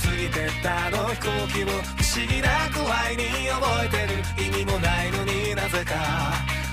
[0.00, 5.94] 過ぎてったあの飛行機を不思議な具合に覚えてる意味もないのになぜか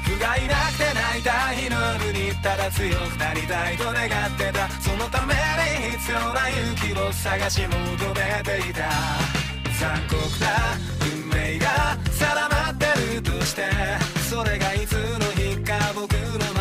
[0.04, 7.72] 不甲斐なくて泣いた日の夜にただ強くなりたいと願ってたそのために必要な勇気を探し求
[8.16, 8.90] めていた
[9.80, 10.48] 残酷な
[11.12, 13.64] 運命が定まってるとして
[14.30, 16.57] それがいつの日か僕の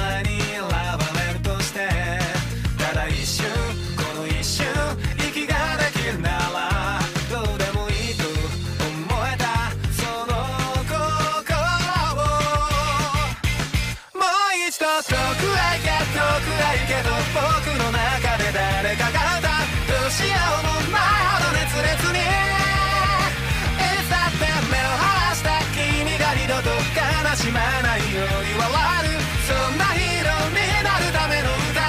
[27.37, 28.73] しまないように笑
[29.04, 31.84] るそんなヒーローになるための歌。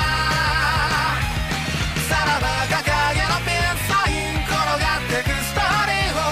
[2.03, 2.83] さらば掲
[3.15, 6.27] げのピンサイン転がってくストーリーを。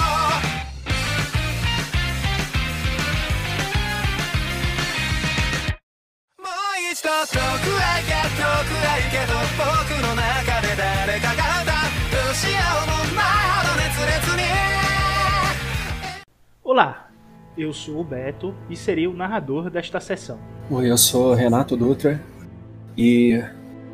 [6.43, 11.88] もう一度遠くへ行け遠くへ行けと僕の中で誰かが歌う。
[12.11, 14.43] どうしようもないほど熱烈に。
[16.67, 17.05] Olá,
[17.58, 20.38] eu sou o Beto e serei o narrador desta sessão.
[20.70, 22.22] Oi, eu sou Renato Dutra
[22.98, 23.42] e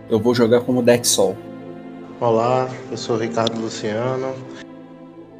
[0.09, 1.35] eu vou jogar como Deck Sol.
[2.19, 4.33] Olá, eu sou Ricardo Luciano.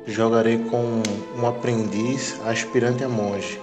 [0.06, 1.02] Jogarei com
[1.38, 3.60] um aprendiz aspirante a monge.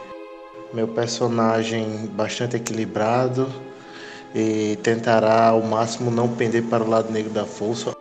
[0.73, 3.49] Meu personagem bastante equilibrado
[4.35, 7.97] e tentará ao máximo não pender para o lado negro da força.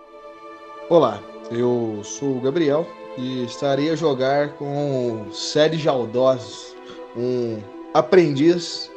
[0.89, 1.19] Olá,
[1.51, 6.75] eu sou o Gabriel e estarei a jogar com Sérgio Aldós,
[7.15, 7.57] um
[7.93, 8.91] aprendiz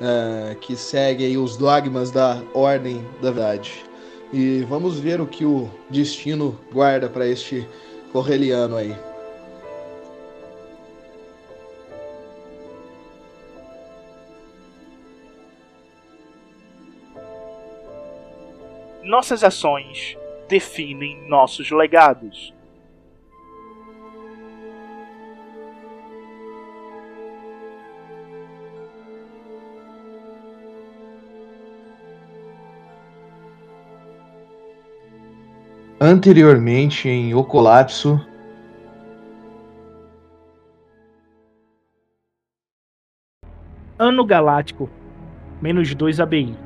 [0.00, 3.84] eh, que segue os dogmas da Ordem da Verdade.
[4.32, 7.66] E vamos ver o que o destino guarda para este
[8.12, 8.94] correliano aí.
[19.02, 20.16] Nossas ações
[20.48, 22.51] definem nossos legados.
[36.04, 38.20] Anteriormente em O Colapso,
[43.96, 44.90] Ano Galáctico,
[45.60, 46.56] menos 2 ABI.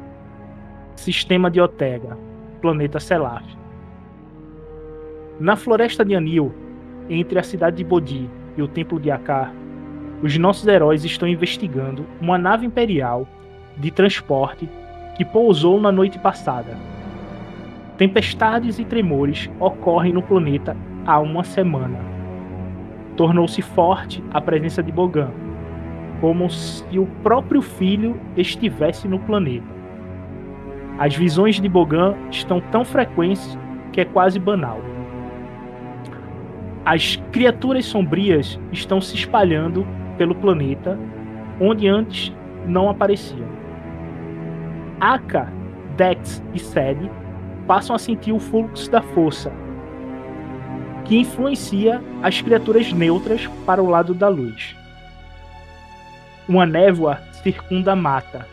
[0.95, 2.17] Sistema de Otega,
[2.63, 3.45] planeta Selaf.
[5.39, 6.55] Na floresta de Anil,
[7.11, 9.53] entre a cidade de Bodhi e o templo de Akar,
[10.23, 13.29] os nossos heróis estão investigando uma nave imperial
[13.77, 14.67] de transporte
[15.15, 16.96] que pousou na noite passada.
[17.99, 20.77] Tempestades e tremores ocorrem no planeta
[21.07, 21.99] há uma semana.
[23.17, 25.31] Tornou-se forte a presença de Bogan,
[26.21, 29.75] como se o próprio filho estivesse no planeta.
[30.99, 33.59] As visões de Bogan estão tão frequentes
[33.93, 34.79] que é quase banal.
[36.85, 39.87] As criaturas sombrias estão se espalhando
[40.19, 40.99] pelo planeta,
[41.59, 42.31] onde antes
[42.67, 43.47] não apareciam.
[45.01, 45.51] Aka,
[45.97, 47.11] Dex e Sed
[47.67, 49.53] passam a sentir o fluxo da força,
[51.05, 54.77] que influencia as criaturas neutras para o lado da luz.
[56.49, 58.47] Uma névoa circunda a mata.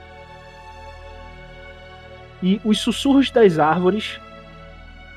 [2.41, 4.19] E os sussurros das árvores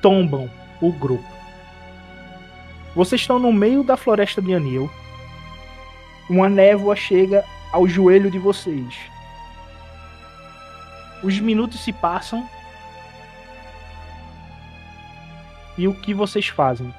[0.00, 0.48] tombam
[0.80, 1.36] o grupo.
[2.94, 4.90] Vocês estão no meio da floresta de Anil.
[6.30, 8.94] Uma névoa chega ao joelho de vocês.
[11.22, 12.48] Os minutos se passam.
[15.78, 16.92] E o que vocês fazem?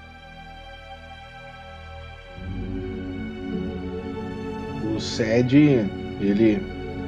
[4.97, 5.55] o Sed,
[6.19, 6.61] ele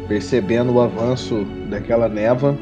[0.08, 2.56] percebendo o avanço daquela neva,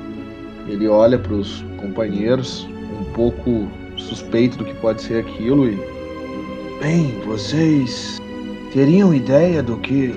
[0.68, 2.68] ele olha para os companheiros,
[3.00, 3.68] um pouco
[3.98, 5.98] suspeito do que pode ser aquilo e
[6.80, 8.21] Bem, vocês
[8.71, 10.13] teriam ideia do que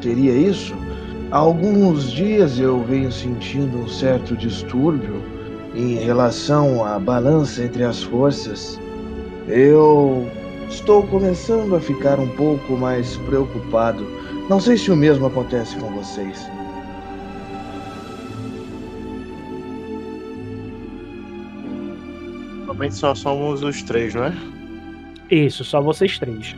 [0.00, 0.72] seria isso?
[1.32, 5.20] Há alguns dias eu venho sentindo um certo distúrbio
[5.76, 8.80] em relação à balança entre as forças.
[9.46, 10.26] Eu
[10.70, 14.04] estou começando a ficar um pouco mais preocupado.
[14.48, 16.40] Não sei se o mesmo acontece com vocês.
[22.58, 24.34] Normalmente só somos os três, não é?
[25.30, 26.56] Isso, só vocês três.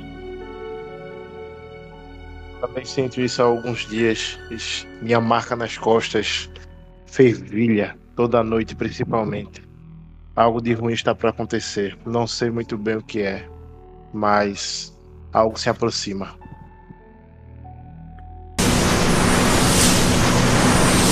[2.60, 4.38] Também sinto isso há alguns dias.
[5.02, 6.48] Minha marca nas costas
[7.06, 9.62] fervilha, toda noite principalmente.
[10.34, 11.96] algo de ruim está para acontecer.
[12.04, 13.48] Não sei muito bem o que é,
[14.12, 14.92] mas
[15.32, 16.34] algo se aproxima.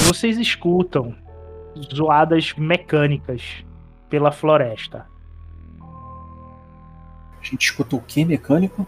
[0.08, 1.14] Vocês escutam
[1.94, 3.64] zoadas mecânicas
[4.10, 5.06] pela floresta.
[5.80, 8.84] A gente escuta o que mecânico?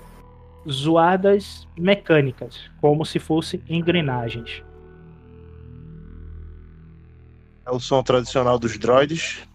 [0.68, 4.64] Zoadas mecânicas, como se fossem engrenagens.
[7.68, 9.46] É o som tradicional dos droids.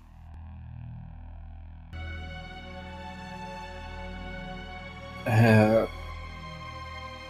[5.26, 5.88] É...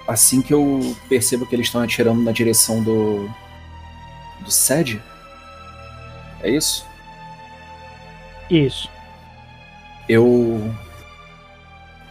[0.05, 3.29] Assim que eu percebo que eles estão atirando na direção do.
[4.41, 5.01] do SED.
[6.41, 6.85] É isso?
[8.49, 8.89] Isso.
[10.09, 10.69] Eu.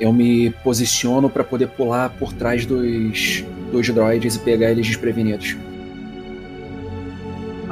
[0.01, 5.59] Eu me posiciono para poder pular por trás dos, dos droids e pegar eles desprevenidos.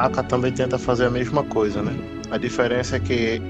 [0.06, 1.94] Aka também tenta fazer a mesma coisa, né?
[2.30, 3.42] A diferença é que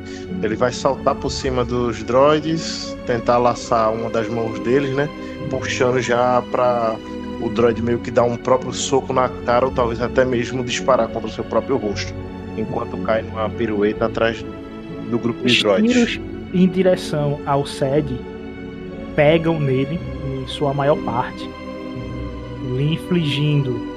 [0.43, 5.09] ele vai saltar por cima dos droids, tentar laçar uma das mãos deles, né?
[5.49, 6.97] Puxando já para
[7.41, 11.09] o droid meio que dar um próprio soco na cara ou talvez até mesmo disparar
[11.09, 12.13] contra o seu próprio rosto,
[12.57, 14.45] enquanto cai numa pirueta atrás
[15.11, 15.93] do grupo de droids.
[15.93, 16.21] tiros
[16.53, 18.21] em direção ao SED
[19.15, 21.49] pegam nele em sua maior parte,
[22.77, 23.90] lhe infligindo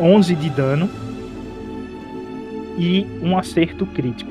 [0.00, 0.88] 11 de dano
[2.78, 4.30] e um acerto crítico.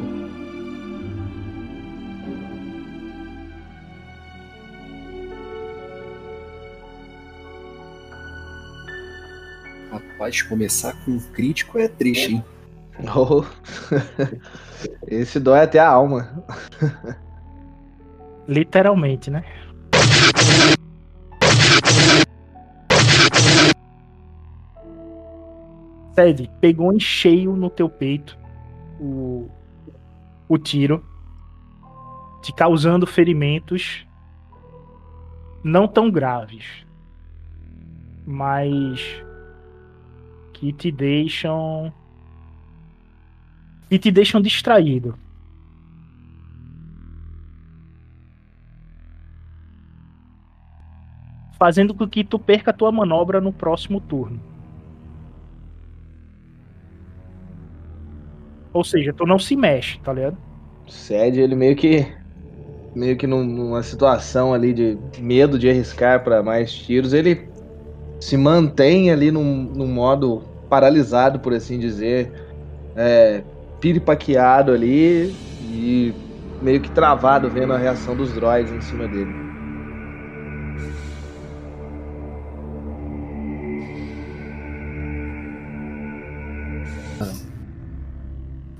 [9.92, 12.44] Rapaz, começar com um crítico é triste, hein?
[13.16, 13.46] Oh.
[15.08, 16.44] Esse dói até a alma.
[18.48, 19.44] Literalmente, né?
[26.20, 28.38] Ted, pegou em cheio no teu peito
[29.00, 29.50] o,
[30.50, 31.02] o tiro,
[32.42, 34.06] te causando ferimentos
[35.64, 36.86] não tão graves,
[38.28, 39.24] mas
[40.52, 41.94] que te deixam
[43.90, 45.18] que te deixam distraído.
[51.58, 54.59] Fazendo com que tu perca a tua manobra no próximo turno.
[58.74, 60.40] Ou seja, tu não se mexe, tá ligado?
[60.90, 62.18] Cede ele meio que
[62.96, 67.52] meio que num- numa situação ali de medo de arriscar para mais tiros, ele
[68.22, 72.34] se mantém ali num, num modo paralisado, por assim dizer,
[72.96, 73.46] é,
[73.80, 76.16] piripaqueado ali e
[76.60, 79.38] meio que travado vendo a reação dos droids em cima dele.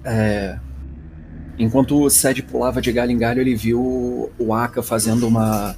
[0.10, 0.58] É,
[1.60, 5.76] Enquanto o Sed pulava de galho em galho, ele viu o Aka fazendo uma,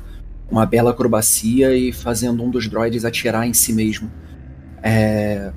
[0.50, 4.10] uma bela acrobacia e fazendo um dos droids atirar em si mesmo.
[4.84, 5.52] É,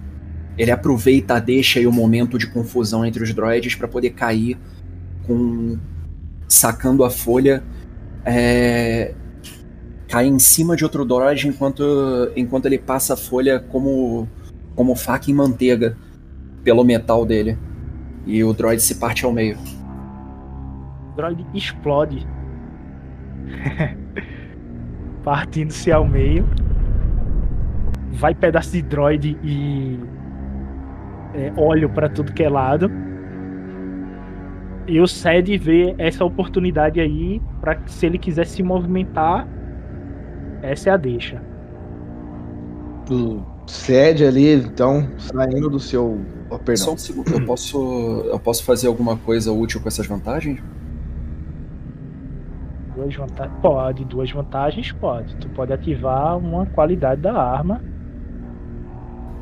[0.56, 4.56] Ele aproveita a deixa e o momento de confusão entre os droids para poder cair
[5.26, 5.78] com
[6.48, 7.62] sacando a folha,
[8.24, 9.12] é,
[10.08, 11.82] cai em cima de outro droid enquanto,
[12.34, 14.26] enquanto ele passa a folha como,
[14.74, 15.98] como faca em manteiga
[16.62, 17.58] pelo metal dele.
[18.26, 19.56] E o droid se parte ao meio.
[21.12, 22.26] O droid explode.
[25.22, 26.48] Partindo-se ao meio.
[28.12, 29.98] Vai pedaço de droid e
[31.34, 32.90] é, óleo para tudo que é lado.
[34.86, 39.48] E o Sed vê essa oportunidade aí para se ele quiser se movimentar,
[40.62, 41.42] essa é a deixa.
[43.10, 46.20] O Cede ali, então, saindo do seu.
[46.54, 46.94] Oh, Só perdão.
[46.94, 47.78] um segundo, eu posso,
[48.26, 50.60] eu posso fazer alguma coisa útil com essas vantagens?
[52.96, 53.56] Duas vantagens.
[53.60, 55.34] Pode, duas vantagens pode.
[55.36, 57.80] Tu pode ativar uma qualidade da arma.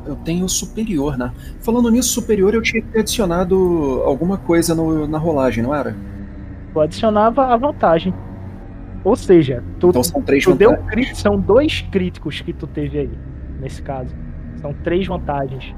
[0.05, 1.31] Eu tenho superior, né?
[1.61, 5.95] Falando nisso, superior eu tinha que ter adicionado alguma coisa no- na rolagem, não era?
[6.73, 8.13] Tu adicionava a vantagem.
[9.03, 10.75] Ou seja, tu, Então são três tu deu
[11.13, 13.11] são dois críticos que tu teve aí,
[13.61, 14.13] nesse caso.
[14.61, 15.75] São três vantagens.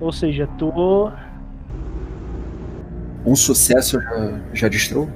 [0.00, 1.10] Ou seja, tu.
[3.24, 5.10] Um sucesso já, já destruiu?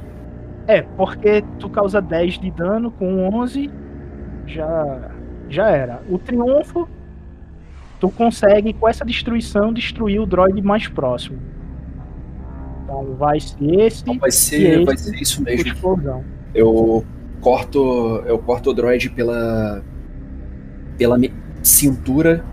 [0.66, 3.70] É, porque tu causa 10 de dano com 11,
[4.46, 5.10] já,
[5.48, 6.02] já era.
[6.08, 6.88] O triunfo,
[8.00, 11.38] tu consegue, com essa destruição, destruir o droid mais próximo.
[12.84, 15.68] Então vai ser esse Então vai ser, vai ser isso mesmo.
[15.68, 16.24] explosão.
[16.54, 17.04] Eu
[17.40, 19.82] corto, eu corto o droid pela
[20.98, 21.16] pela
[21.62, 22.44] cintura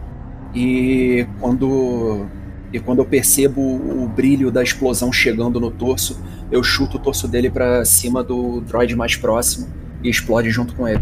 [0.54, 2.26] e quando
[2.74, 7.28] E quando eu percebo o brilho da explosão chegando no torso, eu chuto o torso
[7.28, 9.68] dele para cima do droid mais próximo
[10.04, 11.02] e explode junto com ele.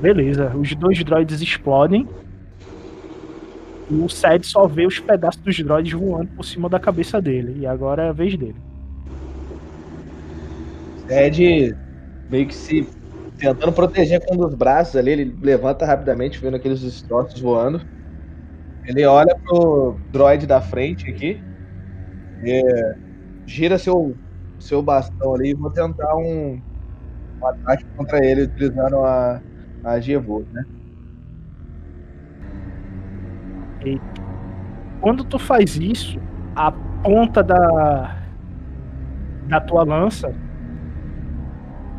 [0.00, 2.08] Beleza, os dois droids explodem.
[3.90, 7.60] E o Sed só vê os pedaços dos droids voando por cima da cabeça dele.
[7.60, 8.56] E agora é a vez dele.
[11.06, 11.74] Sed
[12.30, 12.86] meio que se
[13.38, 17.80] tentando proteger com um dos braços ali, ele levanta rapidamente, vendo aqueles destroços voando.
[18.84, 21.40] Ele olha pro droid da frente aqui.
[22.44, 22.62] E
[23.46, 24.16] gira seu,
[24.58, 26.60] seu bastão ali e vou tentar um,
[27.40, 29.40] um ataque contra ele utilizando a,
[29.84, 30.64] a Gevo, né?
[35.00, 36.20] Quando tu faz isso,
[36.54, 38.16] a ponta da
[39.48, 40.34] da tua lança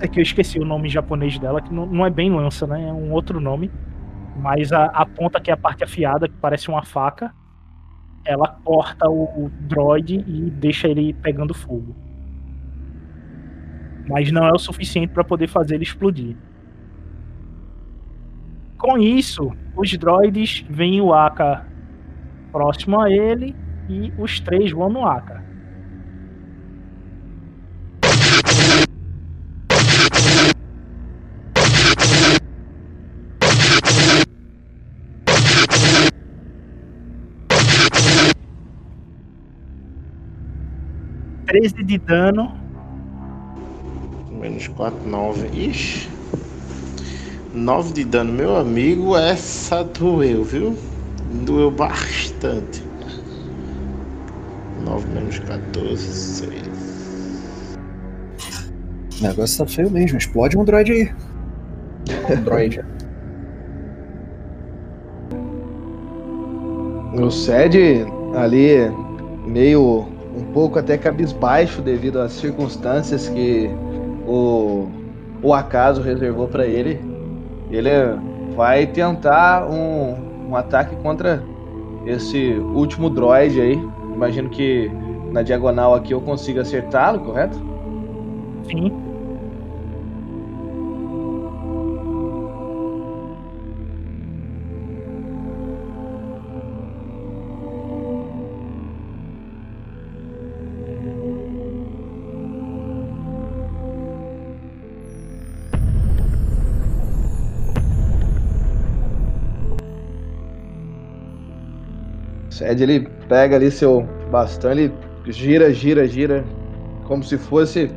[0.01, 2.89] é que eu esqueci o nome japonês dela, que não, não é bem lança, né?
[2.89, 3.71] É um outro nome.
[4.37, 7.33] Mas a, a, ponta, que é a parte afiada, que parece uma faca,
[8.23, 11.95] ela corta o, o droid e deixa ele pegando fogo.
[14.07, 16.35] Mas não é o suficiente para poder fazer ele explodir.
[18.77, 21.67] Com isso, os droids veem o Aka
[22.51, 23.55] próximo a ele
[23.89, 25.43] e os três vão no Aka.
[41.49, 42.53] Treze de dano.
[44.39, 45.49] Menos 4, 9.
[45.51, 46.07] Ixi.
[47.55, 50.77] 9 de dano, meu amigo, essa doeu, viu?
[51.43, 52.83] Doeu bastante.
[54.85, 56.51] 9 menos 14, 6.
[59.19, 60.19] O negócio tá feio mesmo.
[60.19, 61.11] Explode um droid aí.
[62.29, 62.79] Um droid.
[67.19, 68.75] O Sed ali
[69.45, 73.69] meio um pouco até cabisbaixo devido às circunstâncias que
[74.27, 74.87] o,
[75.43, 76.99] o acaso reservou para ele.
[77.69, 77.89] Ele
[78.55, 81.43] vai tentar um, um ataque contra
[82.05, 83.79] esse último droid aí.
[84.13, 84.91] Imagino que
[85.31, 87.57] na diagonal aqui eu consiga acertá-lo, correto?
[88.63, 89.08] Sim.
[112.59, 114.91] Sed ele pega ali seu bastão, ele
[115.25, 116.43] gira, gira, gira,
[117.07, 117.89] como se fosse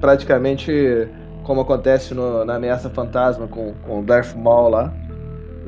[0.00, 1.08] praticamente
[1.42, 4.94] como acontece no, na ameaça fantasma com, com o Darth Maul lá.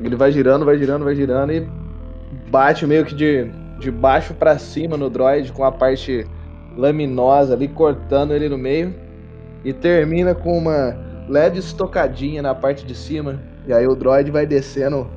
[0.01, 1.67] Ele vai girando, vai girando, vai girando e
[2.49, 6.25] bate meio que de, de baixo para cima no droid com a parte
[6.77, 8.95] laminosa ali, cortando ele no meio.
[9.65, 13.37] E termina com uma leve estocadinha na parte de cima.
[13.67, 15.09] E aí o droid vai descendo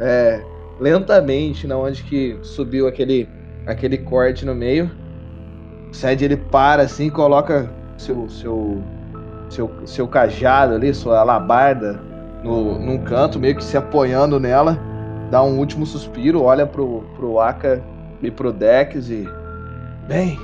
[0.00, 0.40] é,
[0.80, 3.28] lentamente na onde que subiu aquele,
[3.66, 4.90] aquele corte no meio.
[5.90, 8.82] O Sed ele para assim, coloca seu, seu,
[9.50, 12.00] seu, seu cajado ali, sua alabarda
[12.42, 14.78] no, num canto, meio que se apoiando nela,
[15.30, 17.82] dá um último suspiro, olha pro, pro Aka
[18.22, 19.28] e pro Dex e.
[20.08, 20.38] Bem,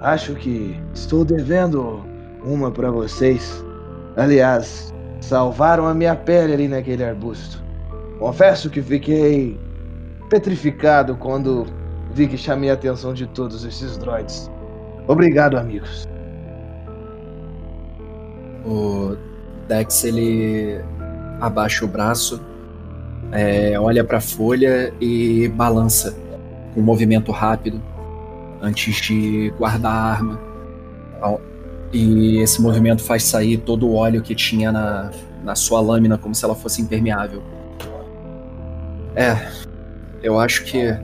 [0.00, 2.04] acho que estou devendo
[2.44, 3.64] uma para vocês.
[4.16, 7.61] Aliás, salvaram a minha pele ali naquele arbusto.
[8.22, 9.58] Confesso que fiquei
[10.30, 11.66] petrificado quando
[12.14, 14.48] vi que chamei a atenção de todos esses droids.
[15.08, 16.06] Obrigado, amigos.
[18.64, 19.16] O
[19.66, 20.80] Dex ele
[21.40, 22.40] abaixa o braço,
[23.32, 26.16] é, olha para a folha e balança
[26.72, 27.82] com um movimento rápido
[28.60, 30.40] antes de guardar a arma.
[31.92, 35.10] E esse movimento faz sair todo o óleo que tinha na,
[35.42, 37.42] na sua lâmina, como se ela fosse impermeável.
[39.14, 39.36] É,
[40.22, 40.96] eu acho que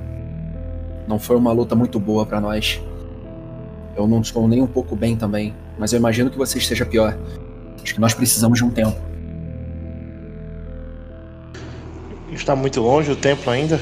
[1.06, 2.80] não foi uma luta muito boa para nós.
[3.96, 7.16] Eu não estou nem um pouco bem também, mas eu imagino que você esteja pior.
[7.82, 8.96] Acho que nós precisamos de um tempo.
[12.30, 13.80] Está muito longe o templo ainda?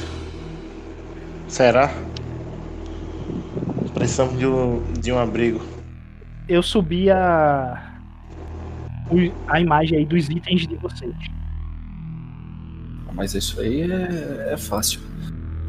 [1.49, 1.93] Será?
[3.93, 5.61] Precisamos de um, de um abrigo.
[6.49, 7.93] Eu subi a
[9.47, 11.15] a imagem aí dos itens de vocês.
[13.17, 15.01] Mas isso aí é, é fácil.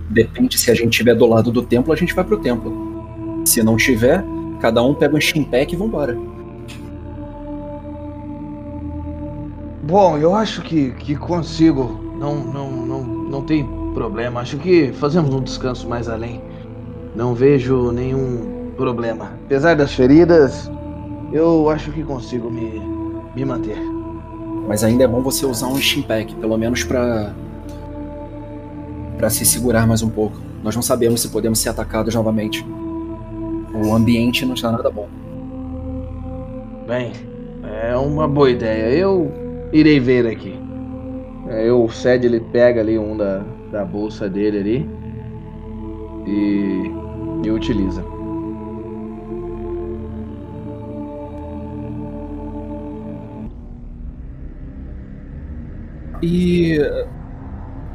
[0.09, 3.43] Depende se a gente estiver do lado do templo, a gente vai pro templo.
[3.45, 4.23] Se não tiver,
[4.59, 6.17] cada um pega um chimpec e vambora.
[9.83, 12.15] Bom, eu acho que, que consigo.
[12.19, 14.41] Não, não, não, não tem problema.
[14.41, 16.41] Acho que fazemos um descanso mais além.
[17.15, 19.31] Não vejo nenhum problema.
[19.45, 20.69] Apesar das feridas,
[21.31, 22.81] eu acho que consigo me,
[23.33, 23.96] me manter.
[24.67, 27.33] Mas ainda é bom você usar um Steampack, pelo menos pra.
[29.17, 30.37] pra se segurar mais um pouco.
[30.61, 32.65] Nós não sabemos se podemos ser atacados novamente.
[33.73, 35.07] O ambiente não está nada bom.
[36.85, 37.13] Bem,
[37.83, 38.89] é uma boa ideia.
[38.89, 39.31] Eu
[39.71, 40.59] irei ver aqui.
[41.47, 44.89] É, eu, o Ced ele pega ali um da, da bolsa dele ali
[46.25, 46.91] e,
[47.45, 48.16] e utiliza.
[56.21, 56.79] E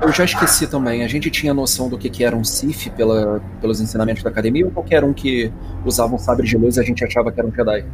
[0.02, 3.41] eu já esqueci também, a gente tinha noção do que, que era um Sith pela,
[3.61, 5.52] pelos ensinamentos da academia ou qualquer um que
[5.85, 7.85] usava um sabre de luz a gente achava que era um Jedi?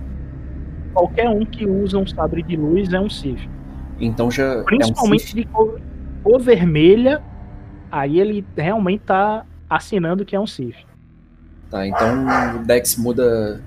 [0.94, 3.48] Qualquer um que usa um sabre de luz é um Sith.
[4.00, 4.62] Então já.
[4.64, 5.80] Principalmente é um de cor,
[6.22, 7.22] cor, vermelha,
[7.92, 10.76] aí ele realmente tá assinando que é um Sith.
[11.70, 13.62] Tá, então o Dex muda.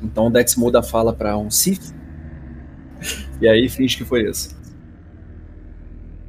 [0.00, 1.94] Então o Dex muda a fala pra um Sith.
[3.38, 4.55] E aí finge que foi isso.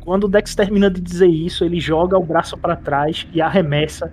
[0.07, 4.09] Quando o Dex termina de dizer isso, ele joga o braço para trás e arremessa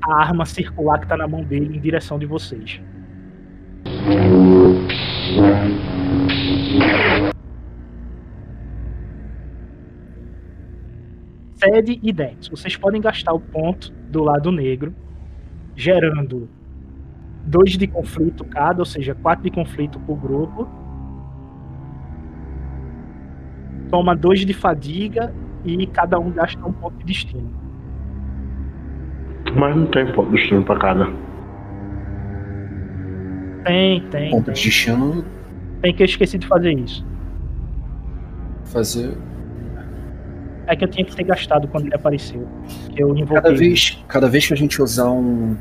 [0.00, 2.80] a arma circular que tá na mão dele em direção de vocês.
[11.56, 12.48] Sede e Dex.
[12.48, 14.94] Vocês podem gastar o ponto do lado negro,
[15.76, 16.48] gerando
[17.44, 20.66] dois de conflito cada, ou seja, quatro de conflito por grupo.
[23.90, 25.32] Toma dois de fadiga
[25.64, 27.50] e cada um gasta um ponto de destino.
[29.56, 31.06] Mas não tem ponto de destino pra cada.
[33.64, 34.30] Tem, tem.
[34.30, 34.54] Ponto tem.
[34.54, 35.24] de destino.
[35.82, 37.04] Tem que eu esqueci de fazer isso.
[38.64, 39.16] Fazer.
[40.66, 42.46] É que eu tinha que ter gastado quando ele apareceu.
[42.94, 43.42] Que eu invoquei.
[43.42, 45.56] Cada vez, cada vez que a gente usar um,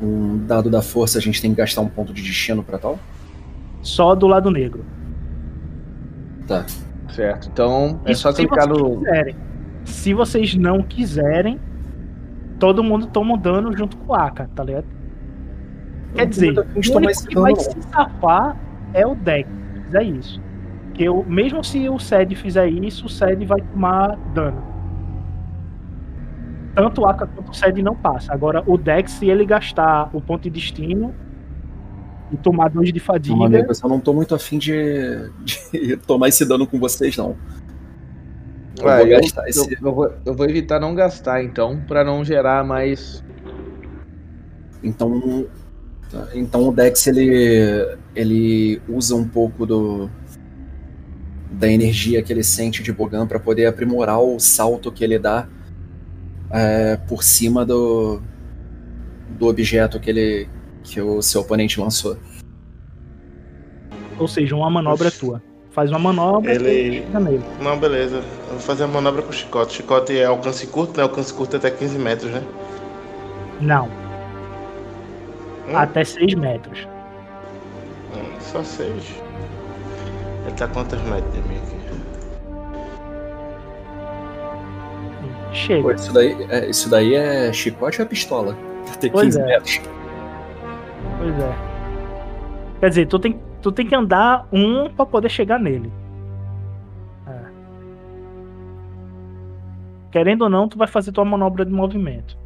[0.00, 2.98] um dado da força, a gente tem que gastar um ponto de destino pra tal?
[3.82, 4.84] Só do lado negro.
[6.46, 6.64] Tá.
[7.08, 7.48] Certo.
[7.52, 8.98] Então é Isso só clicar no.
[8.98, 9.36] quiserem.
[9.84, 11.58] Se vocês não quiserem,
[12.58, 14.86] todo mundo toma um dano junto com o Aka, tá ligado?
[16.14, 18.56] Quer dizer, de o único esse que vai se safar
[18.92, 19.48] é o deck.
[19.84, 20.40] Fizer isso.
[20.94, 24.62] Que eu, mesmo se o Sed fizer isso, o Sed vai tomar dano.
[26.74, 28.32] Tanto o Aka quanto o Sed não passa.
[28.32, 31.14] Agora, o deck, se ele gastar o ponto de destino
[32.32, 35.30] e tomar dois de fadiga, Não, amigo, eu não tô muito afim de,
[35.72, 37.36] de tomar esse dano com vocês, não.
[38.78, 39.58] Eu Ah, vou eu, gastar esse.
[39.72, 43.22] eu- eu vou, eu vou evitar não gastar, então, pra não gerar mais.
[44.82, 45.46] Então,
[46.10, 50.08] tá, então o Dex ele, ele usa um pouco do
[51.50, 55.48] da energia que ele sente de Bogan para poder aprimorar o salto que ele dá
[56.52, 58.20] é, por cima do,
[59.38, 60.48] do objeto que ele
[60.88, 62.16] que o seu oponente lançou.
[64.18, 65.40] ou seja, uma manobra tua.
[65.70, 67.44] Faz uma manobra Ele- e nele.
[67.60, 68.16] Não, beleza.
[68.16, 69.74] Eu vou fazer a manobra com o chicote.
[69.76, 71.04] Chicote é alcance curto, né?
[71.04, 72.42] Alcance curto é até 15 metros, né?
[73.60, 73.86] Não,
[75.68, 76.80] Hum, até 6 metros.
[78.16, 78.90] hum, só 6.
[80.46, 81.78] Ele tá quantos metros de mim aqui?
[85.48, 85.94] Pô, Chega.
[85.94, 88.56] isso daí, é, isso daí é chicote ou é pistola?
[89.12, 89.44] Pois 15 é.
[89.46, 89.80] metros.
[91.18, 91.52] Pois é.
[92.80, 95.92] Quer dizer, tu tem, tu tem que andar um pra poder chegar nele.
[97.26, 97.40] É.
[100.12, 102.38] Querendo ou não, tu vai fazer tua manobra de movimento.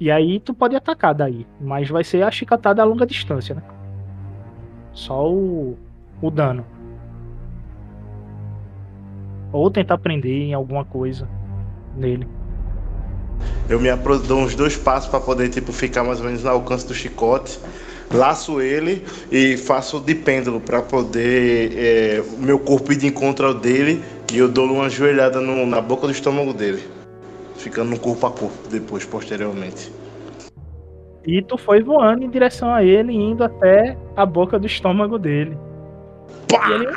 [0.00, 3.62] E aí tu pode atacar daí, mas vai ser a chicotada a longa distância, né?
[4.94, 5.76] Só o,
[6.22, 6.64] o dano.
[9.52, 11.28] Ou tentar prender em alguma coisa
[11.94, 12.26] nele.
[13.68, 13.88] Eu me
[14.26, 17.58] dou uns dois passos pra poder tipo ficar mais ou menos no alcance do chicote.
[18.12, 23.46] Laço ele e faço de pêndulo pra poder é, o meu corpo ir de encontro
[23.46, 26.82] ao dele e eu dou uma joelhada no- na boca do estômago dele,
[27.56, 29.92] ficando no corpo a corpo depois posteriormente.
[31.24, 35.56] E tu foi voando em direção a ele, indo até a boca do estômago dele.
[36.50, 36.88] E ele,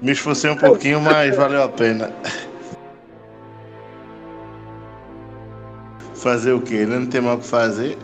[0.00, 2.12] Me esforcei um pouquinho, mas valeu a pena.
[6.22, 6.74] Fazer o que?
[6.74, 7.98] Ele não tem mais o que fazer.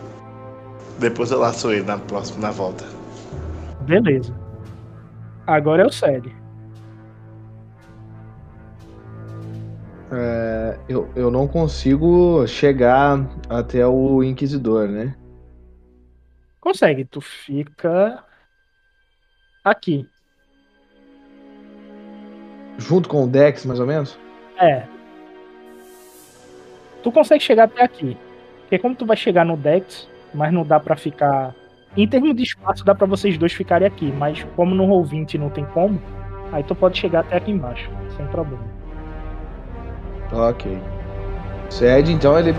[0.99, 2.83] Depois eu laço ele na próxima, na volta.
[3.87, 4.37] beleza.
[5.47, 6.35] Agora é o Sede.
[10.11, 15.15] É, eu, eu não consigo chegar até o Inquisidor, né?
[16.59, 18.23] Consegue, tu fica
[19.63, 20.09] aqui.
[22.79, 24.17] junto com o Dex, mais ou menos?
[24.57, 24.98] É.
[27.03, 28.17] Tu consegue chegar até aqui.
[28.61, 31.55] Porque como tu vai chegar no Dex, mas não dá pra ficar.
[31.97, 34.11] Em termos de espaço, dá pra vocês dois ficarem aqui.
[34.11, 35.99] Mas como no Roll20 não tem como,
[36.51, 38.63] aí tu pode chegar até aqui embaixo, sem problema.
[40.31, 40.77] Ok.
[41.69, 42.53] Ced, então ele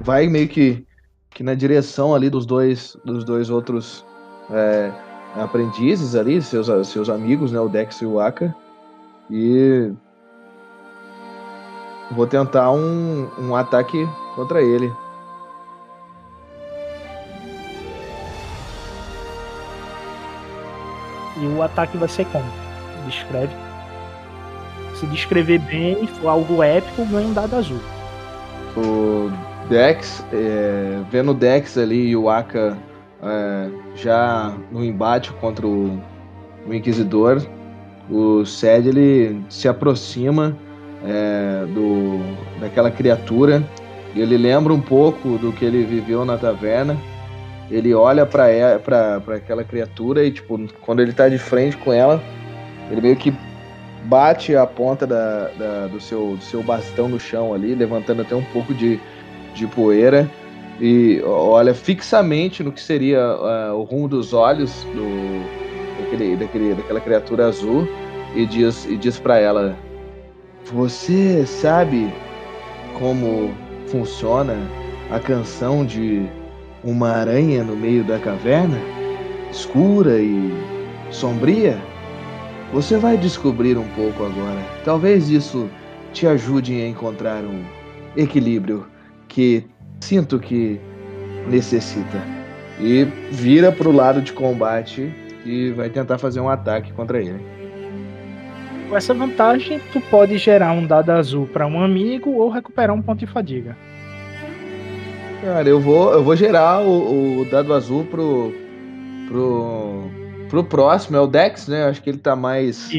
[0.00, 0.84] vai meio que,
[1.30, 4.04] que na direção ali dos dois, dos dois outros
[4.50, 4.90] é,
[5.36, 8.54] aprendizes ali, seus, seus amigos, né, o Dex e o Aka.
[9.30, 9.92] E
[12.10, 14.92] vou tentar um, um ataque contra ele.
[21.36, 22.44] E o ataque vai ser como?
[23.06, 23.52] Descreve.
[24.94, 27.80] Se descrever bem, for algo épico, ganha um dado azul.
[28.76, 29.30] O
[29.68, 32.76] Dex, é, vendo o Dex ali e o Aka
[33.22, 36.00] é, já no embate contra o,
[36.66, 37.42] o Inquisidor,
[38.10, 40.56] o Sed ele se aproxima
[41.04, 42.20] é, do,
[42.60, 43.62] daquela criatura.
[44.14, 46.96] Ele lembra um pouco do que ele viveu na taverna.
[47.70, 48.76] Ele olha para
[49.34, 52.22] aquela criatura e, tipo, quando ele tá de frente com ela,
[52.90, 53.34] ele meio que
[54.04, 58.34] bate a ponta da, da, do, seu, do seu bastão no chão ali, levantando até
[58.34, 59.00] um pouco de,
[59.54, 60.30] de poeira.
[60.80, 67.00] E olha fixamente no que seria uh, o rumo dos olhos do, daquele, daquele, daquela
[67.00, 67.88] criatura azul
[68.34, 69.76] e diz, e diz para ela:
[70.72, 72.10] Você sabe
[72.98, 73.52] como
[73.88, 74.56] funciona
[75.10, 76.26] a canção de
[76.82, 78.78] uma aranha no meio da caverna?
[79.50, 80.52] Escura e
[81.10, 81.78] sombria?
[82.72, 84.58] Você vai descobrir um pouco agora.
[84.86, 85.68] Talvez isso
[86.14, 87.62] te ajude a encontrar um
[88.16, 88.86] equilíbrio
[89.28, 89.66] que
[90.00, 90.80] sinto que
[91.46, 92.22] necessita.
[92.80, 95.12] E vira pro lado de combate
[95.44, 97.63] e vai tentar fazer um ataque contra ele.
[98.88, 103.02] Com essa vantagem, tu pode gerar um dado azul para um amigo ou recuperar um
[103.02, 103.76] ponto de fadiga.
[105.42, 108.52] Cara, eu vou, eu vou gerar o, o dado azul pro,
[109.28, 110.04] pro,
[110.48, 111.84] pro próximo, é o Dex, né?
[111.84, 112.90] Acho que ele tá mais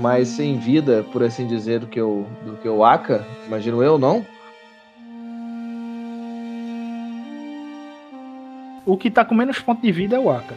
[0.00, 3.98] mais sem vida, por assim dizer, do que o do que o Aka, imagino eu,
[3.98, 4.24] não?
[8.86, 10.54] O que tá com menos ponto de vida é o Aka.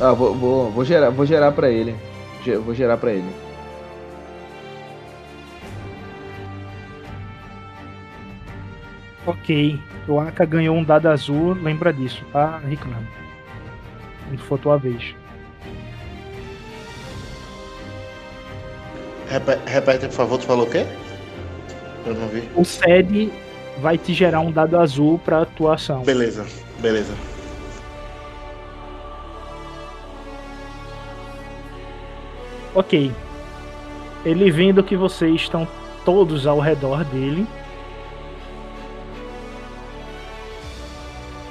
[0.00, 1.94] Ah, vou, vou, vou gerar, vou gerar para ele.
[2.54, 3.30] Vou gerar para ele.
[9.26, 9.80] Ok.
[10.06, 13.06] O Aka ganhou um dado azul, lembra disso, tá, Ricardo?
[14.28, 15.14] Quando for tua vez.
[19.28, 20.86] Repete, repete, por favor, tu falou o quê?
[22.06, 22.48] Eu não vi.
[22.54, 23.32] O SED
[23.78, 26.02] vai te gerar um dado azul pra tua ação.
[26.02, 26.46] Beleza,
[26.78, 27.12] beleza.
[32.76, 33.10] Ok.
[34.22, 35.66] Ele vendo que vocês estão
[36.04, 37.46] todos ao redor dele.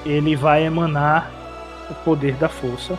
[0.05, 1.31] Ele vai emanar
[1.89, 2.95] o poder da força.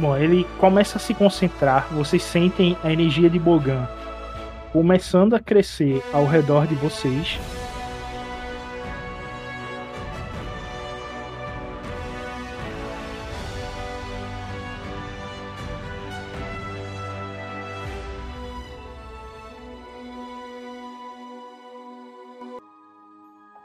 [0.00, 1.86] Bom, ele começa a se concentrar.
[1.90, 3.86] Vocês sentem a energia de Bogan
[4.72, 7.38] começando a crescer ao redor de vocês.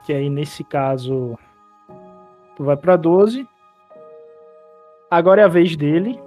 [0.06, 1.38] Que aí nesse caso
[2.56, 3.48] tu vai para 12.
[5.10, 6.20] Agora é a vez dele.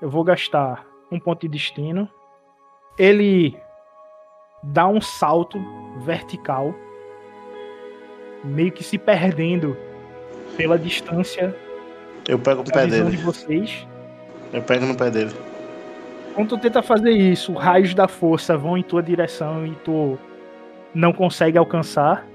[0.00, 2.08] Eu vou gastar um ponto de destino.
[2.98, 3.56] Ele
[4.62, 5.58] dá um salto
[5.98, 6.74] vertical,
[8.44, 9.76] meio que se perdendo
[10.56, 11.54] pela distância
[12.28, 13.10] Eu pego no pé dele.
[13.10, 13.86] de vocês.
[14.52, 15.32] Eu pego no pé dele.
[16.34, 20.18] Quando tu tenta fazer isso, raios da força vão em tua direção e tu
[20.96, 22.26] não consegue alcançar.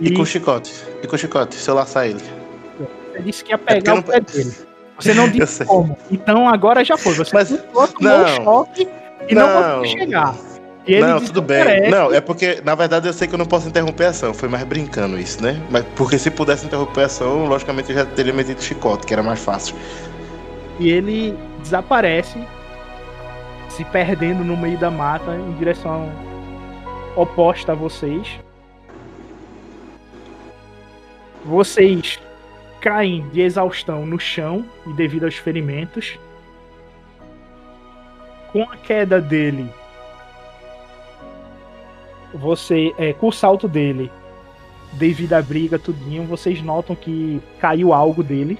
[0.00, 0.72] E, com o chicote.
[1.02, 2.20] E com o chicote, se eu laçar ele.
[3.12, 4.52] você disse que ia porque pegar eu o não- pé dele.
[4.98, 5.96] Você não disse como.
[6.10, 7.14] Então agora já foi.
[7.14, 8.28] Você Mas- tomou não.
[8.28, 8.88] choque
[9.28, 9.78] e não, Não.
[9.80, 10.34] conseguiu chegar.
[10.84, 11.88] E não, tudo bem.
[11.90, 14.34] Não, é porque, na verdade, eu sei que eu não posso interromper a ação.
[14.34, 15.60] Foi mais brincando isso, né?
[15.70, 19.22] Mas porque se pudesse interromper a ação, logicamente eu já teria metido chicote, que era
[19.22, 19.76] mais fácil.
[20.80, 22.36] E ele desaparece,
[23.68, 26.10] se perdendo no meio da mata em direção
[27.16, 28.38] oposta a vocês.
[31.44, 32.20] Vocês
[32.80, 36.18] caem de exaustão no chão e devido aos ferimentos.
[38.52, 39.68] Com a queda dele,
[42.34, 44.10] você, é, com o salto dele,
[44.92, 48.58] devido à briga, tudinho, vocês notam que caiu algo dele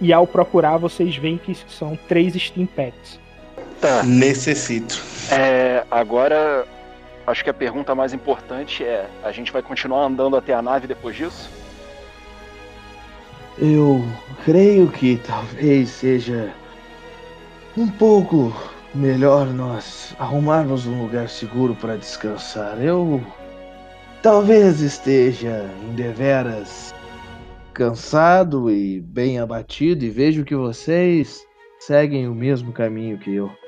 [0.00, 3.18] E ao procurar, vocês veem que são três Steam Packs.
[3.80, 4.02] Tá.
[4.02, 5.02] Necessito.
[5.30, 6.66] É, agora,
[7.30, 10.86] acho que a pergunta mais importante é: a gente vai continuar andando até a nave
[10.86, 11.50] depois disso?
[13.58, 14.04] Eu
[14.44, 16.52] creio que talvez seja
[17.76, 18.52] um pouco
[18.94, 22.82] melhor nós arrumarmos um lugar seguro para descansar.
[22.82, 23.24] Eu
[24.22, 26.94] talvez esteja em deveras
[27.72, 31.46] cansado e bem abatido e vejo que vocês
[31.78, 33.59] seguem o mesmo caminho que eu.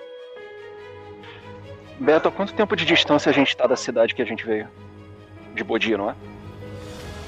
[1.99, 4.69] Beto, a quanto tempo de distância a gente tá da cidade que a gente veio?
[5.55, 6.15] De Bodhi, não é?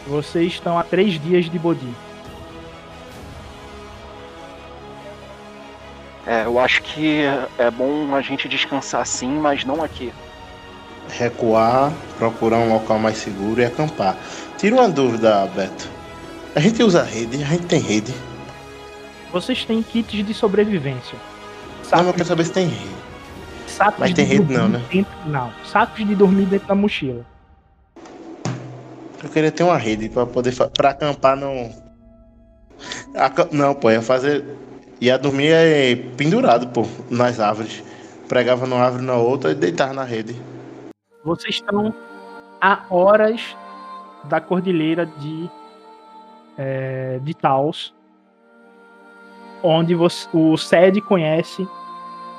[0.06, 1.94] Vocês estão a três dias de Bodhi.
[6.26, 7.22] É, eu acho que
[7.58, 10.12] é bom a gente descansar sim, mas não aqui.
[11.10, 14.16] Recuar, procurar um local mais seguro e acampar.
[14.56, 15.88] Tira uma dúvida, Beto.
[16.54, 18.14] A gente usa rede, a gente tem rede.
[19.30, 21.18] Vocês têm kits de sobrevivência.
[21.18, 22.94] Não, Sacos, mas eu quero saber se tem rede.
[23.66, 24.82] Sacos mas de tem rede dormir não, né?
[24.90, 25.52] Dentro, não.
[25.64, 27.24] Sacos de dormir dentro da mochila.
[29.22, 31.70] Eu queria ter uma rede pra poder pra acampar não.
[33.52, 34.44] Não, pô, ia fazer.
[35.00, 37.82] Ia dormir é, pendurado, pô, nas árvores.
[38.28, 40.40] Pregava numa árvore na outra e deitava na rede.
[41.24, 41.94] Vocês estão
[42.60, 43.56] a horas
[44.24, 45.50] da cordilheira de,
[46.56, 47.94] é, de Taos,
[49.62, 51.66] onde você- o SED conhece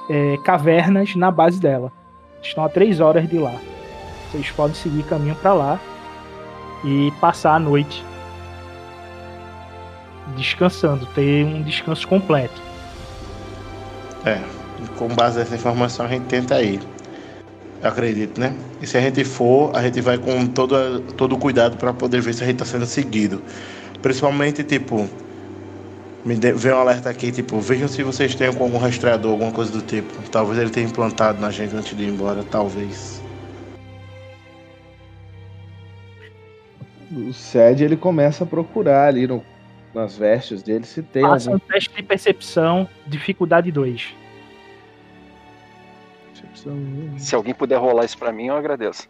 [0.10, 1.92] é, cavernas na base dela.
[2.42, 3.56] Estão a três horas de lá.
[4.32, 5.80] Vocês podem seguir caminho para lá
[6.84, 8.04] e passar a noite
[10.36, 12.62] descansando, ter um descanso completo.
[14.26, 14.40] É,
[14.98, 16.80] com base nessa informação a gente tenta ir.
[17.82, 18.56] Eu acredito, né?
[18.82, 22.34] E se a gente for, a gente vai com todo, todo cuidado para poder ver
[22.34, 23.42] se a gente tá sendo seguido.
[24.02, 25.08] Principalmente, tipo,
[26.26, 29.82] me vê um alerta aqui, tipo, vejam se vocês têm algum rastreador, alguma coisa do
[29.82, 30.12] tipo.
[30.32, 33.22] Talvez ele tenha implantado na gente antes de ir embora, talvez.
[37.12, 39.44] O Sed ele começa a procurar ali no-
[39.94, 41.64] nas vestes dele se tem Faça algum.
[41.64, 44.14] um teste de percepção, dificuldade 2.
[47.18, 49.08] Se alguém puder rolar isso pra mim, eu agradeço.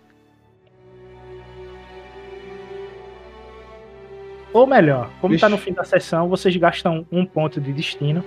[4.56, 8.24] Ou melhor, como está no fim da sessão, vocês gastam um ponto de destino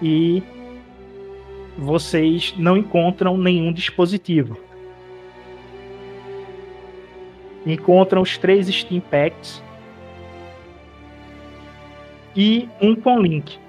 [0.00, 0.42] e
[1.76, 4.56] vocês não encontram nenhum dispositivo.
[7.66, 9.62] Encontram os três Steam Packs
[12.34, 13.60] e um com link.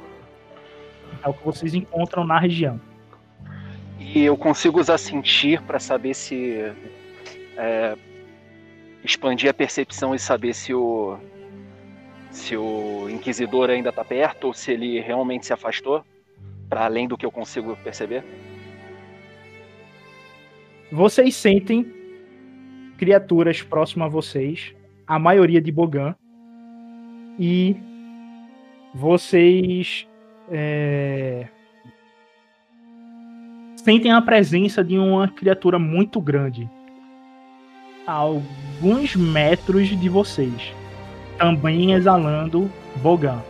[1.21, 2.79] É o que vocês encontram na região.
[3.99, 6.73] E eu consigo usar sentir pra saber se.
[7.57, 7.97] é,
[9.03, 11.17] expandir a percepção e saber se o.
[12.33, 16.03] Se o Inquisidor ainda tá perto ou se ele realmente se afastou.
[16.67, 18.23] Pra além do que eu consigo perceber.
[20.91, 21.85] Vocês sentem
[22.97, 24.73] criaturas próximas a vocês,
[25.07, 26.15] a maioria de Bogan,
[27.39, 27.75] e
[28.93, 30.07] vocês
[30.49, 31.47] é,
[33.75, 36.69] sentem a presença de uma criatura muito grande,
[38.05, 40.73] a alguns metros de vocês,
[41.37, 43.41] também exalando Bogan.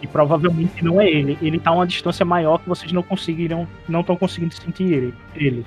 [0.00, 1.36] E provavelmente não é ele.
[1.42, 5.14] Ele tá a uma distância maior que vocês não conseguiram, não estão conseguindo sentir ele.
[5.34, 5.66] ele.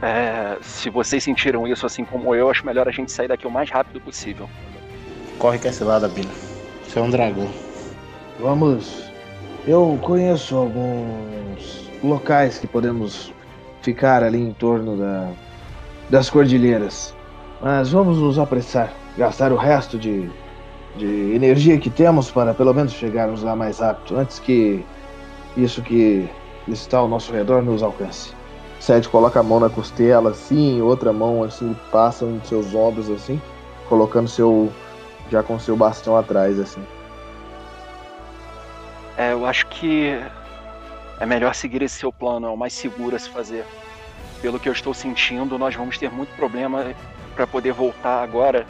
[0.00, 3.50] É, se vocês sentiram isso assim como eu, acho melhor a gente sair daqui o
[3.50, 4.48] mais rápido possível.
[5.38, 6.30] Corre que é cilada, Bina.
[6.84, 7.48] Você é um dragão.
[8.40, 9.10] Vamos.
[9.66, 13.32] Eu conheço alguns locais que podemos
[13.80, 15.30] ficar ali em torno da,
[16.10, 17.14] das cordilheiras.
[17.62, 18.92] Mas vamos nos apressar.
[19.16, 20.28] Gastar o resto de,
[20.96, 24.18] de energia que temos para pelo menos chegarmos lá mais rápido.
[24.18, 24.84] Antes que
[25.56, 26.28] isso que
[26.66, 28.34] está ao nosso redor nos alcance.
[28.80, 33.40] Sed coloca a mão na costela, assim, outra mão assim, passa nos seus ombros, assim,
[33.88, 34.72] colocando seu.
[35.30, 36.82] já com seu bastão atrás, assim.
[39.16, 40.18] É, eu acho que
[41.20, 43.64] é melhor seguir esse seu plano, é o mais seguro a se fazer.
[44.40, 46.92] Pelo que eu estou sentindo, nós vamos ter muito problema
[47.34, 48.66] para poder voltar agora,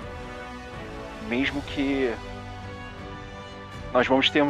[1.29, 2.13] mesmo que
[3.93, 4.43] nós vamos ter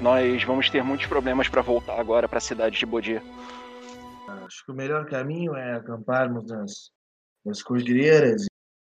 [0.00, 3.20] nós vamos ter muitos problemas para voltar agora para a cidade de Bodhi.
[4.46, 6.90] Acho que o melhor caminho é acamparmos nas,
[7.44, 8.46] nas cordilheiras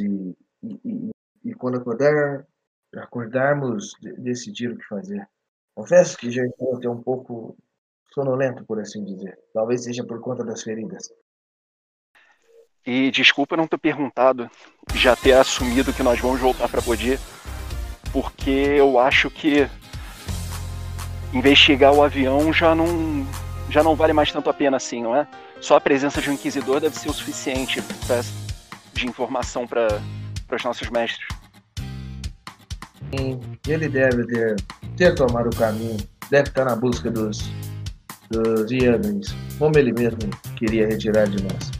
[0.00, 1.10] e, e, e,
[1.44, 2.46] e quando acordar,
[2.96, 5.28] acordarmos, de- decidir o que fazer.
[5.74, 7.56] Confesso que já estou até um pouco
[8.12, 9.38] sonolento, por assim dizer.
[9.52, 11.08] Talvez seja por conta das feridas.
[12.86, 14.50] E desculpa não ter perguntado,
[14.94, 17.18] já ter assumido que nós vamos voltar para Bodhi,
[18.12, 19.68] porque eu acho que
[21.32, 23.26] investigar o avião já não,
[23.68, 25.26] já não vale mais tanto a pena assim, não é?
[25.60, 28.22] Só a presença de um inquisidor deve ser o suficiente pra,
[28.94, 30.00] de informação para
[30.50, 31.28] os nossos mestres.
[33.66, 34.56] Ele deve ter,
[34.96, 35.98] ter tomado o caminho,
[36.30, 37.50] deve estar na busca dos,
[38.30, 40.18] dos Yagans, como ele mesmo
[40.56, 41.79] queria retirar de nós.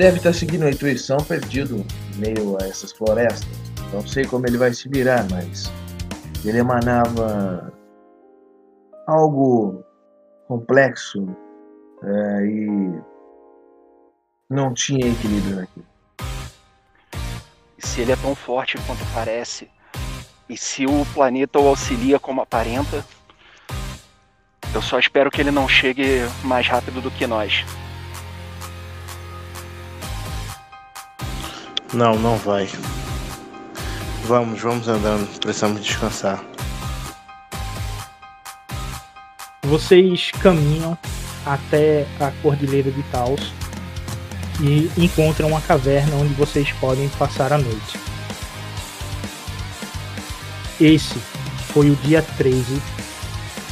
[0.00, 1.84] Deve estar seguindo a intuição perdido
[2.16, 3.46] meio a essas florestas.
[3.92, 5.70] Não sei como ele vai se virar, mas
[6.42, 7.70] ele emanava
[9.06, 9.84] algo
[10.48, 11.28] complexo
[12.02, 13.02] é, e
[14.48, 15.86] não tinha equilíbrio naquilo.
[17.78, 19.68] Se ele é tão forte quanto parece,
[20.48, 23.04] e se o planeta o auxilia como aparenta,
[24.72, 27.66] eu só espero que ele não chegue mais rápido do que nós.
[31.92, 32.68] Não, não vai.
[34.24, 35.28] Vamos, vamos andando.
[35.40, 36.44] Precisamos descansar.
[39.62, 40.96] Vocês caminham
[41.44, 43.52] até a Cordilheira de Taos
[44.60, 47.98] e encontram uma caverna onde vocês podem passar a noite.
[50.80, 51.18] Esse
[51.72, 52.80] foi o dia 13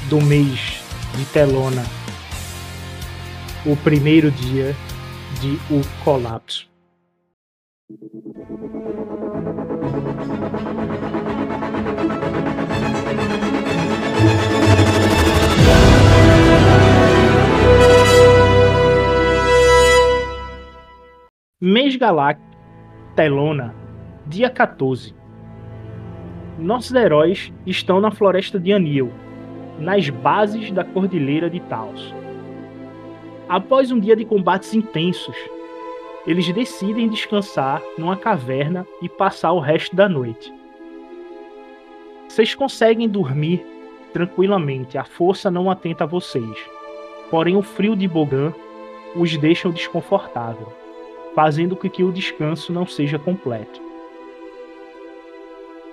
[0.09, 0.81] do mês
[1.17, 1.85] de Telona,
[3.65, 4.77] o primeiro dia
[5.41, 6.68] de O Colapso.
[21.59, 22.47] Mês Galáctico,
[23.17, 23.75] Telona,
[24.27, 25.15] dia 14.
[26.59, 29.11] Nossos heróis estão na floresta de Anil,
[29.79, 32.15] nas bases da Cordilheira de Taos.
[33.49, 35.35] Após um dia de combates intensos,
[36.29, 40.53] eles decidem descansar numa caverna e passar o resto da noite.
[42.29, 43.65] Vocês conseguem dormir
[44.13, 46.59] tranquilamente, a força não atenta a vocês.
[47.31, 48.53] Porém, o frio de Bogan
[49.17, 50.71] os deixa desconfortável
[51.35, 53.81] fazendo com que o descanso não seja completo.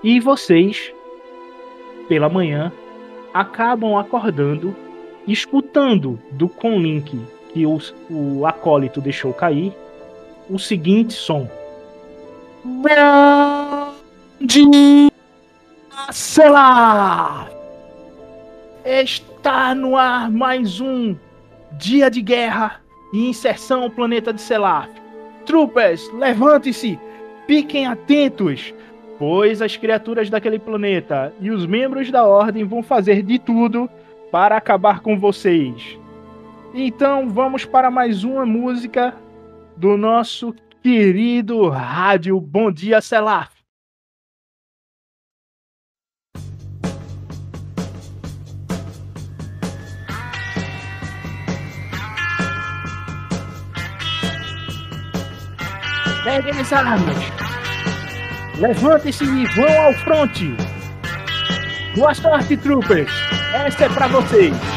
[0.04, 0.91] E vocês,
[2.10, 2.74] pela manhã,
[3.34, 4.76] acabam acordando,
[5.28, 7.17] escutando do conlink
[7.54, 9.71] que o, o acólito deixou cair,
[10.49, 11.47] o seguinte som.
[12.81, 13.95] Grande
[16.12, 17.49] Selah!
[18.86, 21.15] Está no ar mais um
[21.73, 22.81] dia de guerra
[23.12, 24.89] e inserção ao planeta de Selaf.
[25.45, 26.99] Troopers, levante-se!
[27.47, 28.73] Fiquem atentos!
[29.17, 33.89] Pois as criaturas daquele planeta e os membros da Ordem vão fazer de tudo
[34.31, 35.97] para acabar com vocês.
[36.73, 39.15] Então vamos para mais uma música
[39.78, 43.54] do nosso querido rádio Bom Dia Selaf.
[56.24, 57.18] Peguem as armas.
[58.60, 60.56] Levantem-se e vão ao fronte.
[61.96, 63.12] Boa sorte, troopers.
[63.54, 64.75] Essa é pra vocês.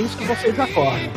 [0.00, 1.10] Isso que vocês acordam.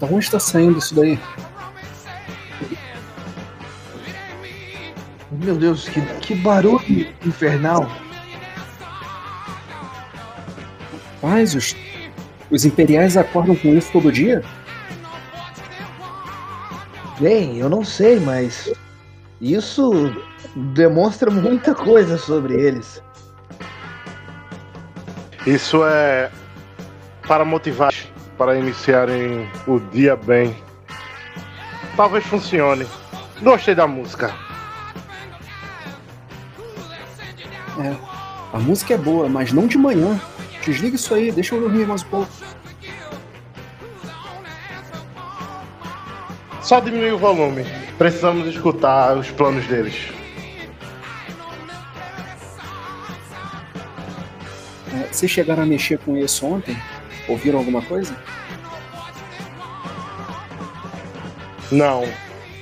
[0.00, 1.18] Da onde está saindo isso daí?
[5.30, 7.90] Meu Deus, que, que barulho infernal!
[11.20, 11.74] Mas os,
[12.50, 14.42] os imperiais acordam com isso todo dia?
[17.20, 18.72] Bem, eu não sei, mas
[19.40, 20.14] isso
[20.54, 23.02] demonstra muita coisa sobre eles.
[25.46, 26.30] Isso é
[27.26, 27.92] para motivar,
[28.36, 30.56] para iniciarem o dia bem.
[31.96, 32.86] Talvez funcione.
[33.42, 34.34] Gostei da música.
[37.80, 37.96] É.
[38.52, 40.20] A música é boa, mas não de manhã.
[40.68, 42.30] Desliga isso aí, deixa eu dormir mais um pouco.
[46.60, 47.64] Só diminui o volume.
[47.96, 50.12] Precisamos escutar os planos deles.
[54.92, 56.76] É, vocês chegaram a mexer com isso ontem?
[57.26, 58.14] Ouviram alguma coisa?
[61.72, 62.04] Não.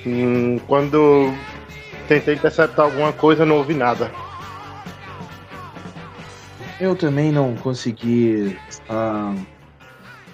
[0.05, 1.33] Hum, quando
[2.07, 4.09] tentei interceptar alguma coisa, não ouvi nada.
[6.79, 8.55] Eu também não consegui,
[8.87, 9.33] ah,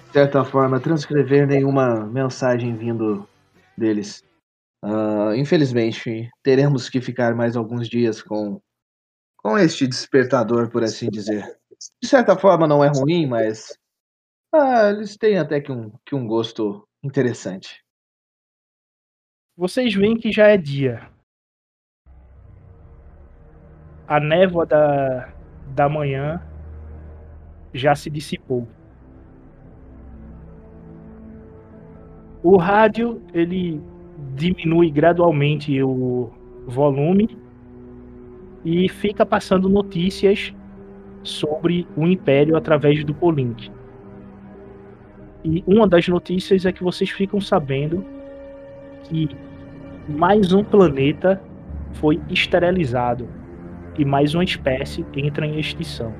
[0.08, 3.26] de certa forma, transcrever nenhuma mensagem vindo
[3.78, 4.22] deles.
[4.82, 8.60] Ah, infelizmente, teremos que ficar mais alguns dias com,
[9.38, 11.58] com este despertador, por assim dizer.
[12.02, 13.78] De certa forma, não é ruim, mas
[14.52, 17.82] ah, eles têm até que um, que um gosto interessante.
[19.56, 21.10] Vocês veem que já é dia.
[24.06, 25.33] A névoa da,
[25.68, 26.40] da manhã
[27.72, 28.66] já se dissipou.
[32.42, 33.80] O rádio ele
[34.34, 36.30] diminui gradualmente o
[36.66, 37.38] volume
[38.64, 40.54] e fica passando notícias
[41.22, 43.70] sobre o Império através do Polink.
[45.42, 48.04] E uma das notícias é que vocês ficam sabendo
[49.04, 49.28] que
[50.08, 51.40] mais um planeta
[51.92, 53.28] foi esterilizado
[53.96, 56.12] e mais uma espécie entra em extinção.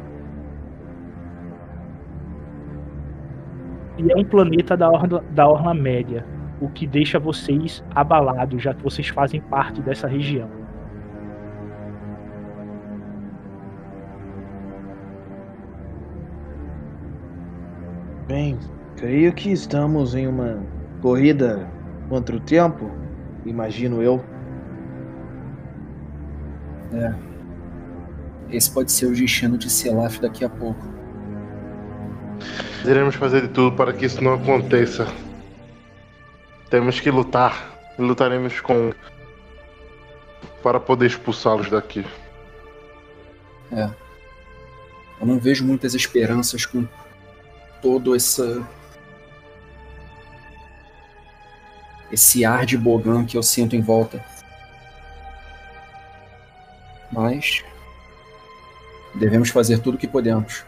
[3.96, 6.26] E é um planeta da orla, da orla média,
[6.60, 10.48] o que deixa vocês abalados, já que vocês fazem parte dessa região.
[18.26, 18.58] Bem,
[18.96, 20.62] creio que estamos em uma
[21.00, 21.70] corrida
[22.08, 22.90] contra o tempo,
[23.44, 24.24] imagino eu.
[26.92, 27.33] É.
[28.54, 30.80] Esse pode ser o destino de Selaf daqui a pouco.
[32.84, 35.08] Iremos fazer de tudo para que isso não aconteça.
[36.70, 37.74] Temos que lutar.
[37.98, 38.92] Lutaremos com.
[40.62, 42.06] para poder expulsá-los daqui.
[43.72, 43.90] É.
[45.20, 46.86] Eu não vejo muitas esperanças com
[47.82, 48.64] todo essa.
[52.12, 54.24] esse ar de Bogan que eu sinto em volta.
[57.10, 57.64] Mas.
[59.14, 60.64] Devemos fazer tudo o que podemos.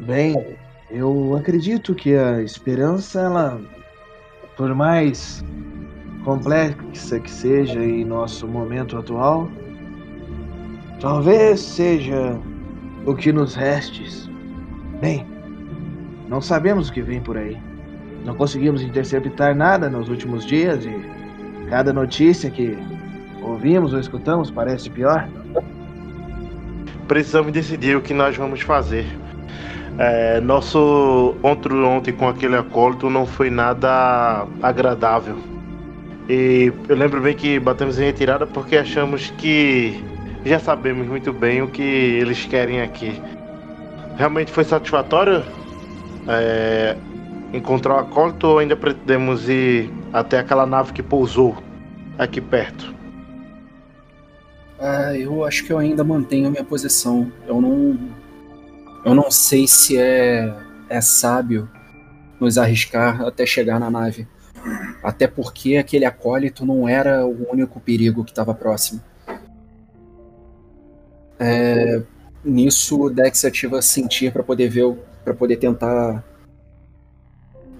[0.00, 0.56] Bem,
[0.90, 3.60] eu acredito que a esperança, ela,
[4.56, 5.44] por mais
[6.24, 9.48] complexa que seja em nosso momento atual,
[11.00, 12.38] talvez seja
[13.06, 14.28] o que nos restes.
[15.00, 15.26] Bem,
[16.28, 17.56] não sabemos o que vem por aí.
[18.24, 22.76] Não conseguimos interceptar nada nos últimos dias e cada notícia que
[23.42, 25.28] ouvimos ou escutamos parece pior.
[27.08, 29.06] Precisamos decidir o que nós vamos fazer.
[29.98, 35.36] É, nosso encontro ontem com aquele acólito não foi nada agradável.
[36.28, 40.02] E eu lembro bem que batemos em retirada porque achamos que
[40.44, 43.20] já sabemos muito bem o que eles querem aqui.
[44.16, 45.44] Realmente foi satisfatório
[46.26, 46.96] é,
[47.52, 51.56] encontrar o acólito ou ainda pretendemos ir até aquela nave que pousou
[52.18, 52.94] aqui perto?
[54.86, 57.32] Ah, eu acho que eu ainda mantenho a minha posição.
[57.48, 57.98] Eu não
[59.02, 60.54] eu não sei se é,
[60.90, 61.66] é sábio
[62.38, 64.28] nos arriscar até chegar na nave.
[65.02, 69.00] Até porque aquele acólito não era o único perigo que estava próximo.
[71.40, 72.02] É,
[72.44, 76.22] nisso o Dex ativa sentir para poder ver, para poder tentar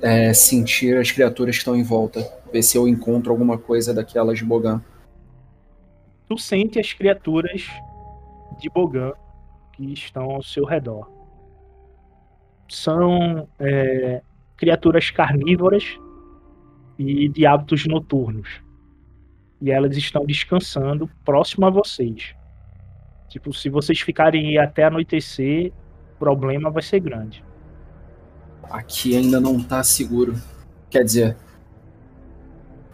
[0.01, 4.39] é, sentir as criaturas que estão em volta, ver se eu encontro alguma coisa daquelas
[4.39, 4.81] de Bogan.
[6.29, 7.67] Tu sente as criaturas
[8.59, 9.13] de Bogan
[9.73, 11.11] que estão ao seu redor.
[12.69, 14.23] São é,
[14.57, 15.99] criaturas carnívoras
[16.99, 18.63] e de hábitos noturnos.
[19.61, 22.35] E elas estão descansando próximo a vocês.
[23.29, 25.73] Tipo, se vocês ficarem até anoitecer,
[26.15, 27.45] o problema vai ser grande.
[28.71, 30.35] Aqui ainda não tá seguro.
[30.89, 31.37] Quer dizer,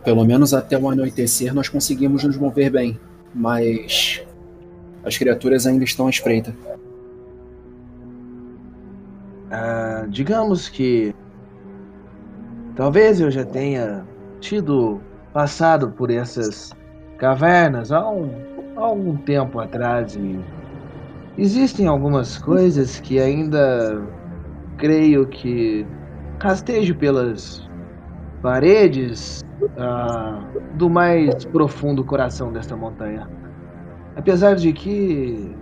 [0.04, 2.98] pelo menos até o anoitecer nós conseguimos nos mover bem,
[3.34, 4.24] mas
[5.04, 6.54] as criaturas ainda estão à espreita.
[9.50, 11.14] Ah, digamos que
[12.76, 14.06] talvez eu já tenha
[14.40, 15.00] tido
[15.32, 16.72] passado por essas
[17.18, 18.30] cavernas há, um,
[18.76, 20.40] há algum tempo atrás e
[21.36, 24.02] existem algumas coisas que ainda
[24.78, 25.86] creio que
[26.40, 27.68] rastejo pelas
[28.40, 29.40] paredes
[29.78, 30.42] ah,
[30.74, 33.28] do mais profundo coração desta montanha.
[34.16, 35.54] Apesar de que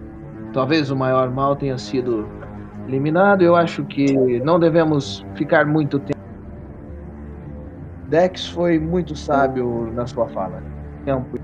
[0.53, 2.27] talvez o maior mal tenha sido
[2.89, 3.43] eliminado.
[3.43, 6.19] Eu acho que não devemos ficar muito tempo.
[8.09, 10.63] Dex foi muito sábio na sua fala.
[11.05, 11.39] Tempo.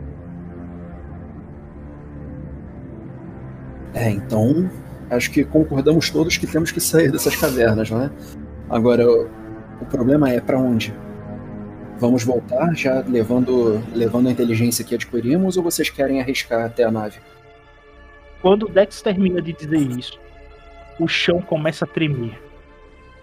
[3.92, 4.68] É, então
[5.10, 8.10] acho que concordamos todos que temos que sair dessas cavernas, não é?
[8.70, 10.92] Agora, o problema é para onde?
[11.98, 16.90] Vamos voltar já levando, levando a inteligência que adquirimos ou vocês querem arriscar até a
[16.90, 17.18] nave?
[18.42, 20.18] Quando o Dex termina de dizer isso,
[20.98, 22.38] o chão começa a tremer.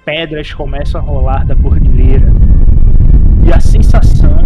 [0.05, 2.27] Pedras começam a rolar da cordilheira.
[3.45, 4.37] E a sensação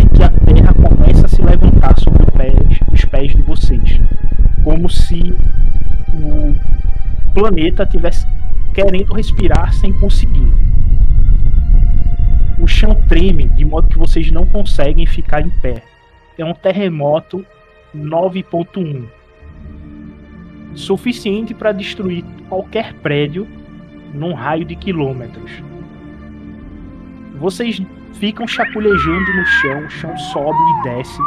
[0.00, 4.00] é que a terra começa a se levantar sobre os pés, os pés de vocês.
[4.62, 5.34] Como se
[6.14, 6.54] o
[7.34, 8.26] planeta tivesse
[8.72, 10.73] querendo respirar sem conseguir.
[12.60, 15.82] O chão treme de modo que vocês não conseguem ficar em pé.
[16.38, 17.44] É um terremoto
[17.94, 19.04] 9.1
[20.74, 23.46] suficiente para destruir qualquer prédio
[24.12, 25.50] num raio de quilômetros.
[27.38, 27.80] Vocês
[28.14, 31.20] ficam chapulejando no chão, o chão sobe e desce.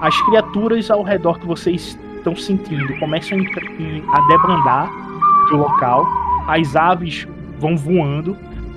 [0.00, 4.90] As criaturas ao redor que vocês estão sentindo começam a debandar
[5.50, 6.06] do local.
[6.46, 7.26] As aves
[7.58, 8.36] vão voando.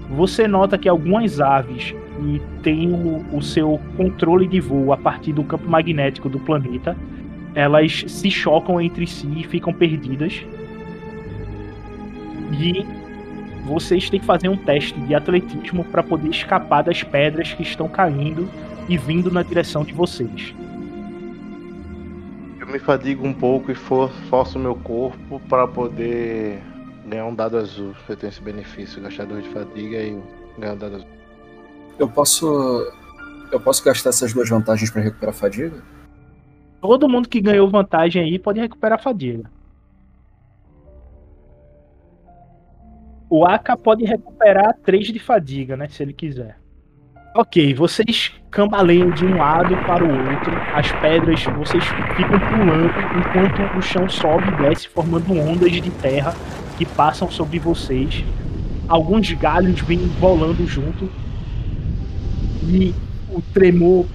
[0.10, 1.94] Você nota que algumas aves
[2.64, 6.96] têm o, o seu controle de voo a partir do campo magnético do planeta
[7.58, 10.46] elas se chocam entre si e ficam perdidas.
[12.52, 12.86] E
[13.66, 17.90] vocês têm que fazer um teste de atletismo para poder escapar das pedras que estão
[17.90, 18.48] caindo
[18.88, 20.54] e vindo na direção de vocês.
[22.60, 26.62] Eu me fadigo um pouco e for, forço meu corpo para poder
[27.08, 27.96] ganhar um dado azul.
[28.08, 30.22] Eu tenho esse benefício, gastar dois de fadiga e
[30.58, 31.10] ganhar um dado azul.
[31.98, 32.46] Eu posso.
[33.52, 35.82] Eu posso gastar essas duas vantagens para recuperar a fadiga?
[36.82, 39.50] Todo mundo que ganhou vantagem aí pode recuperar a fadiga.
[43.30, 45.88] O Aka pode recuperar 3 de fadiga, né?
[45.90, 46.58] Se ele quiser.
[47.36, 50.54] Ok, vocês cambaleiam de um lado para o outro.
[50.74, 51.84] As pedras, vocês
[52.16, 52.90] ficam pulando
[53.20, 56.34] enquanto o chão sobe e desce, formando ondas de terra
[56.78, 58.24] que passam sobre vocês.
[58.88, 61.10] Alguns galhos vêm volando junto.
[62.64, 62.94] E
[63.30, 64.06] o tremor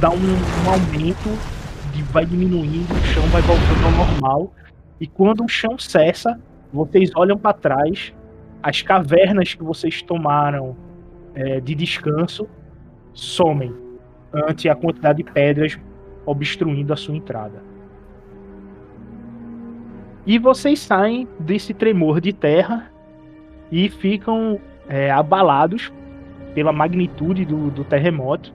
[0.00, 1.52] dá um, um aumento
[2.12, 4.52] vai diminuindo, o chão vai voltando ao normal.
[5.00, 6.38] E quando o chão cessa,
[6.72, 8.12] vocês olham para trás,
[8.62, 10.76] as cavernas que vocês tomaram
[11.34, 12.46] é, de descanso
[13.14, 13.74] somem
[14.32, 15.78] ante a quantidade de pedras
[16.26, 17.62] obstruindo a sua entrada.
[20.24, 22.90] E vocês saem desse tremor de terra
[23.70, 25.92] e ficam é, abalados
[26.54, 28.52] pela magnitude do, do terremoto.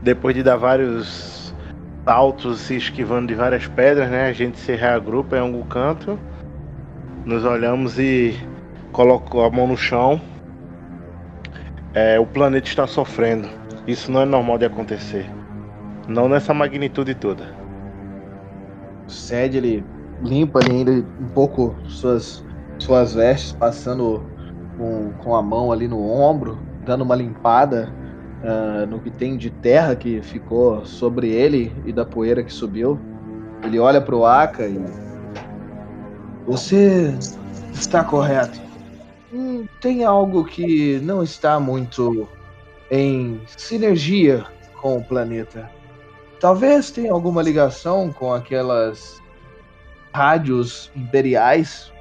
[0.00, 1.54] Depois de dar vários
[2.04, 4.28] saltos, se esquivando de várias pedras, né?
[4.28, 6.18] A gente se reagrupa em algum canto,
[7.24, 8.36] nos olhamos e
[8.92, 10.20] coloco a mão no chão.
[11.94, 13.48] É, o planeta está sofrendo.
[13.86, 15.28] Isso não é normal de acontecer.
[16.06, 17.54] Não nessa magnitude toda.
[19.06, 19.84] O Sed, ele
[20.22, 22.44] limpa ainda um pouco suas,
[22.78, 24.22] suas vestes, passando
[24.76, 27.92] com, com a mão ali no ombro, dando uma limpada
[28.42, 32.98] uh, no que tem de terra que ficou sobre ele e da poeira que subiu.
[33.62, 34.80] Ele olha para o Aka e.
[36.46, 37.16] Você
[37.72, 38.60] está correto.
[39.32, 42.28] Hum, tem algo que não está muito
[42.90, 44.44] em sinergia
[44.80, 45.70] com o planeta.
[46.40, 49.21] Talvez tenha alguma ligação com aquelas
[50.12, 51.92] rádios imperiais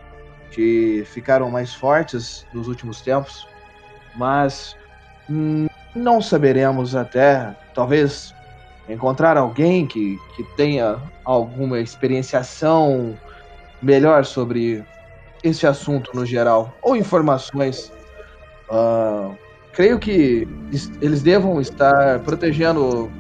[0.51, 3.47] que ficaram mais fortes nos últimos tempos,
[4.16, 4.76] mas
[5.30, 8.36] hum, não saberemos até, talvez,
[8.89, 13.18] encontrar alguém que, que tenha alguma experienciação
[13.82, 14.84] melhor sobre
[15.43, 17.91] esse assunto no geral, ou informações.
[18.70, 19.36] Uh,
[19.74, 20.47] creio que
[21.01, 23.12] eles devam estar protegendo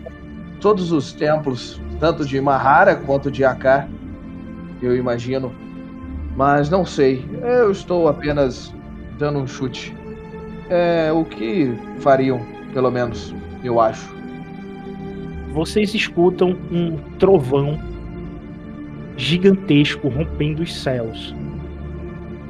[0.59, 3.89] todos os templos, tanto de Mahara quanto de Akar,
[4.81, 5.51] eu imagino.
[6.35, 8.73] Mas não sei, eu estou apenas
[9.17, 9.95] dando um chute.
[10.69, 12.41] É o que fariam
[12.73, 14.13] pelo menos, eu acho.
[15.53, 17.77] Vocês escutam um trovão
[19.17, 21.35] gigantesco rompendo os céus.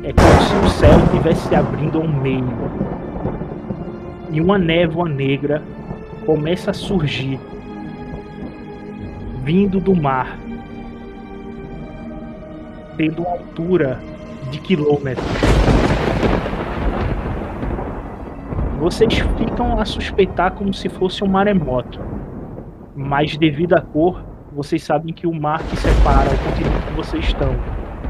[0.03, 2.45] É como se o céu estivesse se abrindo ao meio.
[4.31, 5.61] E uma névoa negra
[6.25, 7.39] começa a surgir,
[9.43, 10.39] vindo do mar,
[12.97, 13.99] tendo uma altura
[14.49, 15.25] de quilômetros.
[18.79, 21.99] Vocês ficam a suspeitar como se fosse um maremoto.
[22.95, 27.25] Mas devido à cor, vocês sabem que o mar que separa o continente que vocês
[27.25, 27.55] estão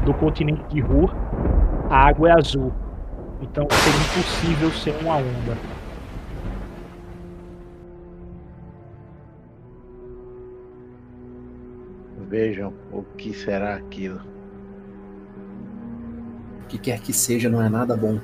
[0.04, 1.14] do continente de Rur,
[1.88, 2.72] a água é azul.
[3.40, 5.56] Então seria impossível ser uma onda.
[12.28, 14.20] Vejam o que será aquilo.
[16.72, 18.18] O que quer que seja, não é nada bom.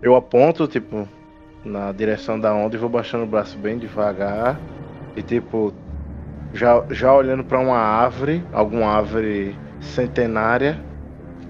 [0.00, 1.06] Eu aponto, tipo,
[1.62, 4.58] na direção da onda e vou baixando o braço bem devagar.
[5.14, 5.74] E tipo,
[6.54, 10.80] já, já olhando para uma árvore, alguma árvore centenária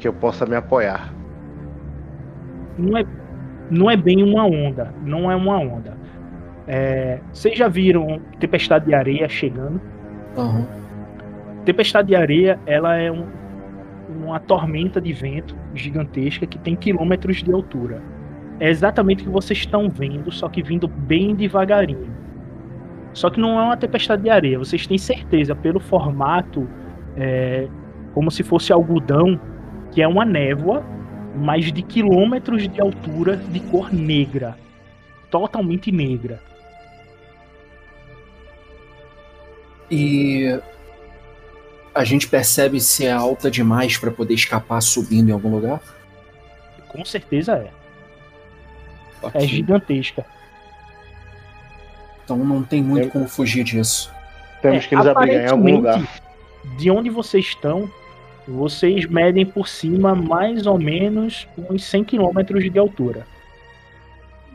[0.00, 1.14] que eu possa me apoiar.
[2.76, 3.04] Não é,
[3.70, 5.96] não é bem uma onda, não é uma onda.
[6.66, 9.80] É, vocês já viram tempestade de areia chegando?
[10.36, 10.66] Aham.
[11.64, 13.26] Tempestade de areia, ela é um,
[14.08, 18.02] uma tormenta de vento gigantesca que tem quilômetros de altura.
[18.60, 22.12] É exatamente o que vocês estão vendo, só que vindo bem devagarinho.
[23.12, 24.58] Só que não é uma tempestade de areia.
[24.58, 26.68] Vocês têm certeza, pelo formato,
[27.16, 27.68] é,
[28.12, 29.40] como se fosse algodão,
[29.90, 30.84] que é uma névoa,
[31.36, 34.56] mas de quilômetros de altura, de cor negra.
[35.30, 36.40] Totalmente negra.
[39.90, 40.58] E
[41.94, 45.80] a gente percebe se é alta demais para poder escapar subindo em algum lugar?
[46.88, 47.70] Com certeza é.
[49.22, 49.46] É Ok.
[49.46, 50.24] gigantesca.
[52.24, 54.12] Então não tem muito Eu- como fugir disso.
[54.62, 56.02] Temos É, que nos abrigar em algum lugar.
[56.78, 57.90] De onde vocês estão,
[58.48, 63.26] vocês medem por cima mais ou menos uns 100 quilômetros de altura.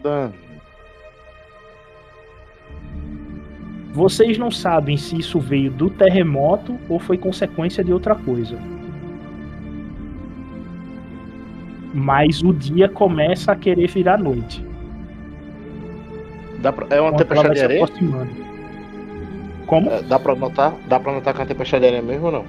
[0.01, 0.31] Dan,
[3.93, 8.57] Vocês não sabem se isso veio do terremoto ou foi consequência de outra coisa.
[11.93, 14.63] Mas o dia começa a querer virar noite.
[16.61, 17.87] dá pra- é uma tempestade de areia?
[19.65, 19.89] Como?
[19.89, 20.73] É, Dá pra notar?
[20.87, 22.45] Dá pra notar que é uma tempestade de areia mesmo ou não?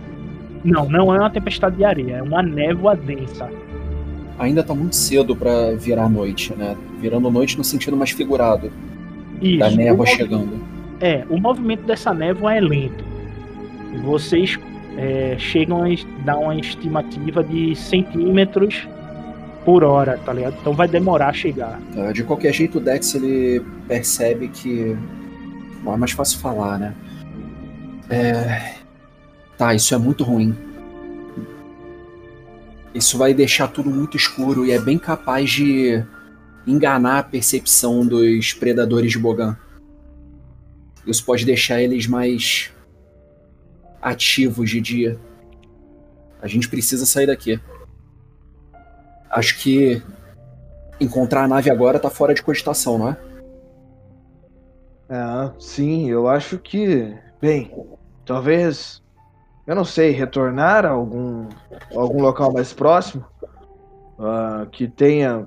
[0.65, 3.49] Não, não é uma tempestade de areia, é uma névoa densa.
[4.39, 6.77] Ainda tá muito cedo para virar noite, né?
[7.01, 8.71] Virando noite no sentido mais figurado
[9.41, 9.59] Isso.
[9.61, 10.59] da névoa chegando.
[11.01, 13.05] É, o movimento dessa névoa é lento.
[14.03, 14.59] Vocês
[14.97, 18.87] é, chegam a dar uma estimativa de centímetros
[19.65, 20.57] por hora, tá ligado?
[20.61, 21.81] Então vai demorar a chegar.
[21.95, 22.13] Tá?
[22.13, 24.97] De qualquer jeito, o Dex ele percebe que.
[25.83, 26.95] Bom, é mais fácil falar, né?
[28.11, 28.75] É...
[29.57, 30.57] Tá, isso é muito ruim.
[32.95, 36.03] Isso vai deixar tudo muito escuro e é bem capaz de
[36.67, 39.57] enganar a percepção dos predadores de Bogan.
[41.11, 42.71] Isso pode deixar eles mais
[44.01, 45.19] ativos de dia.
[46.41, 47.61] A gente precisa sair daqui.
[49.31, 50.03] Acho que
[51.01, 53.17] encontrar a nave agora tá fora de cogitação, não é?
[55.09, 57.15] Ah, sim, eu acho que.
[57.41, 57.73] Bem,
[58.25, 59.03] talvez.
[59.67, 61.49] Eu não sei, retornar a algum,
[61.95, 63.25] algum local mais próximo
[64.19, 65.47] ah, que tenha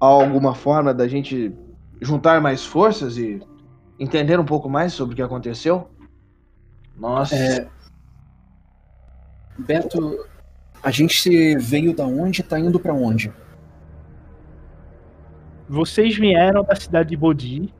[0.00, 1.52] alguma forma da gente
[2.00, 3.40] juntar mais forças e
[3.98, 5.88] entender um pouco mais sobre o que aconteceu.
[6.96, 7.68] Nossa, É,
[9.58, 10.24] Beto,
[10.82, 13.32] a gente veio da onde e tá indo pra onde?
[15.68, 17.72] Vocês vieram da cidade de Bodhi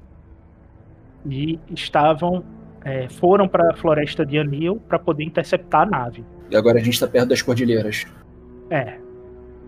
[1.24, 2.44] e estavam
[2.84, 6.24] é, foram para a floresta de Anil para poder interceptar a nave.
[6.50, 8.06] E agora a gente tá perto das cordilheiras.
[8.70, 8.98] É.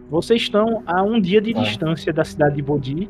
[0.09, 1.61] Vocês estão a um dia de Ah.
[1.63, 3.09] distância da cidade de Bodhi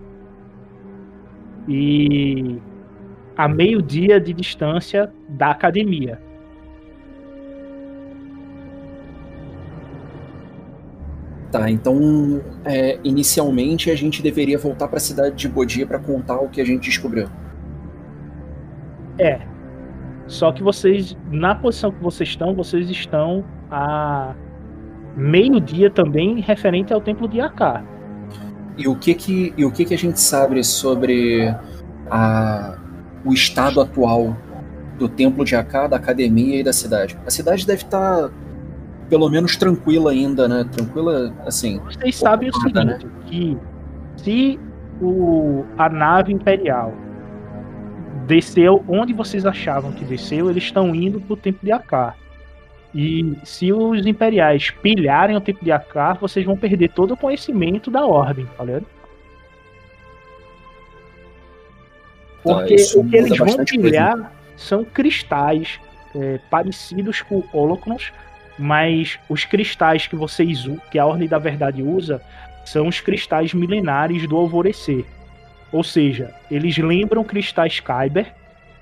[1.69, 2.59] e
[3.37, 6.21] a meio-dia de distância da academia.
[11.51, 16.49] Tá, então é, inicialmente a gente deveria voltar pra cidade de Bodia pra contar o
[16.49, 17.29] que a gente descobriu.
[19.19, 19.41] É.
[20.29, 24.33] Só que vocês, na posição que vocês estão, vocês estão a
[25.17, 27.85] meio-dia também referente ao templo de Akar.
[28.79, 31.53] E o que que, e o que, que a gente sabe sobre
[32.09, 32.79] a,
[33.25, 34.37] o estado atual
[34.99, 37.17] do templo de Aká, da academia e da cidade?
[37.27, 38.31] A cidade deve estar
[39.09, 40.65] pelo menos tranquila ainda, né?
[40.71, 41.81] Tranquila, assim.
[41.81, 43.59] Vocês sabem o seguinte, que
[44.17, 44.61] se
[45.03, 46.95] o, a nave imperial
[48.27, 52.17] desceu onde vocês achavam que desceu, eles estão indo pro templo de Akar.
[52.95, 57.91] E se os imperiais pilharem o templo de Akar, vocês vão perder todo o conhecimento
[57.91, 58.87] da ordem, tá ligado?
[62.43, 63.91] Porque o que eles vão bastante coisa.
[63.91, 65.79] pilhar são cristais
[66.15, 68.13] é, parecidos com holocrons,
[68.59, 72.21] mas os cristais que vocês que a Ordem da Verdade usa
[72.65, 75.05] são os cristais milenares do alvorecer.
[75.73, 78.33] Ou seja, eles lembram cristais Kyber,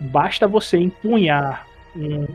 [0.00, 2.26] basta você empunhar um-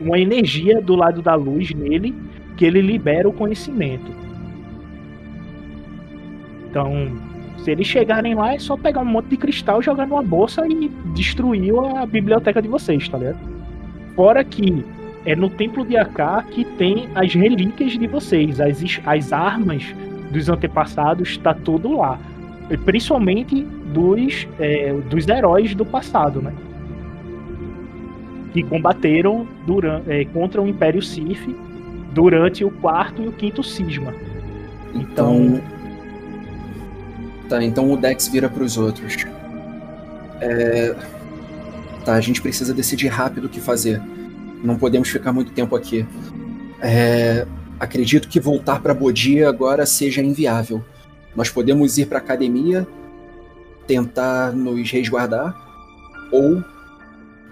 [0.00, 2.14] uma energia do lado da luz nele
[2.56, 4.14] que ele libera o conhecimento.
[6.68, 7.18] Então,
[7.64, 10.88] se eles chegarem lá, é só pegar um monte de cristal, jogar numa bolsa e
[11.14, 13.38] destruir a biblioteca de vocês, tá ligado?
[14.16, 14.84] Fora que
[15.26, 19.94] é no templo de Akar que tem as relíquias de vocês, as, as armas
[20.30, 22.18] dos antepassados, tá tudo lá.
[22.84, 26.52] Principalmente dos, é, dos heróis do passado, né?
[28.52, 31.48] Que combateram durante, é, contra o Império Sith
[32.12, 34.14] durante o quarto e o quinto cisma.
[34.94, 35.34] Então.
[35.34, 35.79] Então.
[37.50, 39.26] Tá, então o Dex vira pros outros.
[40.40, 40.94] É...
[42.04, 44.00] Tá, a gente precisa decidir rápido o que fazer.
[44.62, 46.06] Não podemos ficar muito tempo aqui.
[46.80, 47.44] É...
[47.80, 50.84] Acredito que voltar para Bodia agora seja inviável.
[51.34, 52.86] Nós podemos ir para academia,
[53.84, 55.52] tentar nos resguardar,
[56.30, 56.62] ou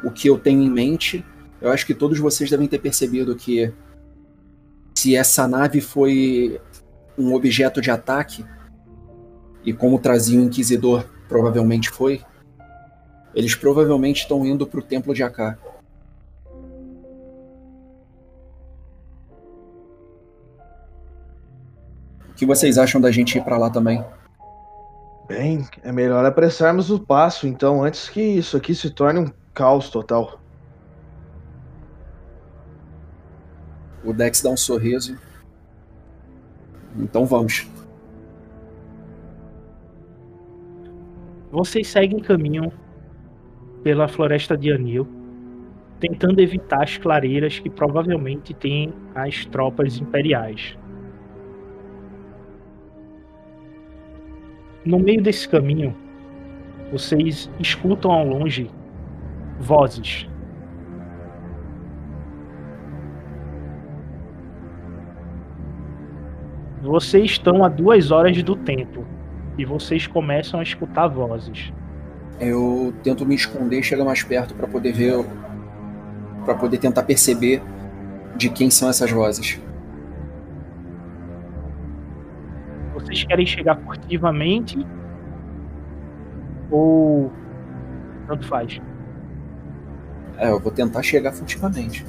[0.05, 1.25] o que eu tenho em mente,
[1.61, 3.73] eu acho que todos vocês devem ter percebido que
[4.95, 6.61] se essa nave foi
[7.17, 8.45] um objeto de ataque,
[9.65, 12.23] e como trazia o Inquisidor provavelmente foi,
[13.35, 15.59] eles provavelmente estão indo para o Templo de Aká.
[22.31, 24.05] O que vocês acham da gente ir para lá também?
[25.29, 29.91] Bem, é melhor apressarmos o passo, então, antes que isso aqui se torne um caos
[29.91, 30.41] total.
[34.03, 35.19] O Dex dá um sorriso.
[36.97, 37.69] Então vamos.
[41.59, 42.71] Vocês seguem caminho
[43.83, 45.09] pela floresta de Anil,
[45.99, 50.79] tentando evitar as clareiras que provavelmente têm as tropas imperiais.
[54.85, 55.97] No meio desse caminho,
[56.93, 58.71] vocês escutam ao longe
[59.59, 60.29] vozes.
[66.83, 69.18] Vocês estão a duas horas do templo
[69.59, 71.73] e vocês começam a escutar vozes.
[72.41, 75.27] Eu tento me esconder e chegar mais perto para poder ver,
[76.45, 77.61] para poder tentar perceber
[78.37, 79.61] de quem são essas vozes.
[82.95, 84.79] Vocês querem chegar furtivamente
[86.71, 87.33] ou
[88.29, 88.81] tanto faz?
[90.37, 92.07] É, eu vou tentar chegar furtivamente.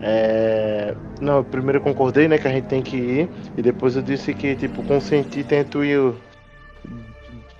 [0.00, 0.94] É...
[1.20, 3.28] Não, primeiro eu concordei, né, que a gente tem que ir.
[3.56, 6.14] E depois eu disse que, tipo, consentir, tento ir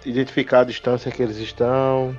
[0.08, 2.16] identificar a distância que eles estão.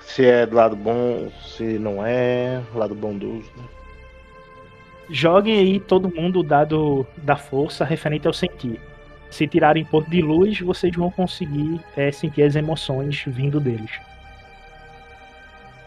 [0.00, 3.50] Se é do lado bom, se não é, lado bondoso.
[3.56, 3.64] Né?
[5.10, 8.80] Joguem aí todo mundo o dado da força referente ao sentir.
[9.30, 13.90] Se tirarem ponto de luz, vocês vão conseguir é, sentir as emoções vindo deles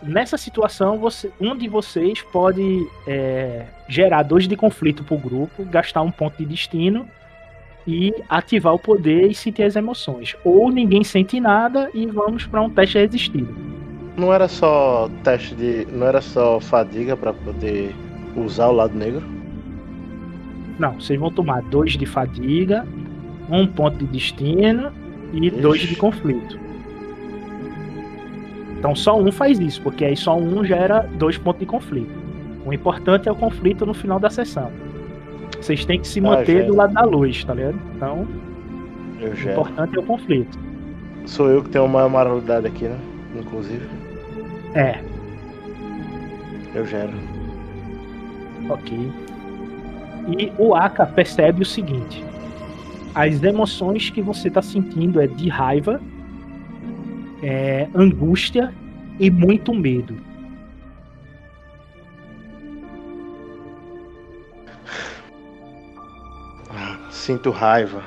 [0.05, 6.01] nessa situação, você, um de vocês pode é, gerar dois de conflito pro grupo, gastar
[6.01, 7.07] um ponto de destino
[7.88, 10.36] e ativar o poder e sentir as emoções.
[10.43, 13.53] Ou ninguém sente nada e vamos para um teste resistido.
[14.15, 15.88] Não era só teste de.
[15.91, 17.95] Não era só fadiga para poder
[18.36, 19.23] usar o lado negro?
[20.77, 22.86] Não, vocês vão tomar dois de fadiga,
[23.49, 24.91] um ponto de destino
[25.31, 25.61] e Ixi.
[25.61, 26.59] dois de conflito.
[28.77, 32.11] Então só um faz isso, porque aí só um gera dois pontos de conflito.
[32.65, 34.71] O importante é o conflito no final da sessão.
[35.64, 37.80] Vocês têm que se ah, manter ah, do lado da luz, tá ligado?
[37.95, 38.28] Então,
[39.22, 40.59] o importante é o conflito.
[41.26, 42.99] Sou eu que tenho uma moralidade aqui, né?
[43.34, 43.88] Inclusive.
[44.76, 44.99] É.
[46.76, 47.14] Eu gero.
[48.70, 49.09] Ok.
[50.38, 52.22] E o Aka percebe o seguinte:
[53.16, 56.01] as emoções que você está sentindo é de raiva
[57.41, 58.74] é, angústia
[59.18, 60.18] e muito medo.
[67.14, 68.03] Sinto raiva,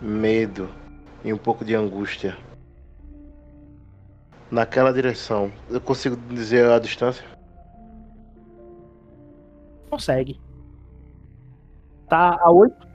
[0.00, 0.68] medo
[1.24, 2.36] e um pouco de angústia.
[4.50, 7.24] Naquela direção, eu consigo dizer a distância?
[9.88, 10.38] Consegue.
[12.08, 12.88] Tá a 8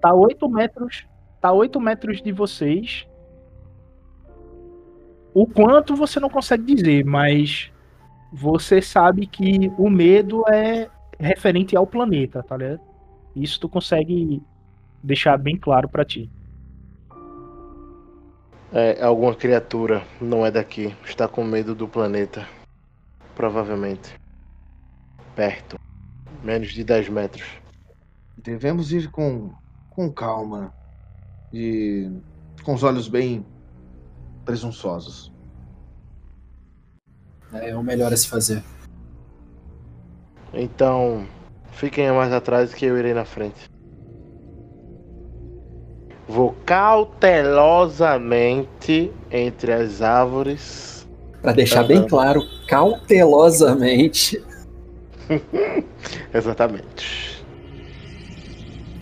[0.00, 1.04] Tá 8 metros.
[1.40, 3.06] Tá 8 metros de vocês.
[5.34, 7.70] O quanto você não consegue dizer, mas
[8.32, 10.88] você sabe que o medo é
[11.18, 12.89] referente ao planeta, tá ligado?
[13.34, 14.42] Isso tu consegue
[15.02, 16.30] deixar bem claro para ti.
[18.72, 22.46] É, alguma criatura não é daqui, está com medo do planeta.
[23.34, 24.14] Provavelmente.
[25.34, 25.78] Perto.
[26.42, 27.48] Menos de 10 metros.
[28.36, 29.52] Devemos ir com,
[29.90, 30.72] com calma.
[31.52, 32.10] E
[32.62, 33.44] com os olhos bem
[34.44, 35.32] presunçosos.
[37.52, 38.62] É, é o melhor a se fazer.
[40.52, 41.26] Então,
[41.72, 43.70] fiquem mais atrás que eu irei na frente.
[46.28, 51.08] Vou cautelosamente entre as árvores.
[51.42, 54.40] Para deixar bem claro, cautelosamente.
[56.32, 57.44] Exatamente.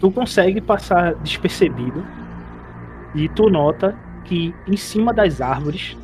[0.01, 2.05] Tu consegue passar despercebido
[3.15, 5.97] e tu nota que em cima das árvores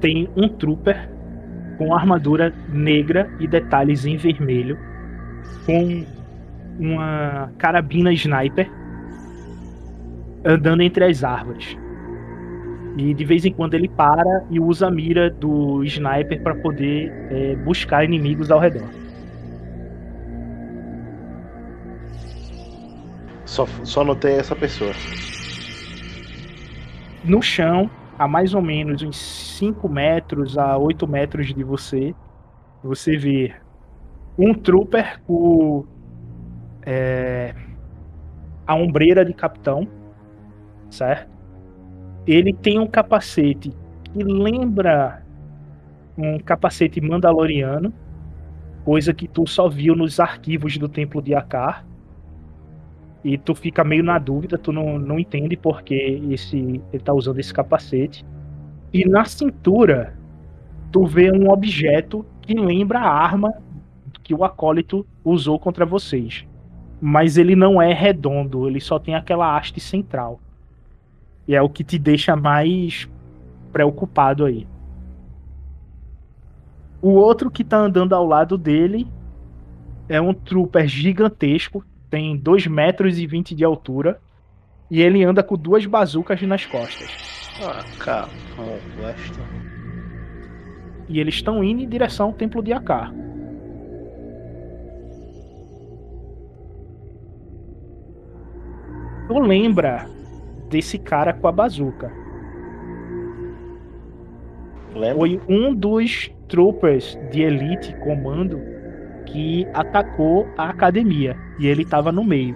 [0.00, 1.10] tem um trooper
[1.78, 4.78] com armadura negra e detalhes em vermelho,
[5.64, 6.04] com
[6.78, 8.70] uma carabina sniper
[10.44, 11.76] andando entre as árvores.
[12.96, 17.10] E de vez em quando ele para e usa a mira do sniper para poder
[17.30, 18.88] é, buscar inimigos ao redor.
[23.46, 24.92] Só, só notei essa pessoa.
[27.24, 29.16] No chão, a mais ou menos uns
[29.58, 32.14] 5 metros a 8 metros de você,
[32.82, 33.54] você vê
[34.38, 35.84] um trooper com
[36.84, 37.54] é,
[38.66, 39.86] a ombreira de capitão,
[40.90, 41.30] certo?
[42.26, 43.72] Ele tem um capacete
[44.04, 45.22] que lembra
[46.16, 47.92] um capacete mandaloriano,
[48.84, 51.84] coisa que tu só viu nos arquivos do Templo de Akar.
[53.24, 57.38] E tu fica meio na dúvida, tu não, não entende porque esse, ele tá usando
[57.38, 58.24] esse capacete.
[58.92, 60.14] E na cintura,
[60.90, 63.54] tu vê um objeto que lembra a arma
[64.22, 66.46] que o acólito usou contra vocês.
[67.00, 70.40] Mas ele não é redondo, ele só tem aquela haste central.
[71.46, 73.08] E é o que te deixa mais
[73.72, 74.66] preocupado aí.
[77.00, 79.08] O outro que tá andando ao lado dele
[80.08, 84.20] é um trooper gigantesco, tem 2 metros e 20 de altura,
[84.88, 87.10] e ele anda com duas bazucas nas costas.
[87.60, 88.28] Ah, calma,
[89.00, 89.42] Weston.
[91.08, 93.12] E eles estão indo em direção ao templo de Akar.
[99.32, 100.04] Tu lembra
[100.68, 102.12] desse cara com a bazuca?
[104.94, 105.14] Lembra?
[105.14, 108.60] Foi um dos troopers de elite comando
[109.24, 112.54] que atacou a academia e ele estava no meio.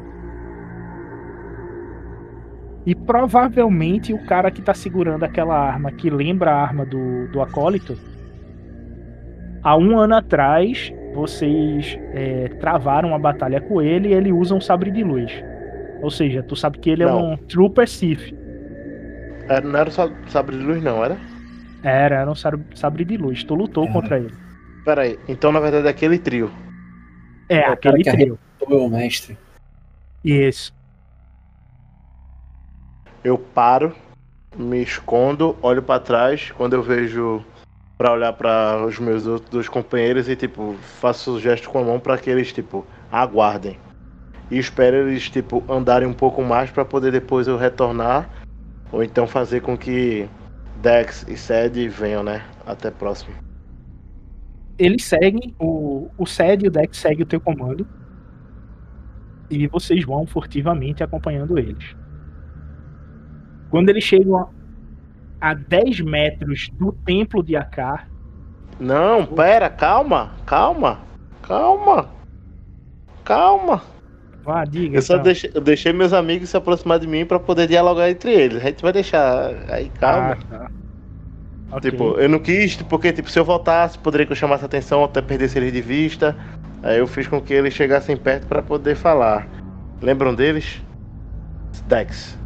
[2.84, 7.40] E provavelmente o cara que tá segurando aquela arma, que lembra a arma do, do
[7.40, 7.96] acólito,
[9.62, 14.60] há um ano atrás vocês é, travaram uma batalha com ele e ele usa um
[14.60, 15.32] sabre de luz.
[16.02, 17.32] Ou seja, tu sabe que ele é Não.
[17.32, 18.34] um Trooper Sith.
[19.48, 21.16] Era, não era só sabre de luz, não, era?
[21.82, 23.44] Era, era um sabre, de luz.
[23.44, 23.92] Tu lutou Era.
[23.92, 24.34] contra ele.
[24.84, 26.50] Pera aí, então na verdade é aquele trio.
[27.48, 28.38] É, É o aquele que trio.
[28.60, 29.36] Ô, mestre.
[30.24, 30.72] Isso.
[33.22, 33.92] Eu paro,
[34.56, 37.44] me escondo, olho pra trás, quando eu vejo
[37.98, 41.98] pra olhar pra os meus outros companheiros e tipo, faço o gesto com a mão
[41.98, 43.78] pra que eles tipo aguardem.
[44.50, 48.28] E espero eles tipo andarem um pouco mais pra poder depois eu retornar
[48.92, 50.28] ou então fazer com que
[50.80, 52.42] Dex e Sed venham, né?
[52.64, 53.34] Até próximo.
[54.78, 57.86] Eles seguem, o, o Sed e o Dex seguem o teu comando.
[59.50, 61.96] E vocês vão furtivamente acompanhando eles.
[63.70, 64.48] Quando eles chegam a,
[65.40, 68.08] a 10 metros do templo de Akar,
[68.78, 71.00] Não, pera, calma, calma,
[71.42, 72.10] calma,
[73.24, 73.95] calma.
[74.46, 74.96] Vá, diga.
[74.96, 75.24] Eu só então.
[75.24, 78.62] deixei, eu deixei meus amigos se aproximar de mim pra poder dialogar entre eles.
[78.62, 80.38] A gente vai deixar aí, calma.
[80.50, 80.70] Ah, tá.
[81.72, 81.90] Ok.
[81.90, 85.20] Tipo, eu não quis, porque tipo, se eu voltasse, poderia que eu chamasse atenção, até
[85.20, 86.36] perdesse eles de vista.
[86.82, 89.48] Aí eu fiz com que eles chegassem perto pra poder falar.
[90.00, 90.80] Lembram deles?
[91.88, 92.38] Dex.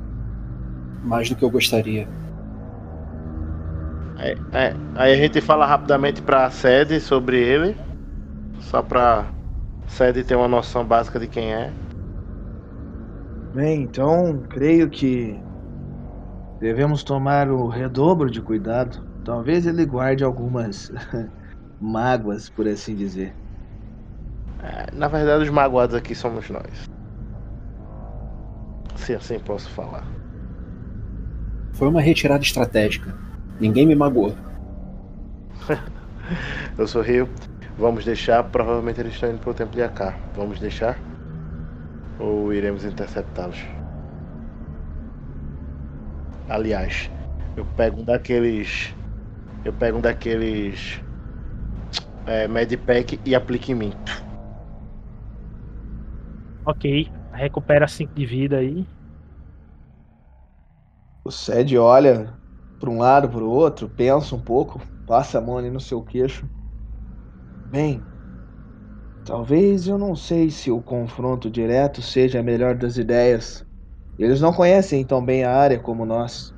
[1.05, 2.09] Mais do que eu gostaria.
[4.17, 7.77] Aí, é, aí a gente fala rapidamente pra sede sobre ele.
[8.61, 9.27] Só pra
[9.87, 11.71] sede ter uma noção básica de quem é.
[13.55, 15.37] Bem, então creio que
[16.61, 19.05] devemos tomar o redobro de cuidado.
[19.25, 20.93] Talvez ele guarde algumas
[21.81, 23.35] mágoas, por assim dizer.
[24.63, 26.89] É, na verdade, os magoados aqui somos nós.
[28.95, 30.07] Se assim posso falar.
[31.73, 33.17] Foi uma retirada estratégica.
[33.59, 34.37] Ninguém me magoou.
[36.79, 37.29] Eu sorrio.
[37.77, 38.45] Vamos deixar.
[38.45, 40.17] Provavelmente eles estão indo pro templo de Akar.
[40.37, 40.99] Vamos deixar?
[42.21, 43.59] Ou iremos interceptá-los?
[46.49, 47.11] Aliás,
[47.57, 48.95] eu pego um daqueles.
[49.65, 51.03] Eu pego um daqueles.
[52.27, 53.93] É, Medpack e aplico em mim.
[56.67, 57.11] Ok.
[57.33, 58.87] Recupera 5 de vida aí.
[61.25, 62.39] O Sed olha
[62.79, 66.03] para um lado, para o outro, pensa um pouco, passa a mão ali no seu
[66.03, 66.49] queixo.
[67.71, 68.10] Bem,
[69.25, 73.65] talvez eu não sei se o confronto direto seja a melhor das ideias.
[74.19, 76.55] Eles não conhecem tão bem a área como nós.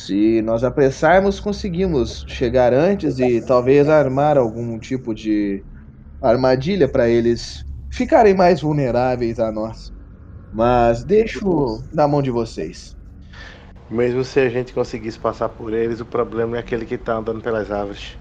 [0.00, 5.64] Se nós apressarmos, conseguimos chegar antes e talvez armar algum tipo de
[6.22, 9.92] armadilha para eles ficarem mais vulneráveis a nós.
[10.52, 12.96] Mas deixo na mão de vocês.
[13.90, 17.42] Mesmo se a gente conseguisse passar por eles, o problema é aquele que tá andando
[17.42, 18.16] pelas árvores.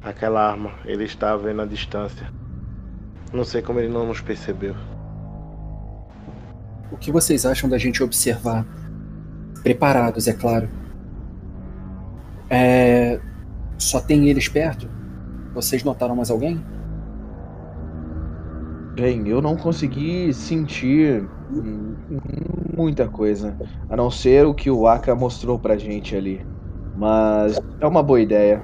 [0.00, 2.39] Aquela arma, ele está vendo a distância.
[3.32, 4.74] Não sei como ele não nos percebeu.
[6.90, 8.66] O que vocês acham da gente observar?
[9.62, 10.68] Preparados, é claro.
[12.48, 13.20] É...
[13.78, 14.88] Só tem eles perto?
[15.54, 16.62] Vocês notaram mais alguém?
[18.94, 21.26] Bem, eu não consegui sentir
[22.76, 23.56] muita coisa,
[23.88, 26.44] a não ser o que o Aka mostrou pra gente ali.
[26.96, 28.62] Mas é uma boa ideia.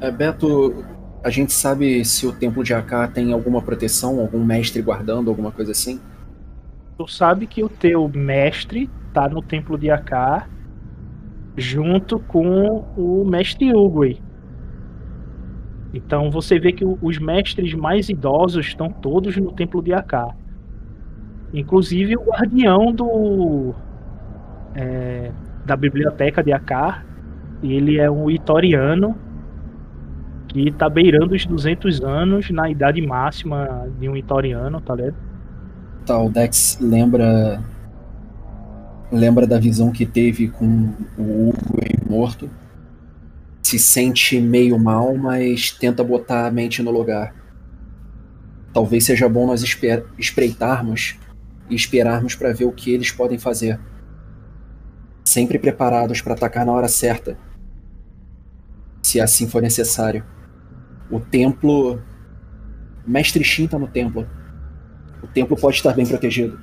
[0.00, 0.84] É, Beto,
[1.22, 5.50] a gente sabe se o templo de Aká tem alguma proteção, algum mestre guardando, alguma
[5.50, 6.00] coisa assim?
[6.96, 10.48] Tu sabe que o teu mestre tá no templo de Aká
[11.56, 14.20] junto com o mestre Uguay.
[15.92, 20.34] Então você vê que os mestres mais idosos estão todos no templo de Aká.
[21.52, 23.74] Inclusive o guardião do
[24.74, 25.32] é,
[25.64, 27.04] da biblioteca de Aká.
[27.62, 29.16] Ele é um itoriano
[30.64, 35.16] que tá beirando os 200 anos na idade máxima de um itoriano, tá ligado?
[36.04, 37.62] Tá, o Dex lembra.
[39.10, 41.78] Lembra da visão que teve com o Hugo
[42.08, 42.50] morto.
[43.62, 47.34] Se sente meio mal, mas tenta botar a mente no lugar.
[48.72, 49.62] Talvez seja bom nós
[50.18, 51.18] espreitarmos
[51.70, 53.80] e esperarmos para ver o que eles podem fazer.
[55.24, 57.38] Sempre preparados para atacar na hora certa.
[59.02, 60.24] Se assim for necessário.
[61.10, 62.00] O templo.
[63.06, 64.28] Mestre Shin tá no templo.
[65.22, 66.60] O templo pode estar bem protegido.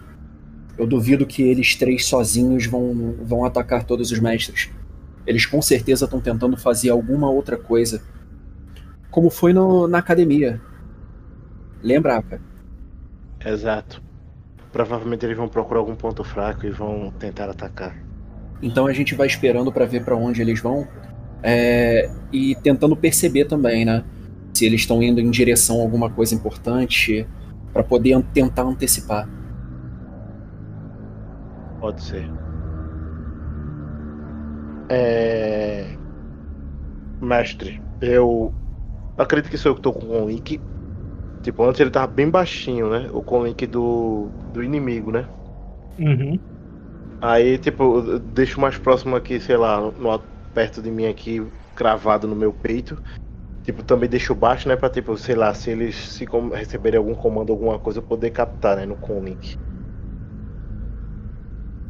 [0.77, 4.69] Eu duvido que eles três sozinhos vão, vão atacar todos os mestres.
[5.25, 8.01] Eles com certeza estão tentando fazer alguma outra coisa.
[9.09, 10.61] Como foi no- na academia.
[11.81, 12.41] Lembra, Aka?
[13.43, 14.01] Exato.
[14.71, 17.95] Provavelmente eles vão procurar algum ponto fraco e vão tentar atacar.
[18.61, 20.87] Então a gente vai esperando para ver para onde eles vão.
[21.47, 24.03] é, e tentando perceber também, né?
[24.55, 27.27] Se eles estão indo em direção a alguma coisa importante.
[27.73, 29.27] para poder an- tentar antecipar.
[31.81, 32.25] Pode ser.
[34.89, 35.95] É.
[37.21, 38.53] Mestre, eu
[39.17, 40.59] acredito que sou eu que tô com o link.
[41.43, 43.09] Tipo, antes ele tava bem baixinho, né?
[43.11, 45.27] O com link do, do inimigo, né?
[45.99, 46.39] Uhum.
[47.21, 50.19] Aí, tipo, eu deixo mais próximo aqui, sei lá, no,
[50.53, 51.45] perto de mim aqui,
[51.75, 52.97] cravado no meu peito.
[53.65, 54.75] Tipo, também deixo baixo, né?
[54.75, 58.77] Pra, tipo, sei lá, se eles se receberem algum comando, alguma coisa, eu poder captar,
[58.77, 58.85] né?
[58.85, 59.55] No Conlink.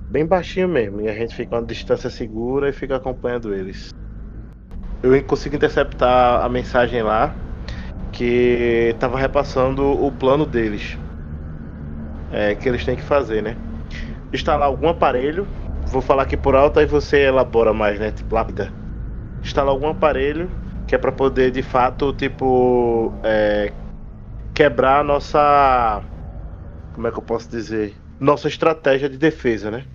[0.09, 1.01] Bem baixinho mesmo.
[1.01, 3.89] E a gente fica a uma distância segura e fica acompanhando eles.
[5.03, 7.35] Eu consigo interceptar a mensagem lá
[8.13, 10.97] que tava repassando o plano deles.
[12.31, 13.57] É, que eles têm que fazer, né?
[14.33, 15.45] Instalar algum aparelho.
[15.87, 18.11] Vou falar aqui por alto, aí você elabora mais, né?
[18.11, 18.71] Tipo, lápida.
[19.43, 20.49] Instalar algum aparelho
[20.87, 23.73] que é para poder de fato, tipo, é,
[24.53, 26.03] quebrar a nossa.
[26.93, 27.97] Como é que eu posso dizer?
[28.19, 29.85] Nossa estratégia de defesa, né?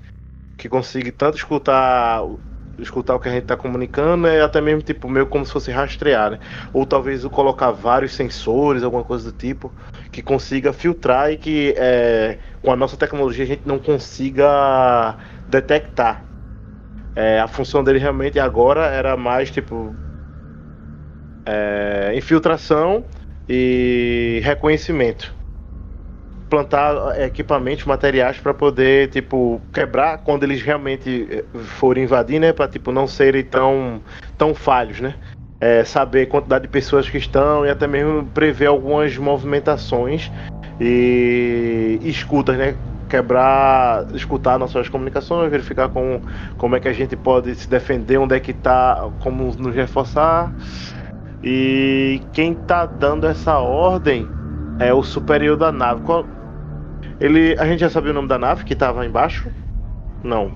[0.58, 2.22] Que consiga tanto escutar
[2.82, 5.70] escutar o que a gente tá comunicando e até mesmo tipo meio como se fosse
[5.70, 6.38] rastrear, né?
[6.72, 9.74] Ou talvez o colocar vários sensores, alguma coisa do tipo,
[10.10, 16.26] que consiga filtrar e que é, com a nossa tecnologia a gente não consiga detectar.
[17.14, 19.98] É, a função dele realmente agora era mais tipo
[21.50, 23.04] é, infiltração
[23.48, 25.34] e reconhecimento.
[26.48, 32.52] Plantar é, equipamentos, materiais para poder tipo quebrar quando eles realmente é, forem invadir, né?
[32.52, 34.00] Para tipo não serem tão
[34.38, 35.14] tão falhos, né?
[35.60, 40.30] É, saber quantidade de pessoas que estão e até mesmo prever algumas movimentações
[40.80, 42.74] e escutas, né?
[43.08, 46.22] Quebrar, escutar nossas comunicações, verificar como,
[46.56, 50.54] como é que a gente pode se defender, onde é que tá, como nos reforçar.
[51.42, 54.28] E quem tá dando essa ordem
[54.78, 56.02] é o superior da nave.
[56.02, 56.26] Qual-
[57.18, 59.48] Ele, a gente já sabia o nome da nave que tava embaixo?
[60.22, 60.52] Não.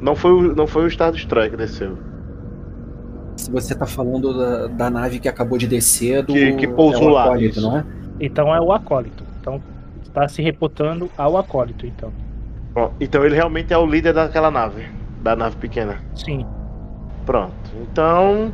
[0.00, 1.96] Não foi, o- não foi o Star Destroyer que desceu.
[3.36, 6.32] Se você tá falando da, da nave que acabou de descer, do.
[6.32, 7.68] Que- que pousou é o lá, acólito, isso.
[7.68, 7.84] não é?
[8.20, 9.24] Então é o acólito.
[9.40, 9.60] Então
[10.02, 12.12] está se reportando ao acólito, então.
[12.72, 14.86] Bom, então ele realmente é o líder daquela nave,
[15.22, 15.98] da nave pequena.
[16.14, 16.46] Sim.
[17.26, 17.52] Pronto.
[17.82, 18.52] Então,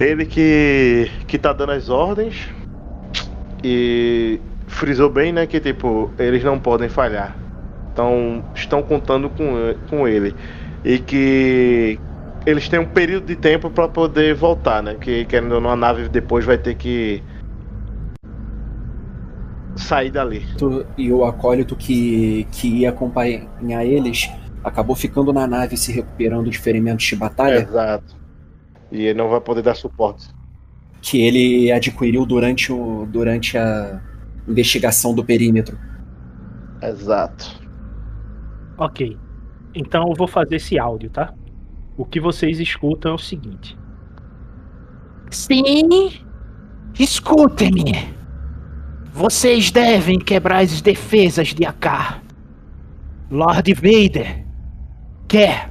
[0.00, 2.48] ele que que tá dando as ordens
[3.62, 7.36] e frisou bem, né, que tipo, eles não podem falhar.
[7.92, 10.34] Então, estão contando com, com ele
[10.84, 11.98] e que
[12.46, 14.94] eles têm um período de tempo para poder voltar, né?
[14.94, 17.22] Que querendo ou não a nave depois vai ter que
[19.76, 20.46] sair dali.
[20.96, 24.30] E o acólito que, que ia acompanhar eles
[24.64, 27.58] acabou ficando na nave se recuperando de ferimentos de batalha.
[27.58, 28.19] Exato.
[28.90, 30.28] E ele não vai poder dar suporte.
[31.00, 34.00] Que ele adquiriu durante, o, durante a
[34.48, 35.78] investigação do perímetro.
[36.82, 37.60] Exato.
[38.76, 39.16] Ok.
[39.74, 41.32] Então eu vou fazer esse áudio, tá?
[41.96, 43.78] O que vocês escutam é o seguinte.
[45.30, 46.10] Sim,
[46.98, 48.14] escutem-me.
[49.12, 52.22] Vocês devem quebrar as defesas de Akar.
[53.30, 54.44] Lord Vader
[55.28, 55.70] quer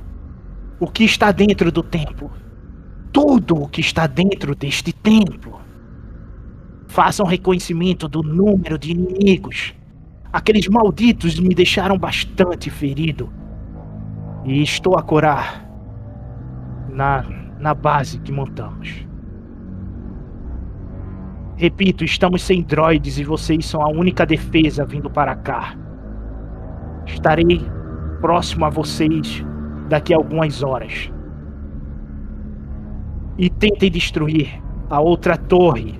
[0.79, 2.31] o que está dentro do templo.
[3.11, 5.59] Tudo o que está dentro deste templo.
[6.87, 9.73] Façam reconhecimento do número de inimigos.
[10.31, 13.31] Aqueles malditos me deixaram bastante ferido.
[14.45, 15.67] E estou a curar
[16.89, 17.23] na,
[17.59, 19.05] na base que montamos.
[21.57, 25.75] Repito, estamos sem droids e vocês são a única defesa vindo para cá.
[27.05, 27.61] Estarei
[28.21, 29.43] próximo a vocês
[29.89, 31.11] daqui a algumas horas.
[33.39, 35.97] E tentem destruir a outra torre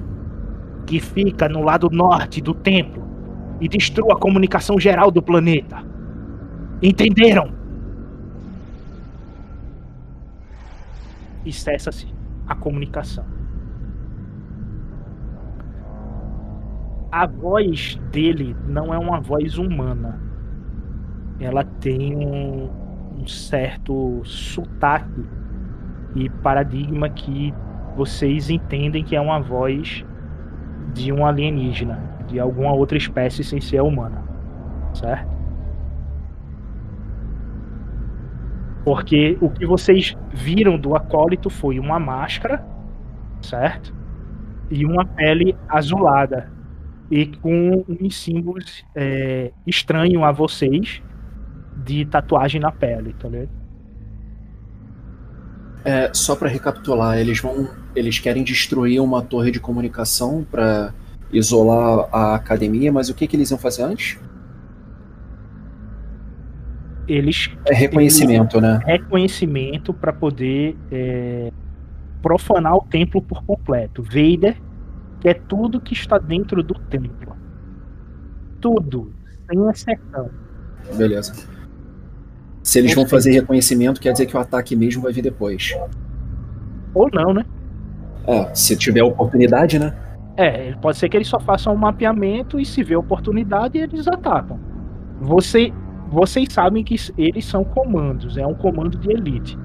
[0.85, 3.01] que fica no lado norte do templo
[3.61, 5.81] e destrua a comunicação geral do planeta.
[6.81, 7.53] Entenderam?
[11.45, 12.13] E cessa-se
[12.45, 13.23] a comunicação.
[17.09, 20.21] A voz dele não é uma voz humana.
[21.39, 22.69] Ela tem um,
[23.17, 25.38] um certo sotaque
[26.15, 27.53] e paradigma que
[27.95, 30.05] vocês entendem que é uma voz
[30.93, 34.23] de um alienígena, de alguma outra espécie sem ser humana,
[34.93, 35.39] certo?
[38.83, 42.65] Porque o que vocês viram do acólito foi uma máscara,
[43.41, 43.93] certo?
[44.69, 46.51] E uma pele azulada.
[47.11, 51.03] E com uns símbolos é, estranhos a vocês
[51.75, 53.58] de tatuagem na pele, tá ligado?
[55.83, 60.93] É, só para recapitular, eles vão, eles querem destruir uma torre de comunicação para
[61.31, 64.19] isolar a academia, mas o que que eles iam fazer antes?
[67.07, 68.79] Eles É reconhecimento, né?
[68.85, 71.51] Reconhecimento para poder é,
[72.21, 74.03] profanar o templo por completo.
[74.03, 74.55] Vader
[75.19, 77.35] quer tudo que está dentro do templo.
[78.61, 79.11] Tudo,
[79.49, 80.29] sem exceção.
[80.95, 81.33] Beleza.
[82.63, 85.73] Se eles vão fazer reconhecimento, quer dizer que o ataque mesmo vai vir depois.
[86.93, 87.45] Ou não, né?
[88.27, 89.95] É, se tiver oportunidade, né?
[90.37, 94.59] É, pode ser que eles só façam um mapeamento e se vê oportunidade eles atacam.
[95.19, 95.73] Você,
[96.09, 99.57] vocês sabem que eles são comandos, é um comando de elite.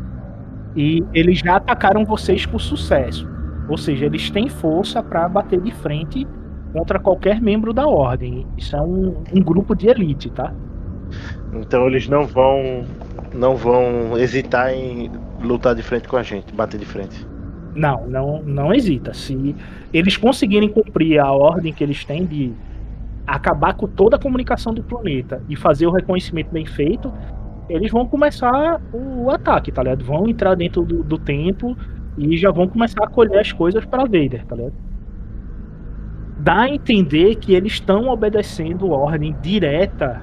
[0.74, 3.28] E eles já atacaram vocês com sucesso.
[3.68, 6.26] Ou seja, eles têm força para bater de frente
[6.72, 8.46] contra qualquer membro da ordem.
[8.56, 10.52] Isso é um, um grupo de elite, tá?
[11.54, 12.84] Então eles não vão
[13.34, 17.26] não vão hesitar em lutar de frente com a gente, bater de frente.
[17.74, 19.12] Não, não, não hesita.
[19.12, 19.54] Se
[19.92, 22.52] eles conseguirem cumprir a ordem que eles têm de
[23.26, 27.12] acabar com toda a comunicação do planeta e fazer o reconhecimento bem feito,
[27.68, 30.04] eles vão começar o ataque, tá ligado?
[30.04, 31.76] Vão entrar dentro do, do templo
[32.16, 34.74] e já vão começar a colher as coisas para Vader, tá ligado?
[36.38, 40.22] Dá a entender que eles estão obedecendo ordem direta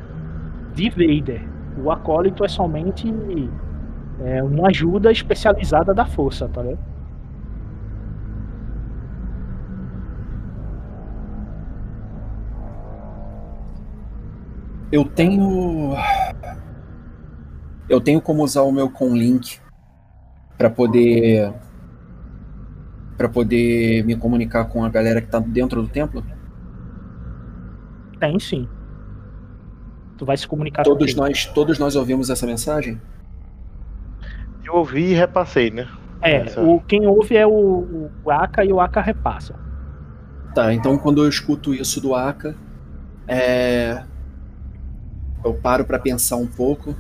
[0.74, 1.48] de Vader.
[1.84, 3.12] O acólito é somente
[4.20, 6.92] é, uma ajuda especializada da força, tá ligado?
[14.92, 15.94] Eu tenho.
[17.88, 19.60] Eu tenho como usar o meu Conlink
[20.58, 21.54] para poder.
[23.18, 26.24] para poder me comunicar com a galera que tá dentro do templo?
[28.20, 28.68] Tem sim.
[30.22, 33.02] Tu vai se comunicar Todos nós, todos nós ouvimos essa mensagem?
[34.64, 35.90] Eu ouvi e repassei, né?
[36.22, 39.56] É, Essa- o, quem ouve é o, o Aka e o Aka repassa.
[40.54, 42.54] Tá, então quando eu escuto isso do Aka,
[43.28, 44.04] é...
[45.44, 46.96] eu paro pra pensar um pouco,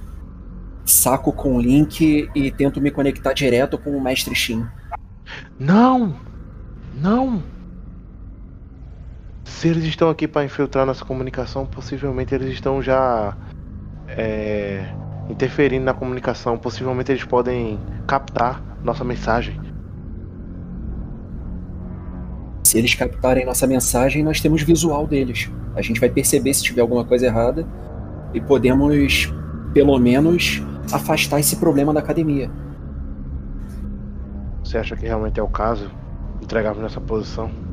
[0.84, 4.65] saco com o link e tento me conectar direto com o Mestre Shin.
[5.60, 6.15] Não!
[6.99, 7.43] Não!
[9.61, 13.38] Se eles estão aqui para infiltrar nossa comunicação, possivelmente eles estão já
[14.07, 14.91] é,
[15.29, 16.57] interferindo na comunicação.
[16.57, 19.61] Possivelmente eles podem captar nossa mensagem.
[22.63, 25.51] Se eles captarem nossa mensagem, nós temos visual deles.
[25.75, 27.63] A gente vai perceber se tiver alguma coisa errada
[28.33, 29.31] e podemos,
[29.75, 30.59] pelo menos,
[30.91, 32.49] afastar esse problema da academia.
[34.63, 35.91] Você acha que realmente é o caso?
[36.41, 37.70] Entregarmos nessa posição?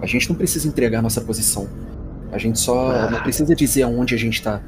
[0.00, 1.68] A gente não precisa entregar nossa posição.
[2.30, 3.10] A gente só Ah.
[3.10, 4.60] não precisa dizer aonde a gente tá.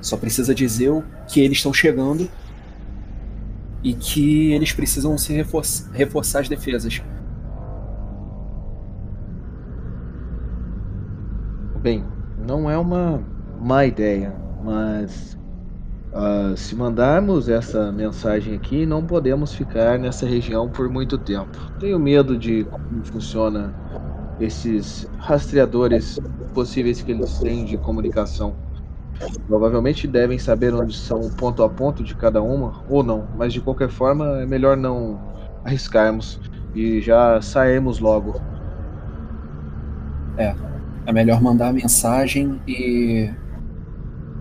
[0.00, 2.28] Só precisa dizer o que eles estão chegando
[3.84, 7.00] e que eles precisam se reforçar, reforçar as defesas.
[11.80, 12.04] Bem,
[12.38, 13.22] não é uma
[13.60, 15.36] má ideia, mas
[16.12, 21.58] uh, se mandarmos essa mensagem aqui, não podemos ficar nessa região por muito tempo.
[21.78, 23.74] Tenho medo de como funciona
[24.40, 26.18] esses rastreadores
[26.54, 28.54] possíveis que eles têm de comunicação.
[29.46, 33.60] Provavelmente devem saber onde são ponto a ponto de cada uma, ou não, mas de
[33.60, 35.20] qualquer forma é melhor não
[35.64, 36.40] arriscarmos
[36.74, 38.40] e já sairmos logo.
[40.36, 40.54] É,
[41.06, 43.30] é melhor mandar a mensagem e.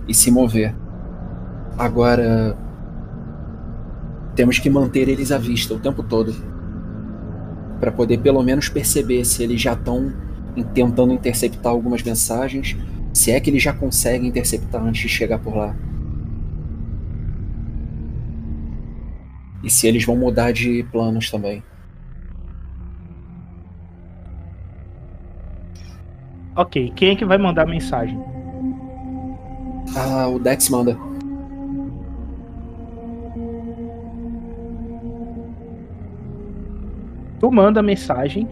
[0.07, 0.73] e se mover.
[1.77, 2.57] Agora.
[4.35, 6.33] Temos que manter eles à vista o tempo todo.
[7.79, 10.13] para poder pelo menos perceber se eles já estão
[10.73, 12.77] tentando interceptar algumas mensagens
[13.13, 15.75] se é que ele já consegue interceptar antes de chegar por lá.
[19.63, 21.63] E se eles vão mudar de planos também.
[26.55, 28.17] Ok, quem é que vai mandar a mensagem?
[29.95, 30.97] Ah, o Dex manda.
[37.41, 38.47] Tu manda a mensagem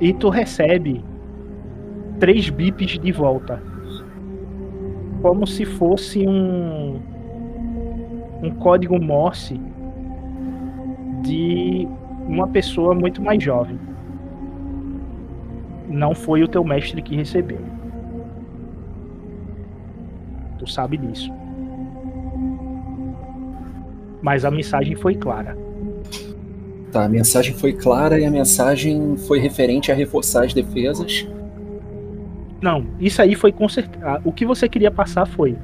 [0.00, 1.04] e tu recebe
[2.20, 3.60] três bips de volta.
[5.20, 7.00] Como se fosse um
[8.40, 9.60] um código Morse
[11.22, 11.88] de
[12.28, 13.80] uma pessoa muito mais jovem.
[15.88, 17.60] Não foi o teu mestre que recebeu.
[20.60, 21.32] Tu sabe disso.
[24.22, 25.63] Mas a mensagem foi clara.
[26.94, 31.26] Tá, a mensagem foi clara e a mensagem foi referente a reforçar as defesas
[32.64, 34.26] não, isso aí foi consertado.
[34.26, 35.54] O que você queria passar foi.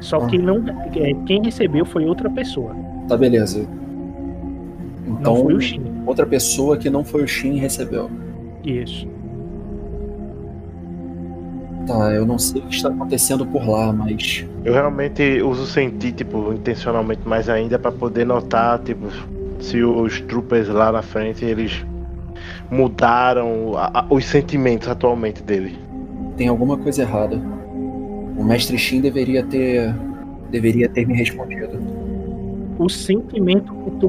[0.00, 0.64] Só que não,
[0.96, 2.74] é, quem recebeu foi outra pessoa.
[3.06, 3.68] Tá, beleza.
[5.06, 5.82] Então, não foi o Shin.
[6.04, 8.10] Outra pessoa que não foi o Shin recebeu.
[8.64, 9.06] Isso.
[11.86, 14.44] Tá, eu não sei o que está acontecendo por lá, mas.
[14.64, 19.06] Eu realmente uso sentir, tipo, intencionalmente mais ainda para poder notar, tipo,
[19.60, 21.84] se os troopers lá na frente eles
[22.70, 25.90] mudaram a, a, os sentimentos atualmente dele
[26.40, 27.36] tem alguma coisa errada.
[28.34, 29.94] O mestre Shin deveria ter
[30.50, 31.78] deveria ter me respondido.
[32.78, 34.08] O sentimento que tu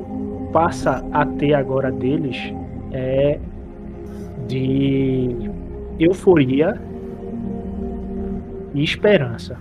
[0.54, 2.38] passa a ter agora deles
[2.94, 3.38] é
[4.48, 5.36] de
[6.00, 6.82] euforia
[8.74, 9.58] e esperança.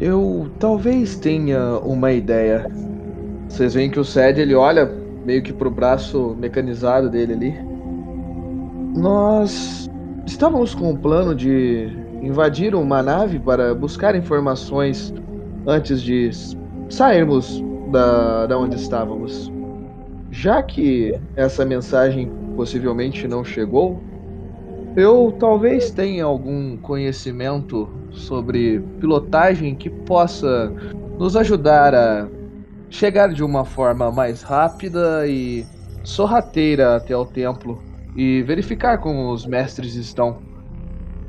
[0.00, 2.70] Eu talvez tenha uma ideia.
[3.48, 4.86] Vocês veem que o Sed ele olha
[5.24, 7.54] meio que pro braço mecanizado dele ali.
[8.94, 9.90] Nós
[10.26, 11.88] estávamos com um plano de
[12.22, 15.12] invadiram uma nave para buscar informações
[15.66, 16.30] antes de
[16.88, 19.52] sairmos da, da onde estávamos.
[20.30, 24.00] Já que essa mensagem possivelmente não chegou,
[24.96, 30.72] eu talvez tenha algum conhecimento sobre pilotagem que possa
[31.18, 32.28] nos ajudar a
[32.92, 35.66] chegar de uma forma mais rápida e
[36.04, 37.82] sorrateira até o templo
[38.14, 40.42] e verificar como os mestres estão.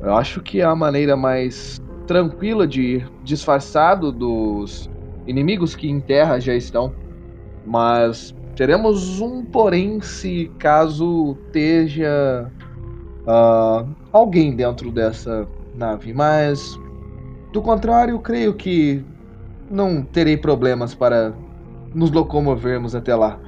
[0.01, 4.89] Eu acho que é a maneira mais tranquila de ir disfarçado dos
[5.25, 6.93] inimigos que em terra já estão.
[7.65, 12.51] Mas teremos um porém se caso esteja
[13.21, 16.13] uh, alguém dentro dessa nave.
[16.13, 16.77] Mas
[17.53, 19.01] do contrário, creio que
[19.71, 21.33] não terei problemas para
[21.93, 23.39] nos locomovermos até lá.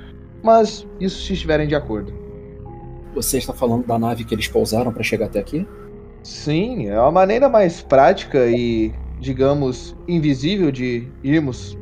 [0.43, 2.13] Mas isso se estiverem de acordo.
[3.13, 5.65] Você está falando da nave que eles pousaram para chegar até aqui?
[6.21, 11.77] Sim, é uma maneira mais prática e, digamos, invisível de irmos.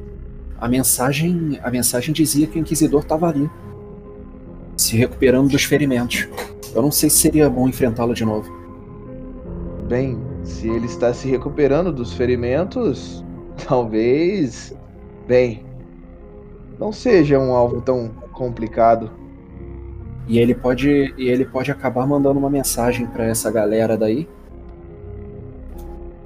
[0.59, 3.49] A mensagem, a mensagem dizia que o inquisidor estava ali,
[4.77, 6.27] se recuperando dos ferimentos.
[6.75, 8.51] Eu não sei se seria bom enfrentá-lo de novo.
[9.87, 13.23] Bem, se ele está se recuperando dos ferimentos,
[13.67, 14.75] talvez,
[15.27, 15.65] bem,
[16.79, 19.11] não seja um alvo tão complicado.
[20.27, 24.27] E ele pode, e ele pode acabar mandando uma mensagem para essa galera daí,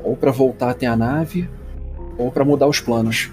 [0.04, 1.50] ou para voltar até a nave,
[2.18, 3.32] ou para mudar os planos.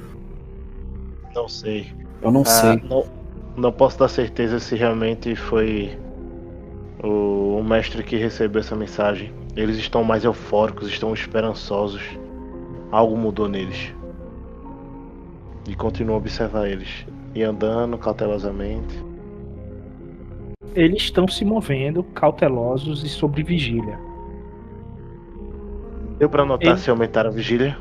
[1.34, 1.92] Não sei.
[2.22, 2.82] Eu não ah, sei.
[2.88, 3.04] Não,
[3.56, 5.98] não posso dar certeza se realmente foi
[7.02, 9.32] o, o mestre que recebeu essa mensagem.
[9.54, 12.02] Eles estão mais eufóricos, estão esperançosos.
[12.90, 13.92] Algo mudou neles.
[15.68, 17.06] E continuo a observar eles.
[17.34, 19.14] E andando cautelosamente
[20.74, 23.98] eles estão se movendo cautelosos e sobre vigília.
[26.18, 26.78] Deu para notar Ele...
[26.78, 27.76] se aumentaram a vigília?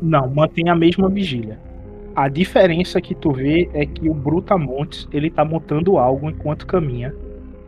[0.00, 1.58] Não, mantém a mesma vigília.
[2.14, 7.14] A diferença que tu vê é que o Brutamontes ele tá montando algo enquanto caminha,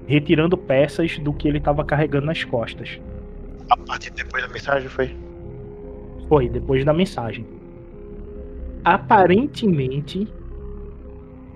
[0.06, 3.00] retirando peças do que ele estava carregando nas costas.
[3.70, 5.14] A partir depois da mensagem foi.
[6.28, 7.46] Foi, depois da mensagem.
[8.84, 10.28] Aparentemente,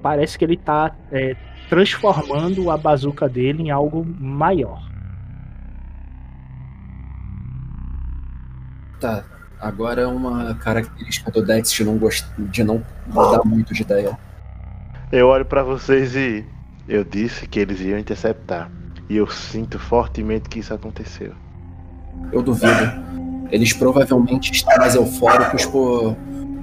[0.02, 1.36] parece que ele tá é,
[1.68, 4.80] transformando a bazuca dele em algo maior.
[9.00, 9.24] Tá.
[9.60, 12.26] Agora é uma característica do Dex de não, gost...
[12.38, 14.18] de não mudar muito de ideia.
[15.10, 16.44] Eu olho pra vocês e
[16.86, 18.70] eu disse que eles iam interceptar.
[19.08, 21.32] E eu sinto fortemente que isso aconteceu.
[22.32, 23.06] Eu duvido.
[23.50, 26.16] Eles provavelmente estão mais eufóricos por,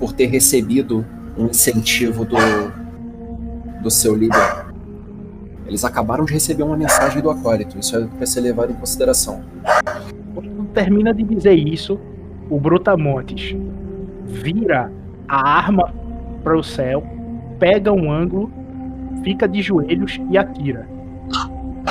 [0.04, 1.06] por ter recebido
[1.38, 2.36] um incentivo do,
[3.82, 4.66] do seu líder.
[5.66, 7.80] Eles acabaram de receber uma mensagem do acólito.
[7.80, 9.42] Isso é para ser levado em consideração.
[10.34, 11.98] Quando termina de dizer isso,
[12.50, 13.56] o Brutamontes
[14.26, 14.92] vira
[15.26, 15.94] a arma
[16.44, 17.02] para o céu,
[17.58, 18.52] pega um ângulo,
[19.24, 20.86] fica de joelhos e atira.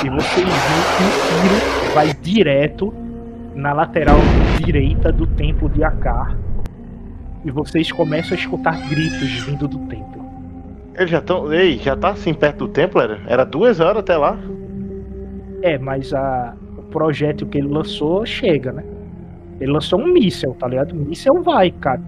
[0.05, 2.93] E vocês veem que o tiro vai direto
[3.55, 4.19] na lateral
[4.63, 6.42] direita do templo de Akar.
[7.45, 10.23] E vocês começam a escutar gritos vindo do templo.
[10.95, 11.51] Eles já estão.
[11.51, 13.19] Ei, já tá assim perto do templo, era?
[13.27, 14.37] Era duas horas até lá.
[15.61, 18.83] É, mas a, o projétil que ele lançou chega, né?
[19.59, 20.91] Ele lançou um míssel, tá ligado?
[20.91, 22.01] O míssel vai, cara.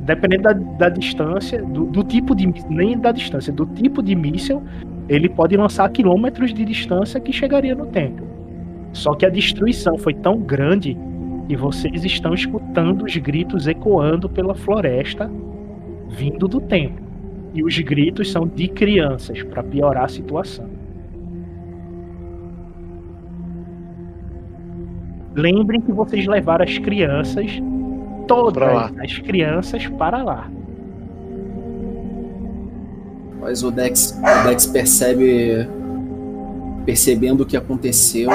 [0.00, 2.46] Dependendo da, da distância, do, do, tipo de.
[2.68, 4.62] Nem da distância, do tipo de míssel,
[5.08, 8.26] ele pode lançar quilômetros de distância que chegaria no templo.
[8.92, 10.96] Só que a destruição foi tão grande
[11.46, 15.30] que vocês estão escutando os gritos ecoando pela floresta
[16.08, 17.04] vindo do templo.
[17.54, 20.68] E os gritos são de crianças, para piorar a situação.
[25.34, 27.50] Lembrem que vocês levaram as crianças,
[28.26, 30.50] todas as crianças, para lá.
[33.40, 35.68] Mas o Dex, o Dex percebe,
[36.84, 38.30] percebendo o que aconteceu,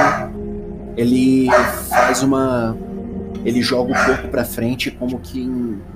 [0.96, 1.48] ele
[1.90, 2.78] faz uma,
[3.44, 5.50] ele joga o corpo para frente como que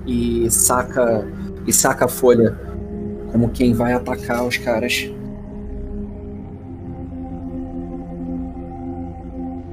[0.06, 1.28] e saca
[1.68, 2.58] e saca a folha
[3.32, 5.10] como quem vai atacar os caras.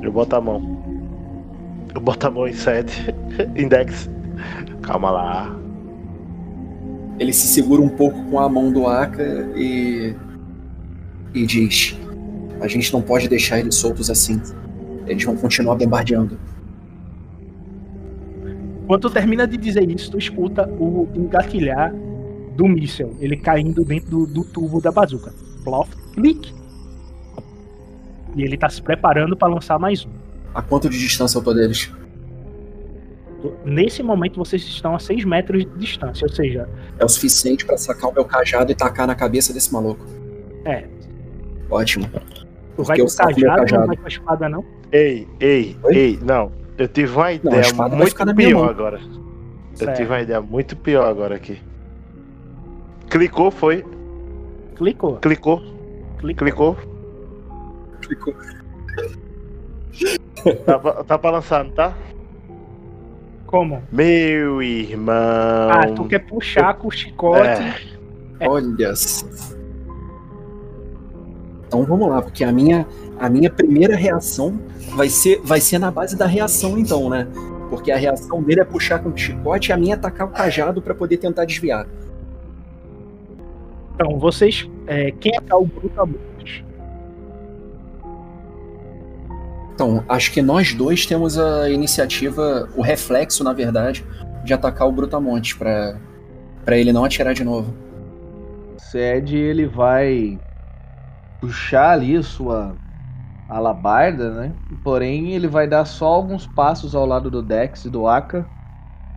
[0.02, 0.82] Eu boto a mão.
[1.94, 3.14] Eu boto a mão em 7.
[3.56, 4.10] Index.
[4.82, 5.56] Calma lá.
[7.18, 9.22] Ele se segura um pouco com a mão do Aka
[9.54, 10.14] e.
[11.32, 11.96] e diz:
[12.60, 14.42] A gente não pode deixar eles soltos assim.
[15.06, 16.36] Eles vão continuar bombardeando.
[18.86, 21.94] Quando tu termina de dizer isso, tu escuta o engatilhar
[22.56, 25.32] do míssel, ele caindo dentro do, do tubo da bazuca.
[25.64, 26.52] Plof, clique.
[28.34, 30.10] E ele tá se preparando para lançar mais um.
[30.54, 31.90] A quanto de distância eu tô deles?
[33.64, 36.68] Nesse momento vocês estão a 6 metros de distância, ou seja.
[36.98, 40.04] É o suficiente para sacar o meu cajado e tacar na cabeça desse maluco.
[40.64, 40.84] É.
[41.70, 42.08] Ótimo.
[42.76, 44.64] Tu vai com o cajado, cajado, não vai com a espada, não?
[44.92, 45.96] Ei, ei, Oi?
[45.96, 46.52] ei, não.
[46.78, 49.00] Eu tive uma ideia não, muito pior agora.
[49.74, 49.90] Certo.
[49.90, 51.60] Eu tive uma ideia muito pior agora aqui.
[53.08, 53.84] Clicou, foi?
[54.76, 55.16] Clicou.
[55.18, 55.62] Clicou.
[56.18, 56.76] Clicou.
[58.00, 58.34] Clicou.
[60.64, 61.94] Tá, tá pra lançar, não tá?
[63.46, 63.82] Como?
[63.92, 65.70] Meu irmão.
[65.70, 67.46] Ah, tu quer puxar com o chicote.
[68.40, 68.44] É.
[68.44, 68.48] É.
[68.48, 68.94] Olha.
[71.72, 72.86] Então vamos lá, porque a minha,
[73.18, 74.60] a minha primeira reação
[74.94, 77.26] vai ser, vai ser na base da reação, então, né?
[77.70, 80.30] Porque a reação dele é puxar com o chicote e a minha é atacar o
[80.30, 81.86] cajado para poder tentar desviar.
[83.94, 84.68] Então, vocês.
[84.86, 86.62] É, quem é o Brutamontes?
[89.74, 94.04] Então, acho que nós dois temos a iniciativa, o reflexo, na verdade,
[94.44, 95.96] de atacar o Brutamontes para
[96.66, 97.74] para ele não atirar de novo.
[98.76, 100.38] Ced, ele vai
[101.42, 102.76] puxar ali sua
[103.48, 104.52] alabarda, né?
[104.84, 108.46] Porém, ele vai dar só alguns passos ao lado do Dex e do Aka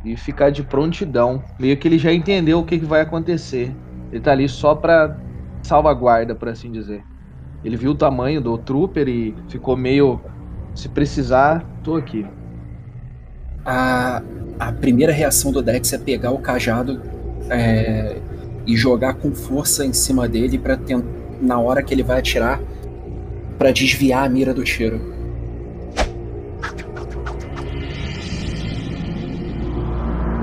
[0.04, 1.44] e ficar de prontidão.
[1.60, 3.72] Meio que ele já entendeu o que, que vai acontecer.
[4.12, 5.16] Ele tá ali só pra
[5.62, 7.04] salvaguarda, por assim dizer.
[7.64, 10.20] Ele viu o tamanho do trooper e ficou meio
[10.74, 12.26] se precisar, tô aqui.
[13.64, 14.22] A,
[14.60, 17.02] a primeira reação do Dex é pegar o cajado
[17.50, 18.18] é,
[18.66, 20.76] e jogar com força em cima dele para
[21.46, 22.60] na hora que ele vai atirar
[23.58, 25.00] para desviar a mira do tiro.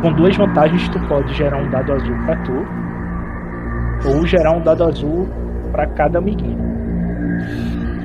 [0.01, 4.85] Com duas vantagens, tu pode gerar um dado azul para tu ou gerar um dado
[4.85, 5.29] azul
[5.71, 6.59] para cada amiguinho.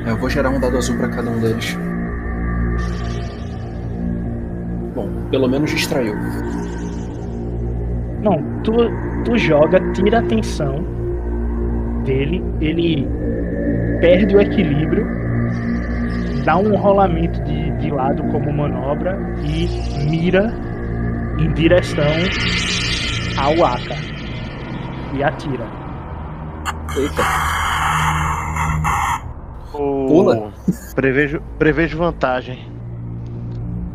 [0.05, 1.77] Eu vou gerar um dado azul para cada um deles.
[4.93, 6.15] Bom, pelo menos distraiu.
[8.63, 8.73] tu,
[9.23, 10.96] tu joga, tira a atenção
[12.07, 13.07] dele, ele
[13.99, 15.05] perde o equilíbrio,
[16.45, 19.67] dá um rolamento de, de lado como manobra e
[20.09, 20.51] mira
[21.37, 22.05] em direção
[23.37, 23.95] ao Aka
[25.13, 25.65] e atira.
[26.97, 27.23] Eita.
[29.71, 30.51] Pula.
[30.95, 32.71] Prevejo, prevejo vantagem.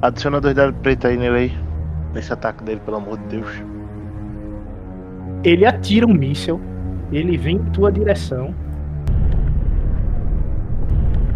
[0.01, 1.59] Adiciona dois dados preto aí nele aí.
[2.15, 3.63] Nesse ataque dele, pelo amor de Deus.
[5.43, 6.61] Ele atira um míssel,
[7.13, 8.55] ele vem em tua direção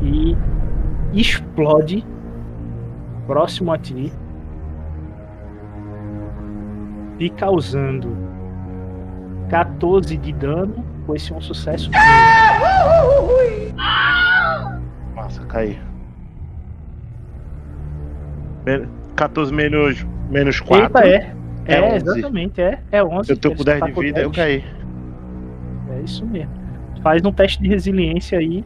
[0.03, 0.37] e
[1.13, 2.05] explode
[3.27, 4.13] próximo a ti,
[7.19, 8.17] te causando
[9.49, 11.91] 14 de dano, com esse um sucesso.
[15.15, 15.79] Massa, cai.
[18.65, 20.85] Men- 14 menos, menos 4.
[20.85, 21.33] Eita, é.
[21.69, 21.97] É, É 11.
[21.97, 22.79] exatamente, é.
[22.93, 23.31] É 11.
[23.33, 24.37] Eu tô com Você 10 tá de vida, eu 10.
[24.37, 24.65] caí.
[26.07, 26.53] Isso mesmo.
[27.03, 28.65] Faz um teste de resiliência aí.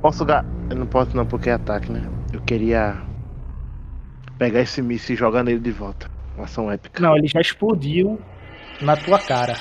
[0.00, 0.44] Posso ga...
[0.70, 2.02] Eu não posso não, porque é ataque, né?
[2.32, 2.96] Eu queria
[4.38, 6.08] pegar esse míssil e jogar nele de volta.
[6.36, 7.02] Uma ação épica.
[7.02, 8.18] Não, ele já explodiu
[8.80, 9.54] na tua cara.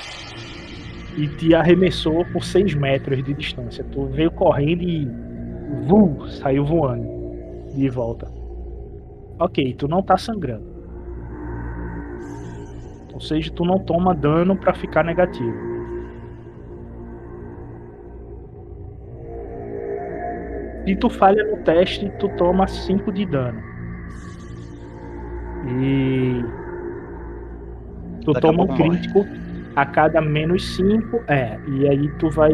[1.17, 3.83] E te arremessou por 6 metros de distância.
[3.83, 5.05] Tu veio correndo e.
[5.87, 7.07] Vum, saiu voando.
[7.75, 8.31] De volta.
[9.39, 10.65] Ok, tu não tá sangrando.
[13.13, 15.72] Ou seja, tu não toma dano pra ficar negativo.
[20.85, 23.61] Se tu falha no teste, tu toma 5 de dano.
[25.65, 26.43] E
[28.25, 28.89] tu Daqui toma um pouco morre.
[28.89, 29.25] crítico
[29.75, 31.23] a cada menos 5.
[31.27, 32.51] É, e aí tu vai.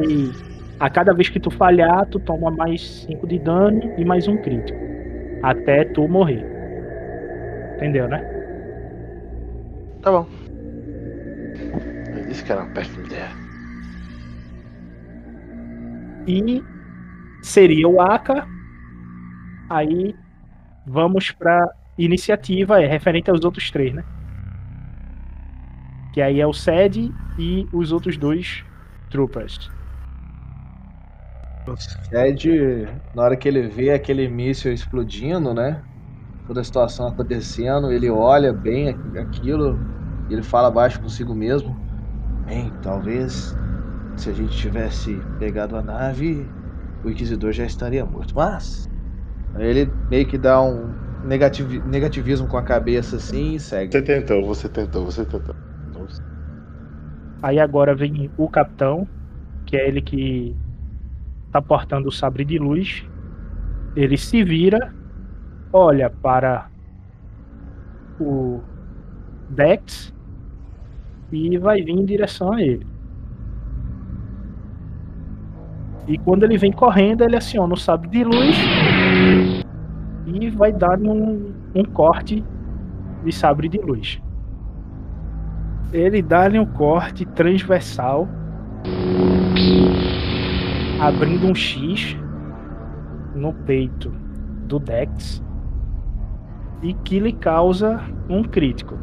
[0.80, 4.38] A cada vez que tu falhar, tu toma mais 5 de dano e mais um
[4.38, 4.80] crítico.
[5.42, 6.46] Até tu morrer.
[7.76, 8.24] Entendeu, né?
[10.02, 10.28] Tá bom.
[12.16, 13.30] Eu disse que era uma péssima ideia.
[16.28, 16.64] E
[17.42, 18.48] seria o Aka.
[19.68, 20.18] Aí
[20.86, 21.68] vamos pra
[21.98, 24.06] iniciativa, é referente aos outros três, né?
[26.12, 28.64] Que aí é o Sed e os outros dois
[29.10, 29.72] Troopers.
[31.68, 31.76] O
[32.10, 32.48] Fed,
[33.14, 35.84] na hora que ele vê aquele míssil explodindo, né?
[36.46, 39.86] Toda a situação acontecendo, ele olha bem aqu- aquilo
[40.30, 41.82] e ele fala baixo consigo mesmo.
[42.46, 43.58] Bem, talvez
[44.16, 46.56] se a gente tivesse pegado a nave,
[47.04, 48.34] o Inquisidor já estaria morto.
[48.36, 48.88] Mas
[49.58, 50.88] ele meio que dá um
[51.28, 53.92] negativi- negativismo com a cabeça assim e segue.
[53.92, 55.56] Você tentou, você tentou, você tentou.
[55.94, 56.22] Nossa.
[57.42, 59.08] Aí agora vem o capitão,
[59.66, 60.56] que é ele que
[61.52, 63.04] tá portando o sabre de luz.
[63.96, 64.94] Ele se vira,
[65.74, 66.70] olha para
[68.20, 68.62] o
[69.50, 70.14] Dex
[71.32, 72.89] e vai vir em direção a ele.
[76.10, 78.58] E quando ele vem correndo, ele aciona o sabre de luz
[80.26, 82.44] e vai dar um, um corte
[83.24, 84.20] de sabre de luz.
[85.94, 88.28] Ele dá-lhe um corte transversal,
[91.00, 92.18] abrindo um X
[93.36, 94.12] no peito
[94.66, 95.44] do Dex
[96.82, 98.98] e que lhe causa um crítico.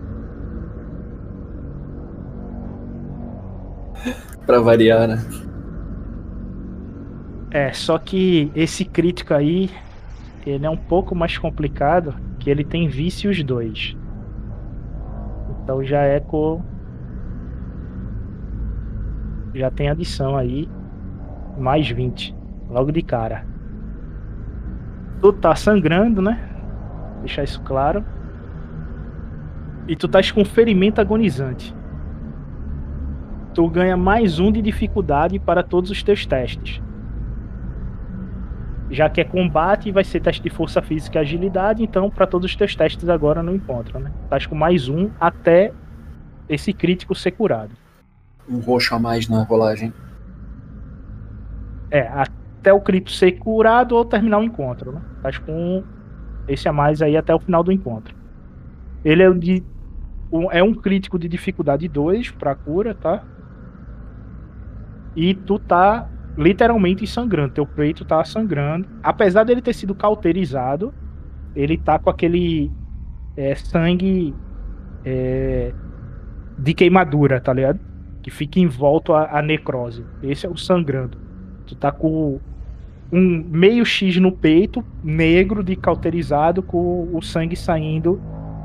[4.45, 5.19] Pra variar, né?
[7.51, 9.71] É, só que esse crítico aí,
[10.45, 13.97] ele é um pouco mais complicado, que ele tem vícios 2.
[15.63, 16.63] Então já é com
[19.55, 20.69] já tem adição aí
[21.59, 22.37] mais 20,
[22.69, 23.47] logo de cara.
[25.21, 26.39] Tu tá sangrando, né?
[27.21, 28.05] Deixar isso claro.
[29.89, 31.75] E tu estás com ferimento agonizante.
[33.55, 36.83] Tu ganha mais um de dificuldade para todos os teus testes.
[38.91, 42.49] Já que é combate, vai ser teste de força física e agilidade, então para todos
[42.51, 44.13] os teus testes agora não encontram, né?
[44.25, 45.73] Estás com mais um até
[46.49, 47.73] esse crítico ser curado.
[48.49, 49.93] Um roxo a mais na rolagem.
[51.91, 55.03] É, até o crítico ser curado ou terminar o encontro, né?
[55.17, 55.85] Estás com
[56.49, 58.15] esse a mais aí até o final do encontro.
[59.05, 59.65] Ele é, de,
[60.33, 63.25] um- é um crítico de dificuldade 2 pra cura, tá?
[65.15, 67.55] E tu tá literalmente sangrando.
[67.55, 68.87] Teu peito tá sangrando.
[69.03, 70.93] Apesar dele ter sido cauterizado,
[71.55, 72.71] ele tá com aquele
[73.37, 74.35] é, sangue
[75.05, 75.73] é,
[76.59, 77.81] de queimadura, tá ligado?
[78.23, 80.05] Que fica em volta à necrose.
[80.23, 81.19] Esse é o sangrando.
[81.67, 82.41] Tu tá com
[83.13, 88.21] um meio X no peito, negro de cauterizado, com o sangue saindo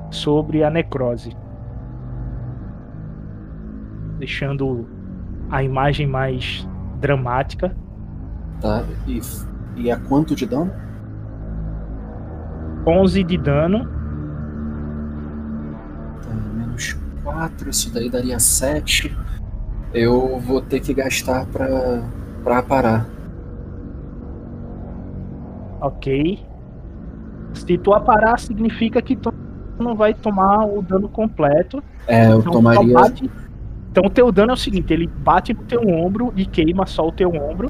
[0.10, 1.35] sobre a necrose.
[4.22, 4.88] deixando
[5.49, 6.68] a imagem mais
[7.02, 7.76] dramática.
[8.61, 9.19] Tá, e,
[9.76, 10.72] e a quanto de dano?
[12.86, 13.86] 11 de dano.
[16.23, 19.15] Tá, menos 4, isso daí daria 7.
[19.94, 21.68] Eu vou ter que gastar pra,
[22.44, 23.06] pra parar.
[25.82, 26.40] Ok.
[27.53, 29.34] Se tu aparar, significa que tu
[29.80, 31.84] não vai tomar o dano completo.
[32.07, 32.95] É, eu Então, tomaria.
[33.91, 37.07] Então o teu dano é o seguinte, ele bate no teu ombro e queima só
[37.07, 37.69] o teu ombro.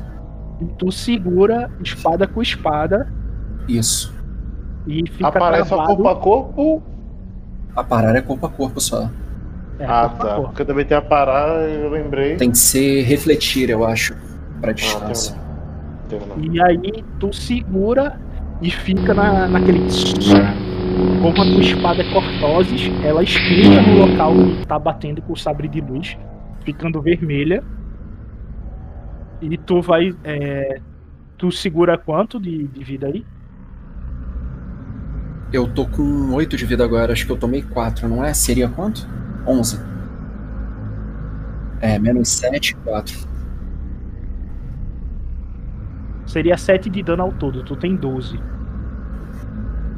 [0.61, 3.11] E tu segura espada com espada
[3.68, 4.14] Isso.
[4.85, 5.95] e fica Aparece só travado.
[6.03, 6.84] corpo a corpo.
[7.76, 9.10] A parar é corpo a corpo só.
[9.80, 10.35] É, ah, corpo tá.
[10.35, 10.49] corpo.
[10.49, 12.35] Porque também tem a parar, eu lembrei.
[12.35, 14.14] Tem que ser refletir, eu acho,
[14.60, 15.35] pra Ah, distância.
[16.07, 16.27] tem não.
[16.27, 16.53] Tem não.
[16.53, 18.19] E aí tu segura
[18.61, 19.80] e fica na, naquele.
[21.22, 25.38] Como a tua espada é cortoses, ela esquenta no local que tá batendo com o
[25.38, 26.18] sabre de luz,
[26.65, 27.64] ficando vermelha.
[29.39, 30.15] E tu vai.
[30.23, 30.81] é,
[31.38, 33.23] tu segura quanto de, de vida aí?
[35.53, 38.34] Eu tô com 8 de vida agora, acho que eu tomei 4, não é?
[38.34, 39.07] Seria quanto?
[39.45, 39.80] 11.
[41.81, 43.27] É, menos 7, 4.
[46.26, 48.39] Seria 7 de dano ao todo, tu tem 12.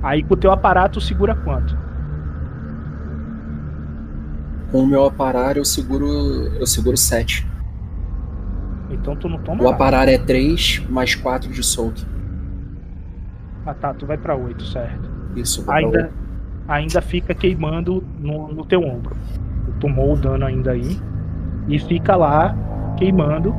[0.03, 1.75] Aí com o teu aparato segura quanto?
[4.71, 6.05] Com o meu aparar eu seguro.
[6.59, 7.47] eu seguro 7.
[8.89, 9.75] Então tu não toma O nada.
[9.75, 12.05] aparar é 3 mais 4 de soak.
[13.65, 15.09] Ah tá, tu vai pra 8, certo.
[15.35, 16.11] Isso, pra ainda,
[16.67, 19.15] ainda fica queimando no, no teu ombro.
[19.65, 20.99] Tu tomou o dano ainda aí.
[21.67, 22.53] E fica lá
[22.97, 23.55] queimando.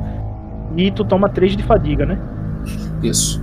[0.76, 2.18] E tu toma 3 de fadiga, né?
[3.02, 3.42] Isso.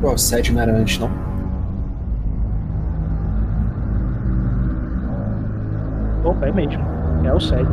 [0.00, 1.10] Pô, o 7 não era antes, não?
[6.24, 6.82] Opa, é mesmo.
[7.24, 7.66] É o Sed.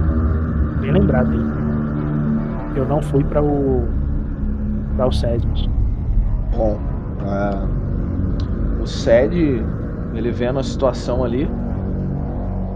[0.81, 2.77] Bem lembrado aí.
[2.77, 3.87] Eu não fui para o.
[4.95, 5.69] para o Sédimos.
[6.55, 6.77] Bom,
[7.25, 7.65] ah,
[8.81, 9.63] o Sed,
[10.13, 11.49] ele vendo a situação ali,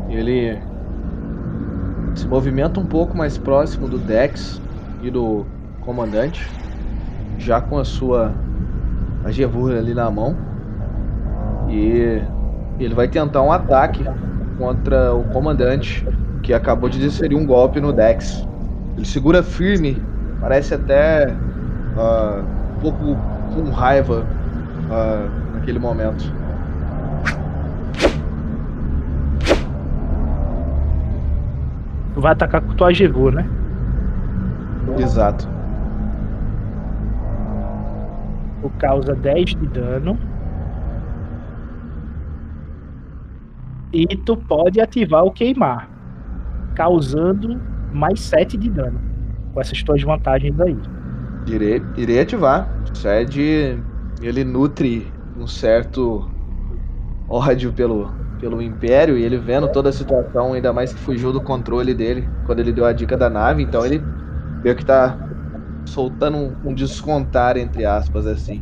[0.10, 0.58] ele
[2.16, 4.62] se movimenta um pouco mais próximo do Dex
[5.02, 5.46] e do
[5.82, 6.50] comandante,
[7.38, 8.34] já com a sua
[9.26, 10.36] agevura ali na mão.
[11.68, 12.22] E
[12.80, 14.06] ele vai tentar um ataque
[14.58, 16.06] contra o comandante,
[16.42, 18.48] que acabou de desferir um golpe no Dex.
[18.96, 20.02] Ele segura firme,
[20.40, 21.36] parece até
[21.98, 22.42] ah,
[22.78, 23.18] um pouco
[23.54, 24.26] com raiva
[24.90, 26.32] ah, naquele momento.
[32.16, 33.46] Vai atacar com tua Agevô, né?
[34.98, 35.48] Exato.
[38.62, 40.18] Tu causa 10 de dano.
[43.94, 45.90] E tu pode ativar o queimar.
[46.76, 47.60] Causando
[47.94, 49.00] mais 7 de dano.
[49.54, 50.78] Com essas tuas vantagens aí.
[51.48, 52.68] Irei, irei ativar.
[52.92, 53.80] O Sed,
[54.22, 56.30] ele nutre um certo
[57.30, 61.42] ódio pelo, pelo Império e ele vendo toda a situação, ainda mais que fugiu do
[61.42, 64.02] controle dele quando ele deu a dica da nave, então ele
[64.64, 65.18] meio que tá
[65.86, 68.62] soltando um, um descontar, entre aspas, assim.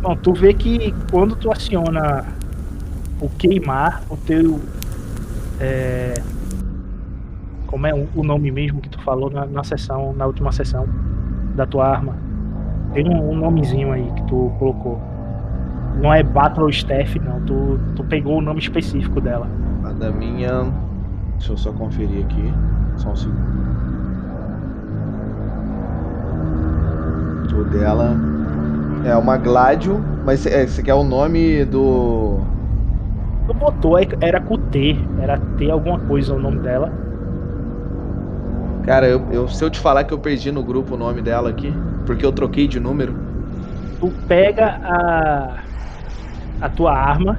[0.00, 2.26] Bom, tu vê que quando tu aciona
[3.20, 4.60] o queimar, o teu.
[5.60, 6.14] É,
[7.66, 10.86] como é o nome mesmo que tu falou na, na sessão, na última sessão
[11.54, 12.14] da tua arma?
[12.92, 15.00] Tem um, um nomezinho aí que tu colocou.
[16.00, 17.40] Não é Battle Staff, não.
[17.40, 19.48] Tu, tu pegou o nome específico dela.
[19.84, 20.72] A da minha.
[21.38, 22.52] Deixa eu só conferir aqui.
[22.96, 23.64] Só um segundo.
[27.56, 28.16] O dela
[29.04, 32.40] é uma Gladio, mas é, esse aqui é o nome do.
[33.46, 34.96] Tu botou, é- era com T.
[35.20, 36.90] Era T alguma coisa o nome dela.
[38.84, 41.48] Cara, eu, eu- se eu te falar que eu perdi no grupo o nome dela
[41.50, 41.72] aqui,
[42.06, 43.14] porque eu troquei de número.
[44.00, 45.58] tu pega a,
[46.60, 47.38] a tua arma.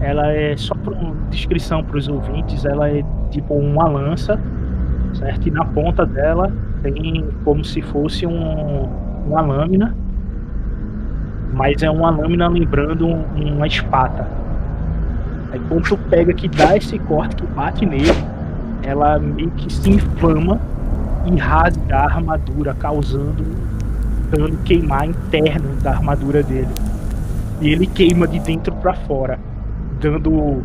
[0.00, 0.94] Ela é só para
[1.30, 2.64] descrição para os ouvintes.
[2.64, 4.38] Ela é tipo uma lança,
[5.14, 5.46] certo?
[5.46, 6.52] E na ponta dela
[6.82, 8.88] tem como se fosse um,
[9.26, 9.94] uma lâmina,
[11.52, 13.24] mas é uma lâmina lembrando um-
[13.54, 14.26] uma espata.
[15.54, 18.10] Aí quando tu pega que dá esse corte que bate nele,
[18.82, 20.60] ela meio que se inflama
[21.26, 23.44] e rasga a armadura, causando
[24.32, 26.74] dano queimar interno da armadura dele.
[27.60, 29.38] E ele queima de dentro para fora,
[30.00, 30.64] dando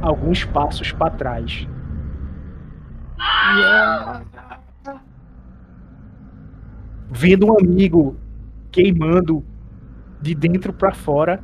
[0.00, 1.66] alguns passos para trás.
[7.10, 8.16] Vendo um amigo
[8.70, 9.44] queimando
[10.22, 11.42] de dentro para fora,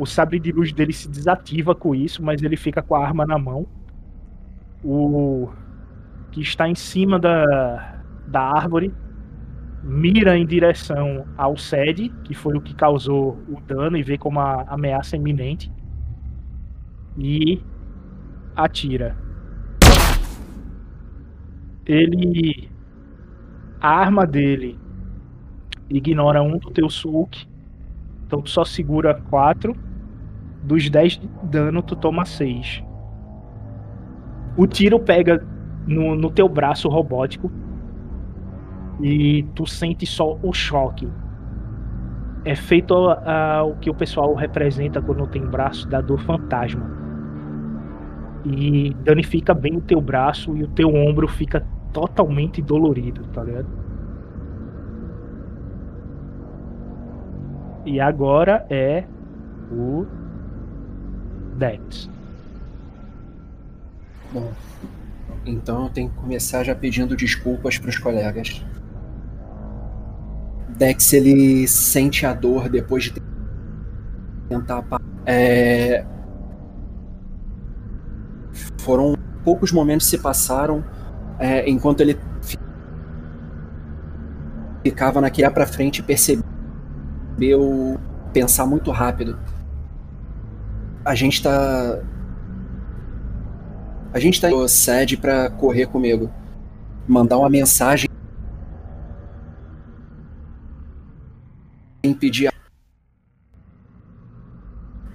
[0.00, 3.26] o sabre de luz dele se desativa com isso, mas ele fica com a arma
[3.26, 3.66] na mão
[4.82, 5.48] o
[6.32, 8.92] que está em cima da, da árvore
[9.82, 14.38] mira em direção ao Sed, que foi o que causou o dano e vê como
[14.38, 15.72] a ameaça iminente.
[17.18, 17.62] E
[18.54, 19.16] atira.
[21.86, 22.68] Ele.
[23.80, 24.78] A arma dele
[25.88, 27.46] ignora um do teu sulk.
[28.26, 29.74] Então tu só segura 4.
[30.62, 32.84] Dos 10 de dano, tu toma 6.
[34.56, 35.44] O tiro pega
[35.86, 37.50] no, no teu braço robótico.
[39.02, 41.08] E tu sente só o choque.
[42.44, 46.90] É feito uh, o que o pessoal representa quando tem braço da dor fantasma.
[48.44, 53.68] E danifica bem o teu braço e o teu ombro fica totalmente dolorido, tá ligado?
[57.84, 59.04] E agora é
[59.72, 60.06] o
[61.60, 62.08] Dex.
[64.32, 64.50] Bom,
[65.44, 68.64] então eu tenho que começar já pedindo desculpas para os colegas.
[70.70, 73.22] Dex ele sente a dor depois de
[74.48, 74.82] tentar.
[75.26, 76.06] É...
[78.78, 79.14] Foram
[79.44, 80.82] poucos momentos que se passaram
[81.38, 82.18] é, enquanto ele
[84.82, 88.00] ficava naquele para frente e percebeu
[88.32, 89.38] pensar muito rápido.
[91.04, 92.02] A gente tá.
[94.12, 96.30] A gente tá em sede para correr comigo.
[97.06, 98.08] Mandar uma mensagem.
[102.02, 102.52] Impedir.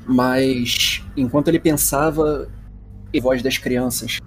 [0.07, 2.47] Mas enquanto ele pensava,
[3.15, 4.19] a voz das crianças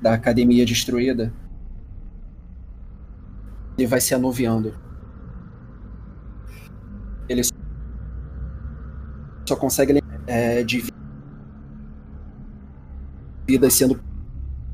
[0.00, 1.32] da academia destruída
[3.76, 4.74] ele vai se anuviando.
[7.30, 7.42] Ele
[9.48, 10.82] só consegue é, de
[13.46, 14.00] vida sendo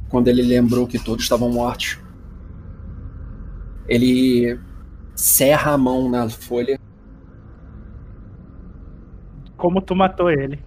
[0.09, 1.99] quando ele lembrou que todos estavam mortos.
[3.87, 4.59] Ele
[5.15, 6.81] serra a mão na folha.
[9.59, 10.59] Como tu matou ele?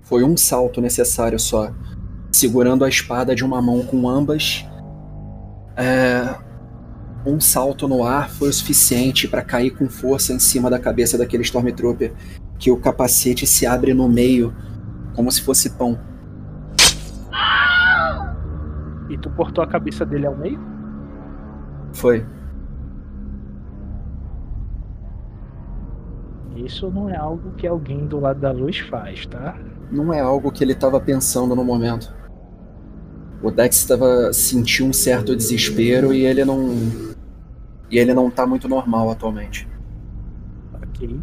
[0.00, 1.72] Foi um salto necessário só.
[2.32, 4.66] Segurando a espada de uma mão com ambas.
[5.76, 6.47] É,
[7.26, 11.18] um salto no ar foi o suficiente para cair com força em cima da cabeça
[11.18, 12.12] daquele Stormtrooper,
[12.58, 14.54] que o capacete se abre no meio,
[15.14, 15.98] como se fosse pão.
[19.10, 20.60] E tu cortou a cabeça dele ao meio?
[21.92, 22.24] Foi.
[26.56, 29.56] Isso não é algo que alguém do lado da luz faz, tá?
[29.90, 32.14] Não é algo que ele estava pensando no momento.
[33.42, 37.07] O Dex estava sentindo um certo desespero e ele não
[37.90, 39.68] e ele não tá muito normal atualmente.
[40.74, 41.20] Ok.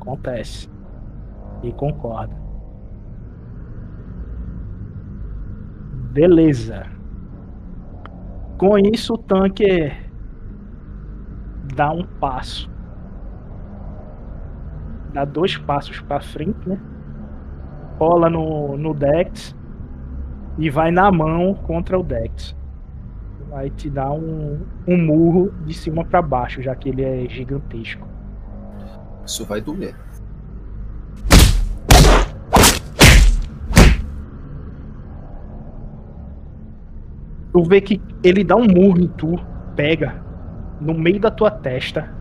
[0.00, 0.68] Acontece.
[1.62, 2.34] E concordo.
[6.12, 6.86] Beleza.
[8.58, 9.92] Com isso, o tanque
[11.74, 12.70] dá um passo.
[15.12, 16.78] Dá dois passos para frente, né?
[17.98, 19.54] Cola no, no Dex
[20.58, 22.54] e vai na mão contra o Dex
[23.56, 28.06] vai te dar um, um murro de cima para baixo, já que ele é gigantesco.
[29.24, 29.94] Isso vai doer.
[37.50, 39.36] Tu vê que ele dá um murro em tu,
[39.74, 40.22] pega
[40.78, 42.14] no meio da tua testa.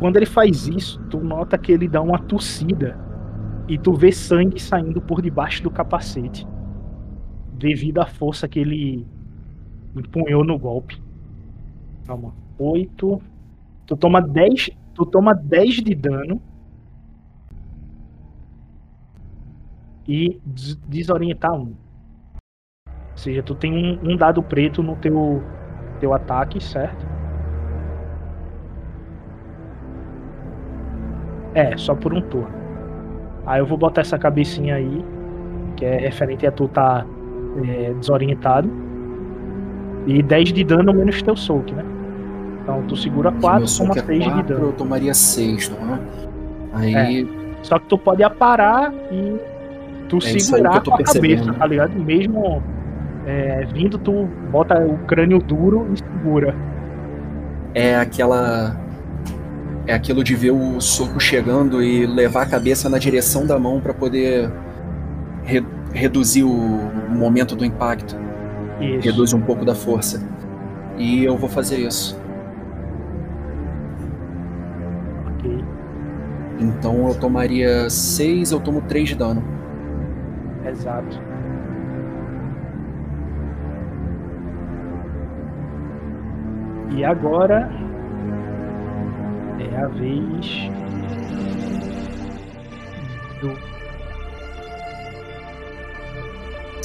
[0.00, 2.98] Quando ele faz isso, tu nota que ele dá uma tossida
[3.68, 6.44] e tu vê sangue saindo por debaixo do capacete,
[7.52, 9.06] devido à força que ele
[9.96, 11.00] empunhou no golpe.
[12.06, 12.32] Calma.
[12.58, 13.22] 8.
[13.86, 14.70] Tu toma 10.
[14.94, 16.40] Tu toma 10 de dano.
[20.06, 21.74] E des desorientar um.
[22.86, 25.42] Ou seja, tu tem um, um, dado preto no teu,
[26.00, 27.06] teu ataque, certo?
[31.54, 32.54] É, só por um turno.
[33.46, 35.04] Aí eu vou botar essa cabecinha aí,
[35.76, 37.06] que é referente a tu tá
[37.64, 38.89] é, desorientado.
[40.10, 41.84] E 10 de dano menos teu soak, né?
[42.62, 44.66] Então tu segura 4, toma 6 é de dano.
[44.66, 45.98] Eu tomaria 6, não é?
[46.72, 47.22] Aí.
[47.22, 47.40] É.
[47.62, 49.38] Só que tu pode aparar e
[50.08, 51.92] tu é segurar com a cabeça, tá ligado?
[51.92, 52.62] Mesmo
[53.26, 56.54] é, vindo, tu bota o crânio duro e segura.
[57.72, 58.76] É aquela.
[59.86, 63.80] É aquilo de ver o soco chegando e levar a cabeça na direção da mão
[63.80, 64.50] para poder
[65.44, 68.16] re reduzir o momento do impacto.
[68.80, 69.06] Isso.
[69.08, 70.22] Reduz um pouco da força.
[70.96, 72.20] E eu vou fazer isso.
[75.26, 75.64] Ok.
[76.58, 79.42] Então eu tomaria 6, eu tomo 3 de dano.
[80.66, 81.20] Exato.
[86.96, 87.70] E agora
[89.58, 90.70] é a vez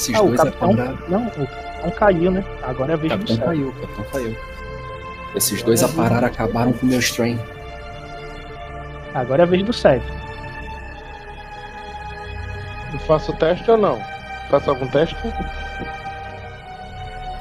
[0.06, 0.72] Esses Ah, o dois capitão.
[0.72, 0.98] apararam.
[1.08, 2.44] Não, o capitão caiu, né?
[2.64, 4.38] Agora é a O vez do capitão caiu, o capitão caiu.
[5.36, 7.40] Esses dois apararam acabaram com o meu strain.
[9.14, 10.04] Agora é a vez do Seth.
[12.94, 14.00] Eu faço o teste ou não?
[14.50, 15.16] Faço algum teste?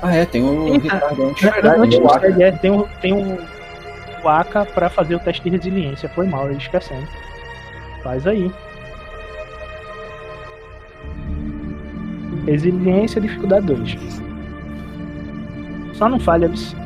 [0.03, 0.82] Ah, é, tem o Eita.
[0.95, 1.97] Ricardo antes.
[1.99, 2.20] O do Aka.
[2.32, 3.39] Seth, é, tem o, tem o,
[4.23, 6.09] o AK pra fazer o teste de resiliência.
[6.09, 7.07] Foi mal, esquecendo.
[8.03, 8.53] Faz aí.
[12.47, 13.97] Resiliência, dificuldade 2.
[15.95, 16.77] Só não falha, bicho.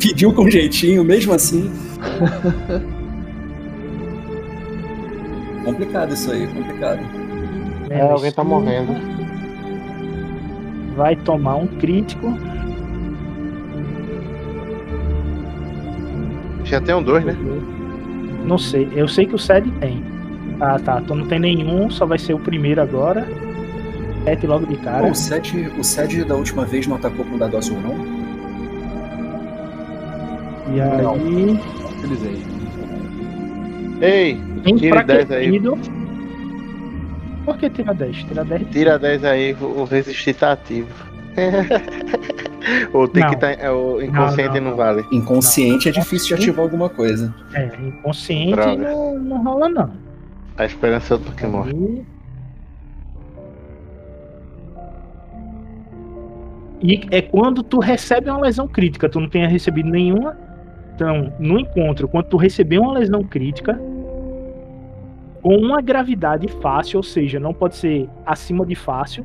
[0.00, 1.70] Pediu com jeitinho, mesmo assim.
[5.64, 7.00] complicado isso aí, complicado.
[7.90, 8.94] É, alguém tá morrendo.
[10.96, 12.36] Vai tomar um crítico.
[16.64, 17.36] Já tem um dois, né?
[18.44, 20.02] Não sei, eu sei que o Sed tem.
[20.60, 23.26] Ah tá, então não tem nenhum, só vai ser o primeiro agora.
[24.24, 25.04] Sete logo de cara.
[25.04, 27.94] Pô, o Sed, o Sed da última vez não atacou com dado azul, não?
[30.74, 31.60] E aí,
[31.98, 32.42] Utilizei.
[34.00, 34.40] Ei,
[34.76, 35.60] tira 10 aí.
[37.44, 38.16] Por que tira 10?
[38.24, 38.70] Tira 10.
[38.70, 40.88] Tira 10 aí, o resistir tá ativo.
[42.92, 43.30] Ou tem Não.
[43.30, 43.50] que tá.
[43.52, 45.04] é, O inconsciente Não, não, não, vale.
[45.10, 47.34] Inconsciente é difícil de ativar alguma coisa.
[47.54, 50.07] É, inconsciente não, não rola não.
[50.58, 51.62] A esperança é do.
[51.62, 52.06] Aí-
[56.80, 60.36] E é quando tu recebe uma lesão crítica, tu não tenha recebido nenhuma.
[60.94, 63.80] Então, no encontro, quando tu receber uma lesão crítica,
[65.42, 69.24] com uma gravidade fácil, ou seja, não pode ser acima de fácil,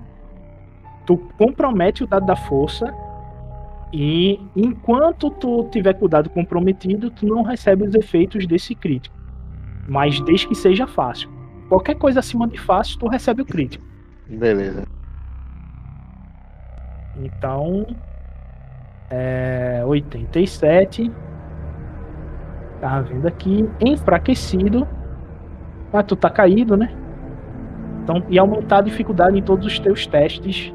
[1.06, 2.94] tu compromete o dado da força
[3.92, 9.13] e enquanto tu tiver com o dado comprometido, tu não recebe os efeitos desse crítico.
[9.88, 11.30] Mas desde que seja fácil.
[11.70, 13.84] Qualquer coisa acima de fácil, tu recebe o crítico.
[14.28, 14.86] Beleza.
[17.18, 17.86] Então,
[19.10, 21.12] é 87.
[22.82, 24.88] Tava vendo aqui, enfraquecido.
[25.92, 26.94] Mas tu tá caído, né?
[28.04, 30.74] Então, e aumentar a dificuldade em todos os teus testes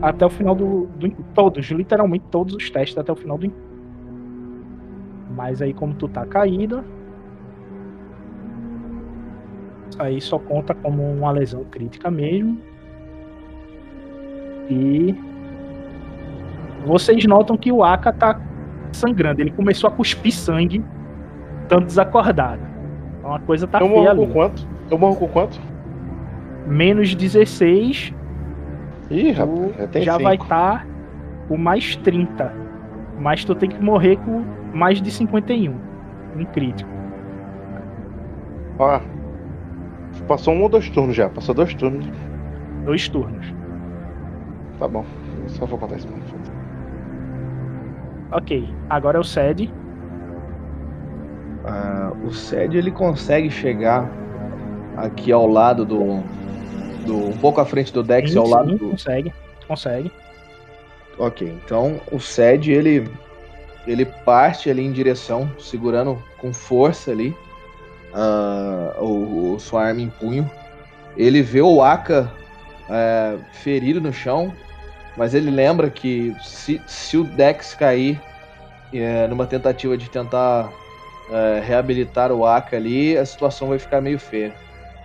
[0.00, 3.52] até o final do, do todos, literalmente todos os testes até o final do
[5.34, 6.84] Mas aí como tu tá caído,
[9.98, 12.58] aí só conta como uma lesão crítica mesmo.
[14.70, 15.14] E
[16.86, 18.40] vocês notam que o Aka tá
[18.92, 19.40] sangrando.
[19.40, 20.84] Ele começou a cuspir sangue,
[21.68, 22.62] tanto desacordado.
[23.18, 24.26] Então a coisa tá eu feia ali.
[24.26, 24.68] com quanto?
[24.90, 25.60] Eu morro com quanto?
[26.66, 28.14] Menos 16,
[29.10, 30.86] Ih, rapaz, já já vai estar
[31.48, 32.52] com mais 30.
[33.18, 34.42] Mas tu tem que morrer com
[34.72, 35.74] mais de 51.
[36.36, 36.90] Um crítico.
[38.78, 39.00] Ó,
[40.26, 41.28] passou um ou dois turnos já.
[41.28, 42.06] Passou dois turnos.
[42.84, 43.46] Dois turnos.
[44.78, 45.04] Tá bom.
[45.48, 46.24] Só vou contar isso mesmo.
[48.30, 48.68] Ok.
[48.88, 49.72] Agora é o Sed.
[51.64, 54.10] Ah, o Sed ele consegue chegar
[54.96, 56.22] aqui ao lado do,
[57.06, 59.32] do um pouco à frente do Dex, Sim, ao lado sim, do, Consegue.
[59.68, 60.12] Consegue.
[61.18, 63.06] Ok, então o Sed ele
[63.86, 67.36] ele parte ali em direção, segurando com força ali
[68.14, 70.50] ah, o, o sua arma em punho.
[71.16, 72.32] Ele vê o Aka
[72.88, 74.52] é, ferido no chão,
[75.16, 78.20] mas ele lembra que se, se o Dex cair
[78.92, 80.70] é, numa tentativa de tentar
[81.30, 84.54] é, reabilitar o Aka ali, a situação vai ficar meio feia.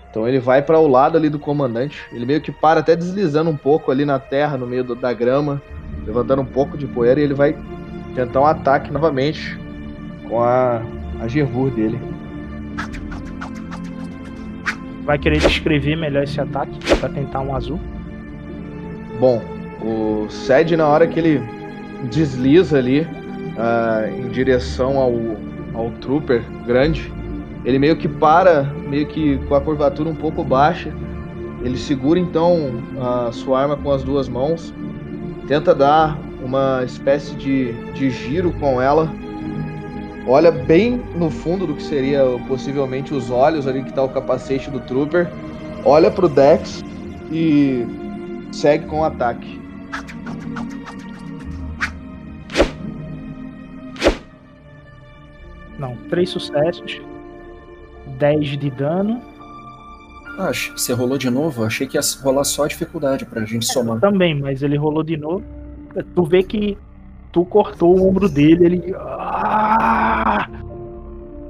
[0.09, 2.05] Então ele vai para o lado ali do comandante.
[2.11, 5.13] Ele meio que para até deslizando um pouco ali na terra, no meio do- da
[5.13, 5.61] grama,
[6.05, 7.55] levantando um pouco de poeira e ele vai
[8.15, 9.59] tentar um ataque novamente
[10.27, 10.81] com a,
[11.21, 11.99] a Gervur dele.
[15.03, 17.79] Vai querer descrever melhor esse ataque pra tentar um azul.
[19.19, 19.41] Bom,
[19.81, 21.41] o Sed, na hora que ele
[22.11, 23.07] desliza ali
[23.57, 25.13] ah, em direção ao,
[25.73, 27.11] ao Trooper grande,
[27.63, 30.93] ele meio que para, meio que com a curvatura um pouco baixa.
[31.63, 34.73] Ele segura então a sua arma com as duas mãos,
[35.47, 39.11] tenta dar uma espécie de, de giro com ela,
[40.27, 44.69] olha bem no fundo do que seria possivelmente os olhos ali que tá o capacete
[44.69, 45.31] do Trooper,
[45.85, 46.83] olha pro Dex
[47.31, 47.85] e
[48.51, 49.59] segue com o ataque.
[55.79, 57.01] Não, três sucessos.
[58.17, 59.21] 10 de dano.
[60.39, 61.63] Ah, você rolou de novo?
[61.63, 63.99] Achei que ia rolar só a dificuldade pra gente somar.
[63.99, 65.43] Também, mas ele rolou de novo.
[66.15, 66.77] Tu vê que
[67.31, 68.95] tu cortou o ombro dele, ele.
[68.97, 70.47] Ah!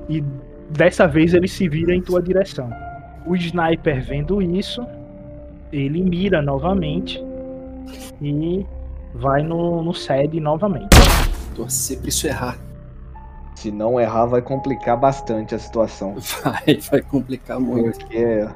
[0.09, 0.23] E
[0.69, 2.69] dessa vez ele se vira em tua direção.
[3.25, 4.85] O sniper vendo isso,
[5.71, 7.23] ele mira novamente
[8.21, 8.65] e
[9.13, 10.95] vai no, no sede novamente.
[11.55, 12.57] Torcer pra isso errar.
[13.55, 16.15] Se não errar, vai complicar bastante a situação.
[16.43, 17.97] Vai, vai complicar muito.
[17.97, 18.47] Porque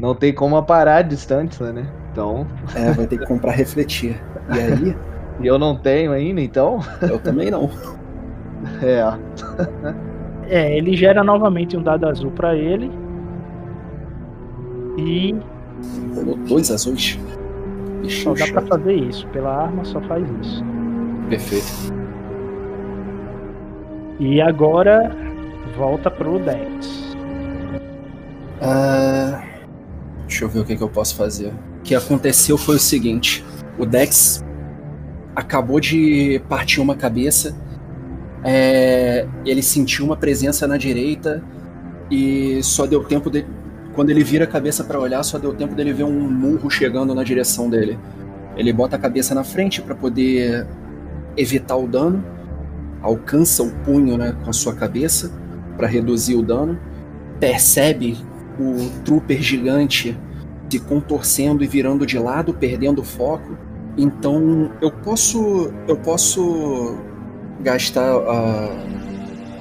[0.00, 1.88] não tem como parar a distância, né?
[2.10, 2.44] Então.
[2.74, 4.20] É, vai ter que comprar refletir.
[4.52, 4.96] E aí,
[5.40, 6.80] E eu não tenho ainda, então.
[7.02, 7.70] eu também não.
[8.80, 9.02] É.
[10.48, 12.92] É, ele gera novamente um dado azul pra ele.
[14.96, 15.34] E
[16.14, 17.18] Rolou dois azuis.
[18.02, 19.26] Ixi, só dá pra fazer isso.
[19.28, 20.64] Pela arma só faz isso.
[21.28, 21.92] Perfeito.
[24.20, 25.14] E agora
[25.76, 27.16] volta pro Dex.
[28.60, 29.42] Ah,
[30.26, 31.48] deixa eu ver o que, que eu posso fazer.
[31.48, 33.44] O que aconteceu foi o seguinte:
[33.78, 34.44] o Dex
[35.34, 37.56] acabou de partir uma cabeça.
[38.44, 41.42] é, ele sentiu uma presença na direita
[42.10, 43.44] e só deu tempo de.
[43.94, 47.14] Quando ele vira a cabeça pra olhar, só deu tempo dele ver um murro chegando
[47.14, 47.98] na direção dele.
[48.56, 50.66] Ele bota a cabeça na frente pra poder
[51.36, 52.24] evitar o dano,
[53.02, 55.30] alcança o punho né, com a sua cabeça
[55.76, 56.78] pra reduzir o dano,
[57.38, 58.16] percebe
[58.58, 60.16] o trooper gigante
[60.70, 63.58] se contorcendo e virando de lado, perdendo o foco.
[63.96, 66.96] Então eu posso eu posso
[67.60, 68.68] gastar a,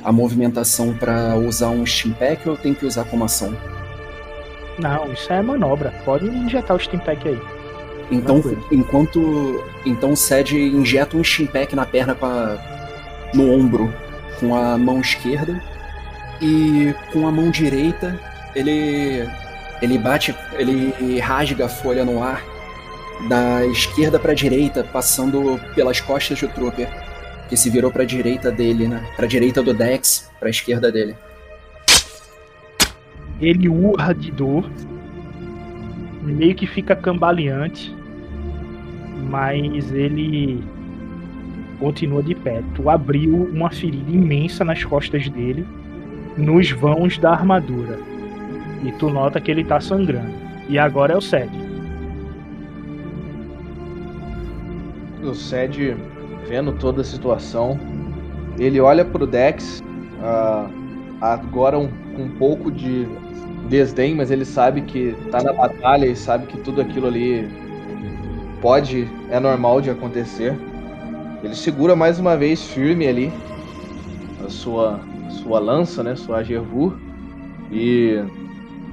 [0.06, 3.56] a movimentação para usar um steam pack ou eu tenho que usar como ação?
[4.80, 5.94] Não, isso é manobra.
[6.06, 7.40] Pode injetar o Steam Pack aí.
[8.10, 8.68] Então Tranquilo.
[8.72, 12.58] enquanto então o Sed injeta um steam pack na perna com a,
[13.34, 13.94] no ombro
[14.40, 15.62] com a mão esquerda
[16.41, 18.20] e com a mão direita
[18.53, 19.26] ele
[19.82, 22.44] ele bate ele rasga a folha no ar
[23.27, 26.89] da esquerda para direita passando pelas costas do trooper
[27.49, 31.15] que se virou para direita dele né para direita do Dex para esquerda dele
[33.41, 34.69] Ele urra de dor.
[36.22, 37.93] Meio que fica cambaleante.
[39.30, 40.64] Mas ele
[41.80, 42.61] continua de pé.
[42.76, 45.65] Tu abriu uma ferida imensa nas costas dele,
[46.38, 47.98] nos vãos da armadura.
[48.84, 50.34] E tu nota que ele tá sangrando.
[50.69, 51.49] E agora é o Sed.
[55.23, 55.95] O Sed,
[56.48, 57.80] vendo toda a situação,
[58.57, 59.81] ele olha pro Dex,
[60.22, 60.69] ah,
[61.22, 63.07] agora um, um pouco de
[63.69, 67.48] desdém, mas ele sabe que tá na batalha e sabe que tudo aquilo ali
[68.61, 70.57] pode, é normal de acontecer.
[71.43, 73.31] Ele segura mais uma vez firme ali
[74.45, 74.99] a sua,
[75.30, 76.99] sua lança, né, sua Agervu,
[77.72, 78.23] e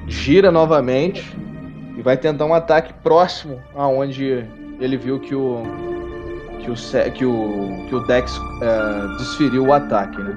[0.06, 1.36] gira novamente
[1.96, 4.46] e vai tentar um ataque próximo aonde
[4.80, 5.97] ele viu que o
[6.74, 10.36] que o que o que o Dex eh, desferiu o ataque, né?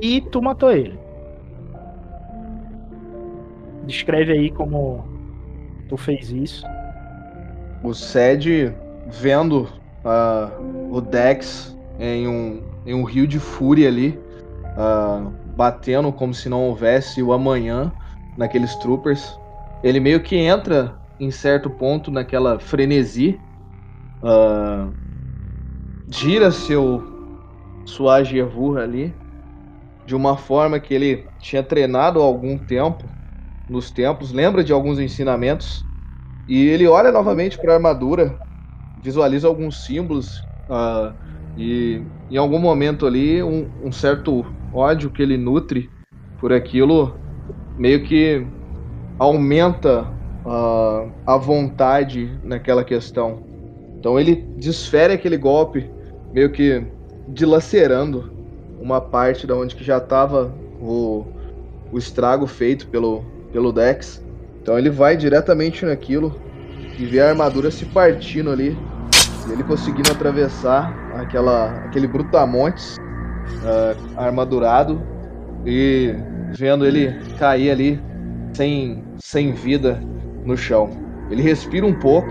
[0.00, 0.98] E tu matou ele.
[3.84, 5.04] Descreve aí como
[5.88, 6.66] tu fez isso.
[7.82, 8.74] O Sed
[9.06, 9.68] vendo
[10.04, 10.50] ah,
[10.90, 14.18] o Dex em um, em um rio de fúria ali,
[14.76, 17.92] ah, batendo como se não houvesse o amanhã
[18.36, 19.38] naqueles troopers.
[19.86, 23.40] Ele meio que entra em certo ponto naquela frenesi,
[24.22, 24.92] ah,
[26.08, 27.02] gira seu
[27.86, 29.16] sua Agervur ali
[30.04, 33.14] de uma forma que ele tinha treinado há algum tempo
[33.68, 35.84] nos tempos, lembra de alguns ensinamentos
[36.48, 38.38] e ele olha novamente para a armadura,
[38.96, 41.16] visualiza alguns símbolos ah,
[41.56, 45.92] e em algum momento ali um, um certo ódio que ele nutre
[46.38, 47.20] por aquilo
[47.76, 48.46] meio que
[49.18, 50.06] aumenta
[50.44, 53.42] ah, a vontade naquela questão.
[53.98, 55.90] Então ele desfere aquele golpe
[56.32, 56.84] meio que
[57.28, 58.30] dilacerando
[58.80, 61.26] uma parte da onde que já estava o,
[61.90, 64.22] o estrago feito pelo, pelo Dex.
[64.62, 66.34] Então ele vai diretamente naquilo
[66.98, 68.76] e vê a armadura se partindo ali.
[69.48, 72.96] E ele conseguindo atravessar aquela, aquele brutamontes
[73.64, 75.00] ah, armadurado
[75.64, 76.14] e
[76.52, 78.00] vendo ele cair ali
[78.54, 80.00] sem, sem vida
[80.44, 80.88] no chão.
[81.28, 82.30] Ele respira um pouco,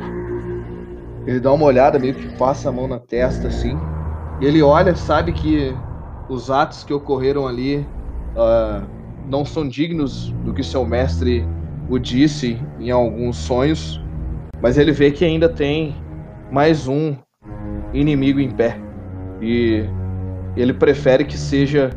[1.28, 3.78] ele dá uma olhada, meio que passa a mão na testa assim.
[4.40, 5.76] E ele olha, sabe que
[6.30, 7.86] os atos que ocorreram ali
[8.38, 8.84] ah,
[9.28, 11.46] não são dignos do que seu mestre
[11.90, 14.02] o disse em alguns sonhos,
[14.62, 15.98] mas ele vê que ainda tem
[16.50, 17.14] mais um
[17.94, 18.80] inimigo em pé.
[19.42, 19.84] E
[20.56, 21.90] ele prefere que seja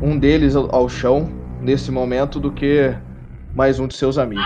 [0.00, 1.28] um deles ao chão
[1.60, 2.94] nesse momento do que
[3.56, 4.44] mais um de seus amigos.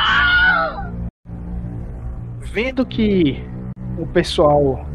[2.53, 3.45] Vendo que
[3.99, 4.87] o pessoal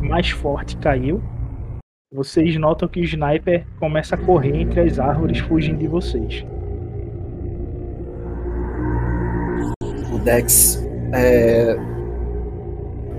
[0.00, 1.22] mais forte caiu,
[2.12, 6.44] vocês notam que o sniper começa a correr entre as árvores fugindo de vocês.
[10.12, 10.84] O Dex
[11.14, 11.76] é,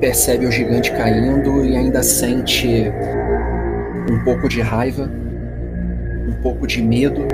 [0.02, 2.92] percebe o gigante caindo e ainda sente
[4.12, 5.10] um pouco de raiva,
[6.28, 7.26] um pouco de medo,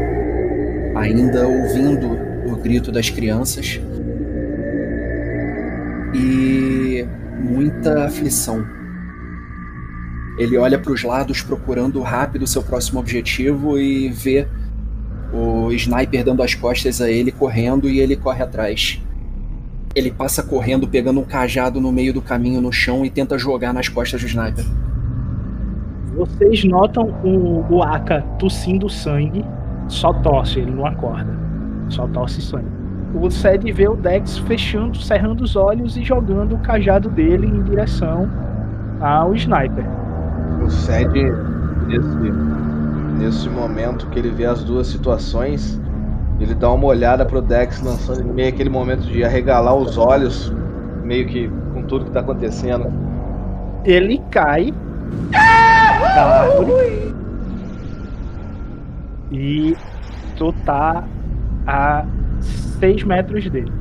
[0.95, 3.79] ainda ouvindo o grito das crianças
[6.13, 7.05] e
[7.39, 8.65] muita aflição.
[10.37, 14.47] Ele olha para os lados procurando rápido seu próximo objetivo e vê
[15.31, 19.01] o sniper dando as costas a ele correndo e ele corre atrás.
[19.95, 23.73] Ele passa correndo, pegando um cajado no meio do caminho no chão e tenta jogar
[23.73, 24.65] nas costas do sniper.
[26.15, 29.43] Vocês notam o, o Aka tossindo sangue,
[29.87, 31.31] só tosse, ele não acorda.
[31.89, 32.67] Só tosse sangue.
[33.13, 37.61] O Sed vê o Dex fechando, cerrando os olhos e jogando o cajado dele em
[37.61, 38.29] direção
[38.99, 39.85] ao sniper.
[40.65, 41.13] O Sed,
[41.87, 42.31] nesse,
[43.19, 45.79] nesse momento que ele vê as duas situações,
[46.39, 50.51] ele dá uma olhada pro Dex lançando meio aquele momento de arregalar os olhos,
[51.03, 52.91] meio que com tudo que tá acontecendo.
[53.85, 54.73] Ele cai
[55.31, 57.12] da árvore
[59.33, 59.75] e
[60.37, 61.03] tu tá
[61.65, 62.05] a
[62.79, 63.71] 6 metros dele.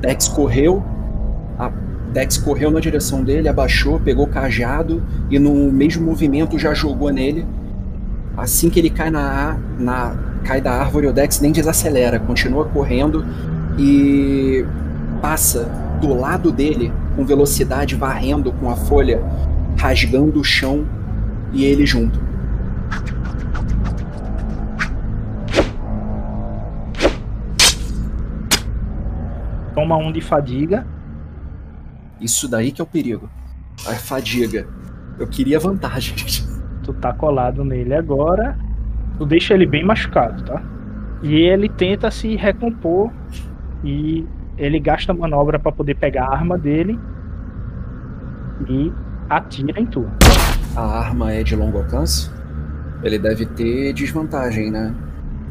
[0.00, 0.82] Dex correu,
[1.58, 1.70] a
[2.12, 7.10] Dex correu na direção dele, abaixou, pegou o cajado e no mesmo movimento já jogou
[7.10, 7.46] nele.
[8.36, 13.24] Assim que ele cai na, na cai da árvore, o Dex nem desacelera, continua correndo
[13.78, 14.64] e
[15.20, 15.68] passa
[16.00, 19.22] do lado dele com velocidade, varrendo com a folha,
[19.76, 20.86] rasgando o chão
[21.52, 22.20] e ele junto.
[29.74, 30.86] Toma um de fadiga.
[32.20, 33.28] Isso daí que é o perigo.
[33.86, 34.66] A fadiga.
[35.18, 36.14] Eu queria vantagem.
[36.84, 38.58] Tu tá colado nele agora.
[39.16, 40.62] Tu deixa ele bem machucado, tá?
[41.22, 43.10] E ele tenta se recompor
[43.82, 44.26] e
[44.58, 46.98] ele gasta a manobra para poder pegar a arma dele
[48.68, 48.92] e
[49.30, 50.06] atira em tu.
[50.76, 52.30] A arma é de longo alcance?
[53.02, 54.94] Ele deve ter desvantagem, né?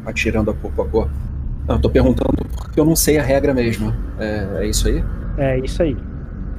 [0.06, 1.23] Atirando a corpo a corpo.
[1.66, 3.92] Não, eu tô perguntando porque eu não sei a regra mesmo.
[4.18, 5.04] É, é isso aí?
[5.38, 5.96] É isso aí.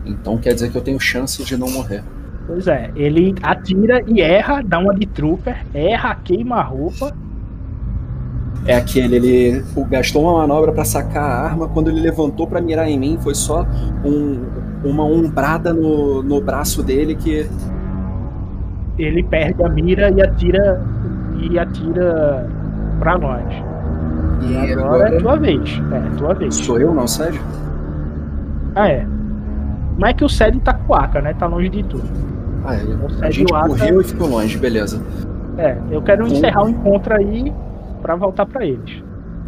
[0.06, 2.03] Então quer dizer que eu tenho chance de não morrer.
[2.48, 7.15] Pois é, ele atira e erra, dá uma de trooper, erra, queima a roupa.
[8.68, 12.88] É aquele, ele gastou uma manobra para sacar a arma, quando ele levantou para mirar
[12.88, 13.65] em mim, foi só
[14.03, 14.44] um,
[14.84, 17.48] uma umbrada no, no braço dele que.
[18.98, 20.84] Ele perde a mira e atira
[21.40, 22.48] e atira
[22.99, 23.74] pra longe.
[24.47, 25.81] E, E agora, é tua vez.
[25.91, 26.55] É, tua vez.
[26.55, 27.41] Sou eu, não, sério?
[28.76, 29.05] Ah, é.
[29.97, 31.34] Mas é que o Sed tá com o Aka, né?
[31.34, 32.03] Tá longe de tudo.
[32.65, 32.84] Ah, é.
[32.84, 33.67] O A gente e Aka.
[33.69, 35.01] correu e ficou longe, beleza.
[35.57, 37.51] É, eu quero encerrar o encontro aí
[38.01, 39.01] pra voltar pra eles.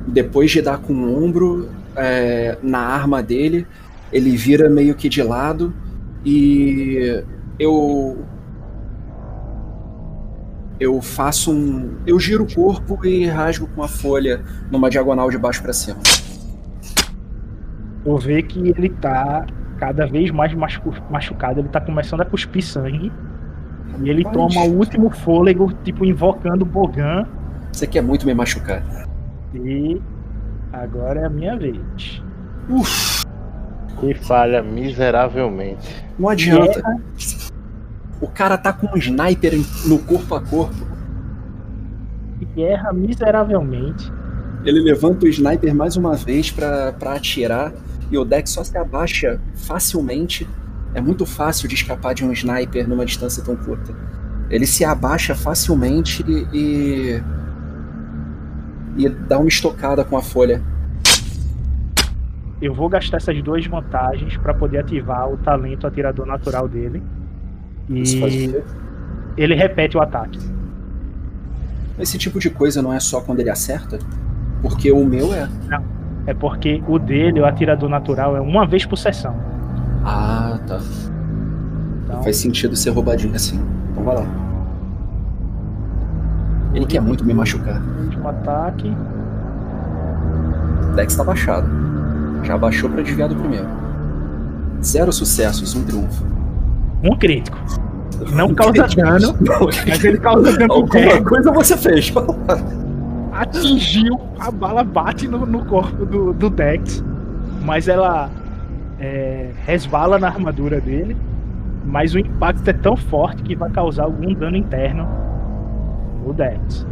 [0.08, 3.68] Depois de dar com o ombro é, na arma dele,
[4.12, 5.74] ele vira meio que de lado
[6.26, 7.22] e
[7.60, 8.18] eu.
[10.80, 11.96] Eu faço um.
[12.06, 14.42] Eu giro o corpo e rasgo com a folha
[14.72, 15.98] numa diagonal de baixo para cima.
[18.04, 19.46] Tu vê que ele tá
[19.78, 23.12] cada vez mais machu- machucado, ele tá começando a cuspir sangue.
[24.02, 24.54] E ele Rapaz.
[24.54, 27.26] toma o último fôlego, tipo, invocando o Bogan.
[27.72, 28.84] Você quer muito me machucar.
[29.56, 30.00] E
[30.72, 32.22] agora é a minha vez.
[32.70, 33.26] Uf,
[34.04, 36.06] E falha miseravelmente.
[36.20, 36.82] não adianta.
[38.20, 39.54] O cara tá com um sniper
[39.86, 40.88] no corpo a corpo.
[42.56, 44.12] E erra miseravelmente.
[44.66, 47.72] Ele levanta o sniper mais uma vez pra pra atirar
[48.12, 50.48] e o deck só se abaixa facilmente.
[50.94, 53.94] É muito fácil de escapar de um sniper numa distância tão curta.
[54.50, 56.24] Ele se abaixa facilmente
[56.54, 57.22] e.
[58.98, 60.62] e dá uma estocada com a folha.
[62.60, 67.04] Eu vou gastar essas duas vantagens pra poder ativar o talento atirador natural dele.
[67.90, 68.54] E
[69.38, 70.40] ele repete o ataque.
[72.00, 73.98] Esse tipo de coisa não é só quando ele acerta?
[74.62, 75.50] Porque o meu é.
[76.26, 79.36] É porque o dele, o atirador natural, é uma vez por sessão.
[80.04, 80.80] Ah, tá.
[82.04, 83.60] Então, Faz sentido ser roubadinho assim.
[83.92, 84.26] Então vai lá.
[86.74, 87.82] Ele quer muito me machucar.
[88.04, 88.94] último ataque.
[90.92, 91.68] O Dex tá baixado.
[92.44, 93.68] Já baixou pra desviar do primeiro.
[94.84, 96.24] Zero sucessos, um triunfo.
[97.04, 97.58] Um crítico.
[98.34, 99.36] Não causa dano,
[99.88, 102.12] mas ele causa dano Alguma coisa você fez.
[103.32, 107.04] Atingiu, a bala bate no, no corpo do, do Dex,
[107.64, 108.32] mas ela
[109.00, 111.16] é, resvala na armadura dele.
[111.86, 115.08] Mas o impacto é tão forte que vai causar algum dano interno
[116.26, 116.86] no Dex.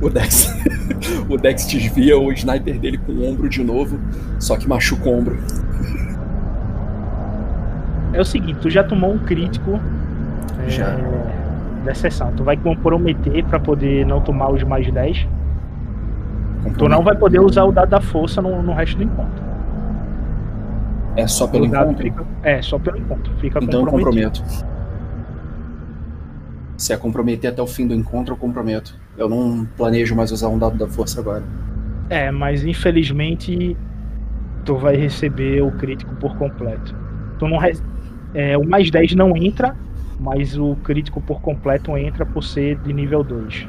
[0.00, 0.52] O Dex.
[1.30, 3.98] o Dex desvia o sniper dele com o ombro de novo,
[4.38, 5.38] só que machuca o ombro.
[8.12, 9.80] É o seguinte, tu já tomou um crítico
[10.66, 10.96] é, Já.
[11.84, 12.32] dessa sessão.
[12.36, 15.26] Tu vai comprometer pra poder não tomar os mais 10.
[16.78, 19.42] Tu não vai poder usar o dado da força no, no resto do encontro.
[21.16, 22.02] É só pelo encontro?
[22.02, 23.32] fica- é, só pelo encontro.
[23.38, 24.42] Fica Então eu comprometo.
[26.76, 28.96] Se é comprometer até o fim do encontro, eu comprometo.
[29.16, 31.42] Eu não planejo mais usar um dado da força agora.
[32.08, 33.76] É, mas infelizmente
[34.64, 36.94] tu vai receber o crítico por completo.
[37.38, 37.58] Tu não
[38.34, 39.76] é, o mais 10 não entra,
[40.18, 43.66] mas o crítico por completo entra por ser de nível 2.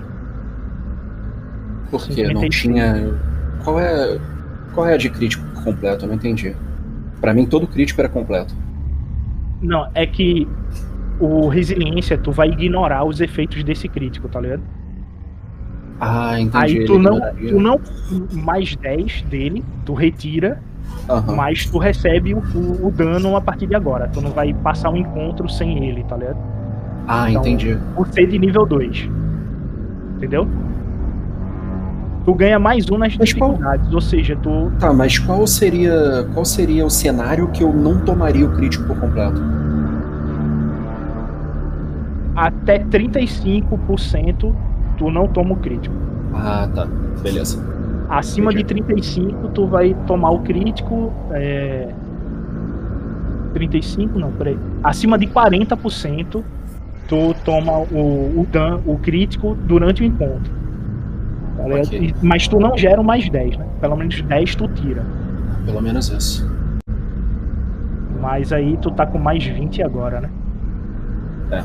[1.90, 2.50] Porque não 55.
[2.50, 3.14] tinha.
[3.64, 4.20] Qual é.
[4.74, 6.06] Qual é a de crítico completo?
[6.06, 6.56] Eu não entendi.
[7.22, 8.56] Pra mim todo crítico era completo.
[9.62, 10.48] Não, é que
[11.20, 14.64] o resiliência tu vai ignorar os efeitos desse crítico, tá ligado?
[16.00, 16.66] Ah, entendi.
[16.66, 17.50] Aí ele tu não, ignoraria.
[17.50, 17.82] tu não
[18.32, 20.62] mais 10 dele, tu retira,
[21.10, 21.36] Aham.
[21.36, 24.08] mas tu recebe o, o- o dano a partir de agora.
[24.12, 26.38] Tu não vai passar um encontro sem ele, tá ligado?
[27.08, 27.78] Ah, Então, entendi.
[27.96, 29.10] Por ser de nível 2.
[30.18, 30.48] Entendeu?
[32.26, 34.72] Tu ganha mais um nas Mas qual- dificuldades, ou seja, tu.
[34.80, 36.26] Tá, mas qual seria.
[36.34, 39.42] Qual seria o cenário que eu não tomaria o crítico por completo?
[42.36, 44.56] Até 35%
[44.98, 45.94] tu não toma o crítico.
[46.34, 46.88] Ah, tá.
[47.22, 47.62] Beleza.
[48.14, 51.12] Acima de 35, tu vai tomar o crítico.
[51.32, 51.90] É...
[53.54, 54.58] 35, não, peraí.
[54.84, 56.44] Acima de 40%,
[57.08, 60.52] tu toma o, o, dan, o crítico durante o encontro.
[61.58, 61.88] Tá ligado?
[61.88, 62.00] Ok.
[62.00, 63.66] E- Mas tu não gera mais 10, né?
[63.82, 65.04] Pelo menos 10 tu tira.
[65.66, 66.48] Pelo menos isso.
[68.22, 70.30] Mas aí tu tá com mais 20 agora, né?
[71.52, 71.64] É.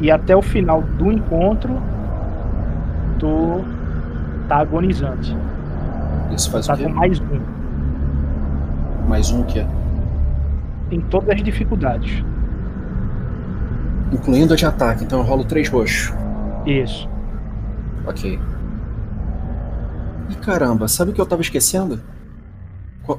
[0.00, 1.76] E até o final do encontro,
[3.18, 3.64] tu
[4.48, 5.36] tá agonizante.
[6.34, 6.84] Isso faz Tá o quê?
[6.84, 7.40] com mais um.
[9.08, 9.66] Mais um que é.
[10.90, 12.22] Em todas as dificuldades.
[14.12, 16.12] Incluindo a de ataque, então eu rolo três roxos.
[16.66, 17.08] Isso.
[18.06, 18.38] Ok.
[20.30, 22.00] E caramba, sabe o que eu tava esquecendo?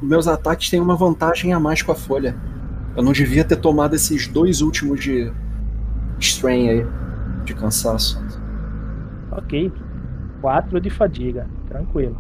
[0.01, 2.35] Meus ataques têm uma vantagem a mais com a folha.
[2.95, 5.31] Eu não devia ter tomado esses dois últimos de
[6.19, 6.85] strain aí,
[7.45, 8.21] de cansaço.
[9.31, 9.71] Ok.
[10.41, 11.47] 4 de fadiga.
[11.67, 12.17] Tranquilo.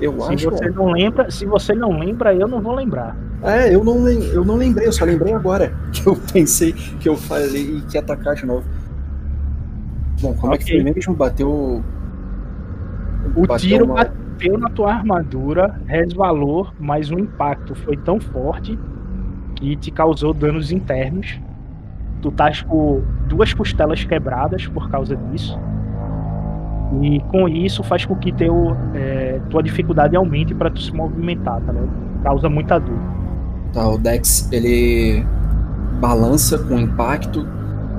[0.00, 0.50] Eu Se acho.
[0.50, 3.16] você não lembra, se você não lembra, eu não vou lembrar.
[3.42, 7.16] É, eu não, eu não lembrei, eu só lembrei agora que eu pensei que eu
[7.16, 8.64] falei que ia atacar de novo.
[10.20, 11.14] Bom, como é que foi mesmo?
[11.14, 11.82] Bateu.
[13.36, 18.78] O bateu tiro uma- bateu na tua armadura, resvalou, mas o impacto foi tão forte
[19.56, 21.38] que te causou danos internos.
[22.22, 25.58] Tu tá com duas costelas quebradas por causa disso.
[27.02, 31.60] E com isso faz com que teu, é, tua dificuldade aumente para tu se movimentar,
[31.60, 31.90] tá ligado?
[32.22, 32.98] Causa muita dor.
[33.72, 35.24] Tá, o Dex ele
[36.00, 37.46] balança com impacto,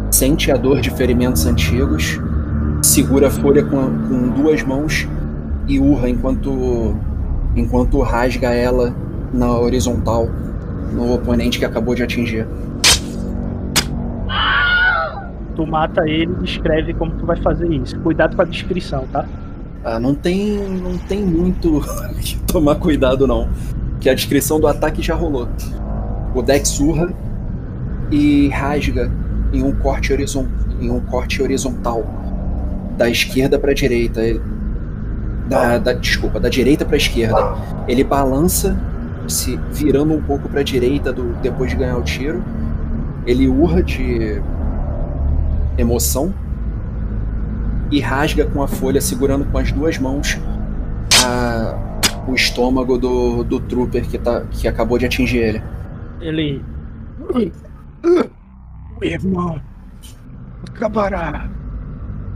[0.10, 2.20] sente a dor de ferimentos antigos,
[2.82, 5.08] segura a folha com, com duas mãos
[5.68, 6.96] e urra enquanto,
[7.56, 8.94] enquanto rasga ela
[9.34, 10.28] na horizontal
[10.92, 12.46] no oponente que acabou de atingir.
[15.56, 18.00] Tu mata ele e descreve como tu vai fazer isso.
[18.00, 19.26] Cuidado com a descrição, tá?
[19.84, 21.82] Ah, não tem, não tem muito
[22.22, 23.50] que tomar cuidado não,
[24.00, 25.48] que a descrição do ataque já rolou.
[26.34, 27.12] O Dex urra
[28.12, 29.12] e rasga
[29.54, 30.46] em um corte, horizon,
[30.80, 32.06] em um corte horizontal
[32.98, 34.22] da esquerda para direita.
[34.22, 34.42] Ele-
[35.50, 37.56] Da, da- desculpa, da direita para esquerda.
[37.88, 38.78] Ele balança,
[39.28, 42.42] se virando um pouco para direita do, depois de ganhar o tiro.
[43.26, 44.42] Ele urra de
[45.78, 46.34] emoção
[47.92, 50.40] e rasga com a folha, segurando com as duas mãos
[51.26, 51.78] a-
[52.28, 55.62] o estômago do, do trooper que, tá, que acabou de atingir ele.
[56.22, 56.64] Ele.
[59.02, 59.60] Irmão,
[60.70, 61.50] acabará.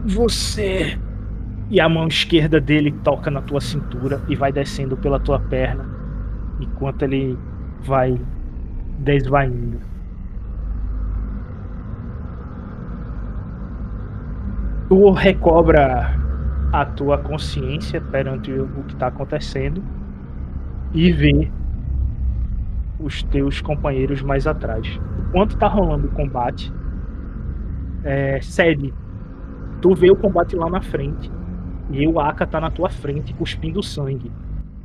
[0.06, 0.98] Você.
[1.70, 5.86] E a mão esquerda dele toca na tua cintura e vai descendo pela tua perna,
[6.60, 7.38] enquanto ele
[7.84, 8.20] vai
[9.00, 9.80] desvaindo.
[14.88, 16.16] Tu recobra
[16.72, 19.84] a tua consciência perante o que está acontecendo
[20.94, 21.52] e vê
[23.00, 24.88] os teus companheiros mais atrás.
[25.28, 26.72] Enquanto tá rolando o combate,
[28.04, 28.94] é, Sede,
[29.82, 31.32] tu vê o combate lá na frente
[31.90, 34.32] e o Aka tá na tua frente cuspindo sangue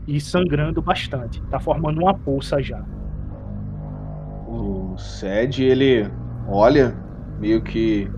[0.07, 1.43] e sangrando bastante.
[1.51, 2.83] Tá formando uma poça já.
[4.47, 6.11] O Sed, ele
[6.49, 6.97] olha
[7.39, 8.11] meio que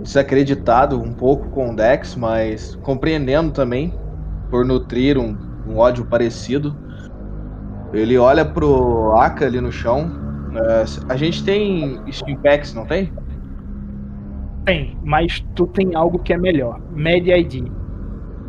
[0.00, 3.94] desacreditado um pouco com o Dex, mas compreendendo também
[4.50, 6.76] por nutrir um, um ódio parecido.
[7.92, 10.10] Ele olha pro Aka ali no chão.
[10.54, 13.12] É, a gente tem Steam Packs, não tem?
[14.64, 16.80] Tem, mas tu tem algo que é melhor.
[16.90, 17.66] Media ID.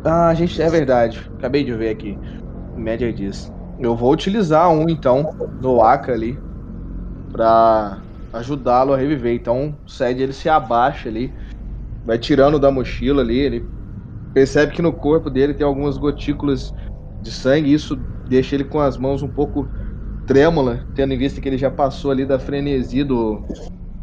[0.04, 1.30] Ah, a gente é verdade.
[1.38, 2.18] Acabei de ver aqui.
[2.76, 3.52] Média IDs.
[3.80, 6.40] Eu vou utilizar um então no Aka ali
[7.32, 8.00] para
[8.36, 9.34] ajudá-lo a reviver.
[9.34, 11.34] Então, o ele se abaixa ali,
[12.06, 13.66] vai tirando da mochila ali, ele
[14.34, 16.74] percebe que no corpo dele tem algumas gotículas
[17.22, 17.96] de sangue, isso
[18.28, 19.68] deixa ele com as mãos um pouco
[20.28, 23.44] trêmula, tendo em vista que ele já passou ali da frenesi do,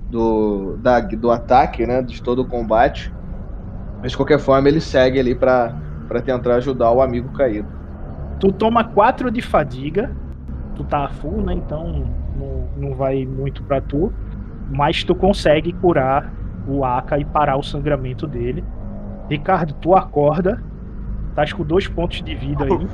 [0.09, 3.13] do, da, do ataque, né, de todo o combate.
[4.01, 5.75] Mas de qualquer forma ele segue ali para
[6.25, 7.69] tentar ajudar o amigo caído.
[8.41, 10.11] Tu toma 4 de fadiga,
[10.75, 14.13] tu tá full, né, então não, não vai muito para tu,
[14.71, 16.33] mas tu consegue curar
[16.67, 18.65] o Aka e parar o sangramento dele.
[19.29, 20.63] Ricardo, tu acorda,
[21.35, 22.89] tá com dois pontos de vida aí.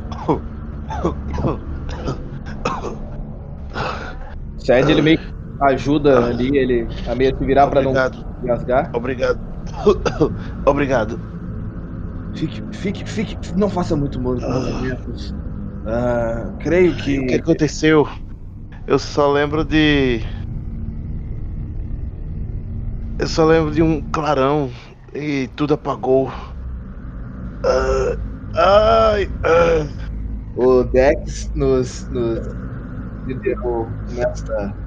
[4.58, 7.92] Sed, ele meio que ajuda ali, ele a meio que virar para não
[8.46, 8.90] rasgar.
[8.94, 9.40] Obrigado.
[10.64, 11.20] Obrigado.
[12.34, 15.34] Fique, fique, fique, não faça muito movimentos.
[15.86, 17.18] Ah, creio que.
[17.18, 18.06] O que aconteceu?
[18.88, 20.22] Eu só lembro de.
[23.18, 24.72] Eu só lembro de um clarão
[25.12, 26.30] e tudo apagou.
[27.64, 28.16] Ah,
[28.54, 29.94] ai, ai.
[30.54, 32.40] O Dex nos, nos
[33.24, 34.78] liderou nesta,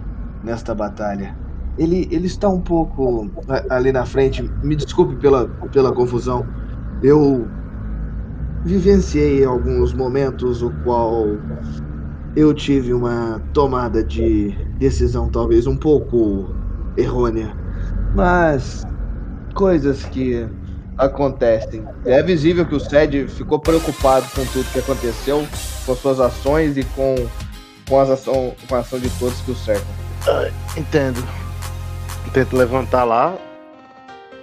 [0.42, 1.40] nesta batalha.
[1.78, 3.32] Ele, ele está um pouco
[3.70, 4.56] ali na frente.
[4.64, 6.50] Me desculpe pela, pela confusão.
[7.02, 7.54] Eu
[8.64, 11.44] vivenciei alguns momentos o qual
[12.36, 16.54] eu tive uma tomada de decisão talvez um pouco
[16.98, 17.56] errônea,
[18.16, 18.86] mas
[19.54, 20.48] coisas que
[20.98, 21.84] acontecem.
[22.06, 25.48] É visível que o Sed ficou preocupado com tudo que aconteceu,
[25.86, 27.16] com suas ações e com,
[27.88, 29.88] com, as ação, com a ação de todos que o cercam.
[30.78, 31.22] Entendo.
[32.34, 33.36] Tento levantar lá,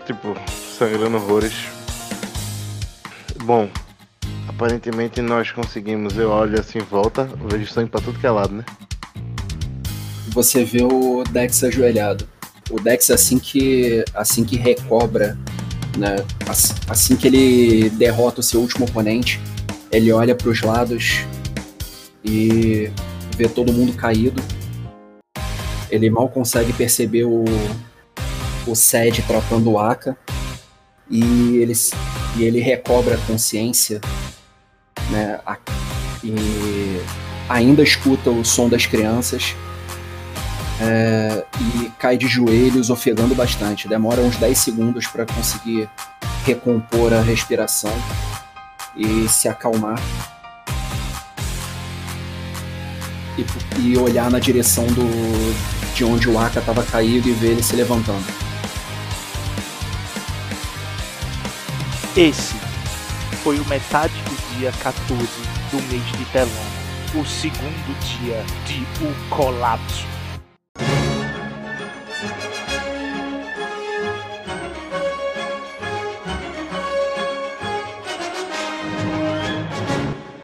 [0.05, 1.69] tipo, sangrando horrores.
[3.45, 3.69] Bom,
[4.59, 6.19] aparentemente nós conseguimos.
[6.19, 8.65] Eu olho assim volta, vejo sangue pra tudo que é lado, né?
[10.31, 12.29] Você vê o Dex ajoelhado.
[12.69, 15.39] O Dex assim que assim que recobra,
[15.97, 16.17] né,
[16.89, 19.41] assim que ele derrota o seu último oponente,
[19.93, 21.21] ele olha para os lados
[22.25, 22.91] e
[23.37, 24.43] vê todo mundo caído.
[25.89, 27.45] Ele mal consegue perceber o
[28.67, 30.15] o Sed tratando o Aka
[31.09, 31.73] e ele,
[32.37, 33.99] e ele recobra a consciência
[35.11, 35.41] né,
[36.23, 37.01] e
[37.49, 39.55] ainda escuta o som das crianças
[40.81, 43.89] é, e cai de joelhos, ofegando bastante.
[43.89, 45.89] Demora uns 10 segundos para conseguir
[46.45, 47.93] recompor a respiração
[48.97, 50.01] e se acalmar.
[53.37, 53.45] E,
[53.81, 57.77] e olhar na direção do, de onde o Aka estava caído e ver ele se
[57.77, 58.27] levantando.
[62.17, 62.57] Esse
[63.45, 64.13] foi o metade
[64.59, 65.25] dia 14
[65.71, 66.51] do mês de Telão,
[67.15, 70.05] o segundo dia de O Colapso.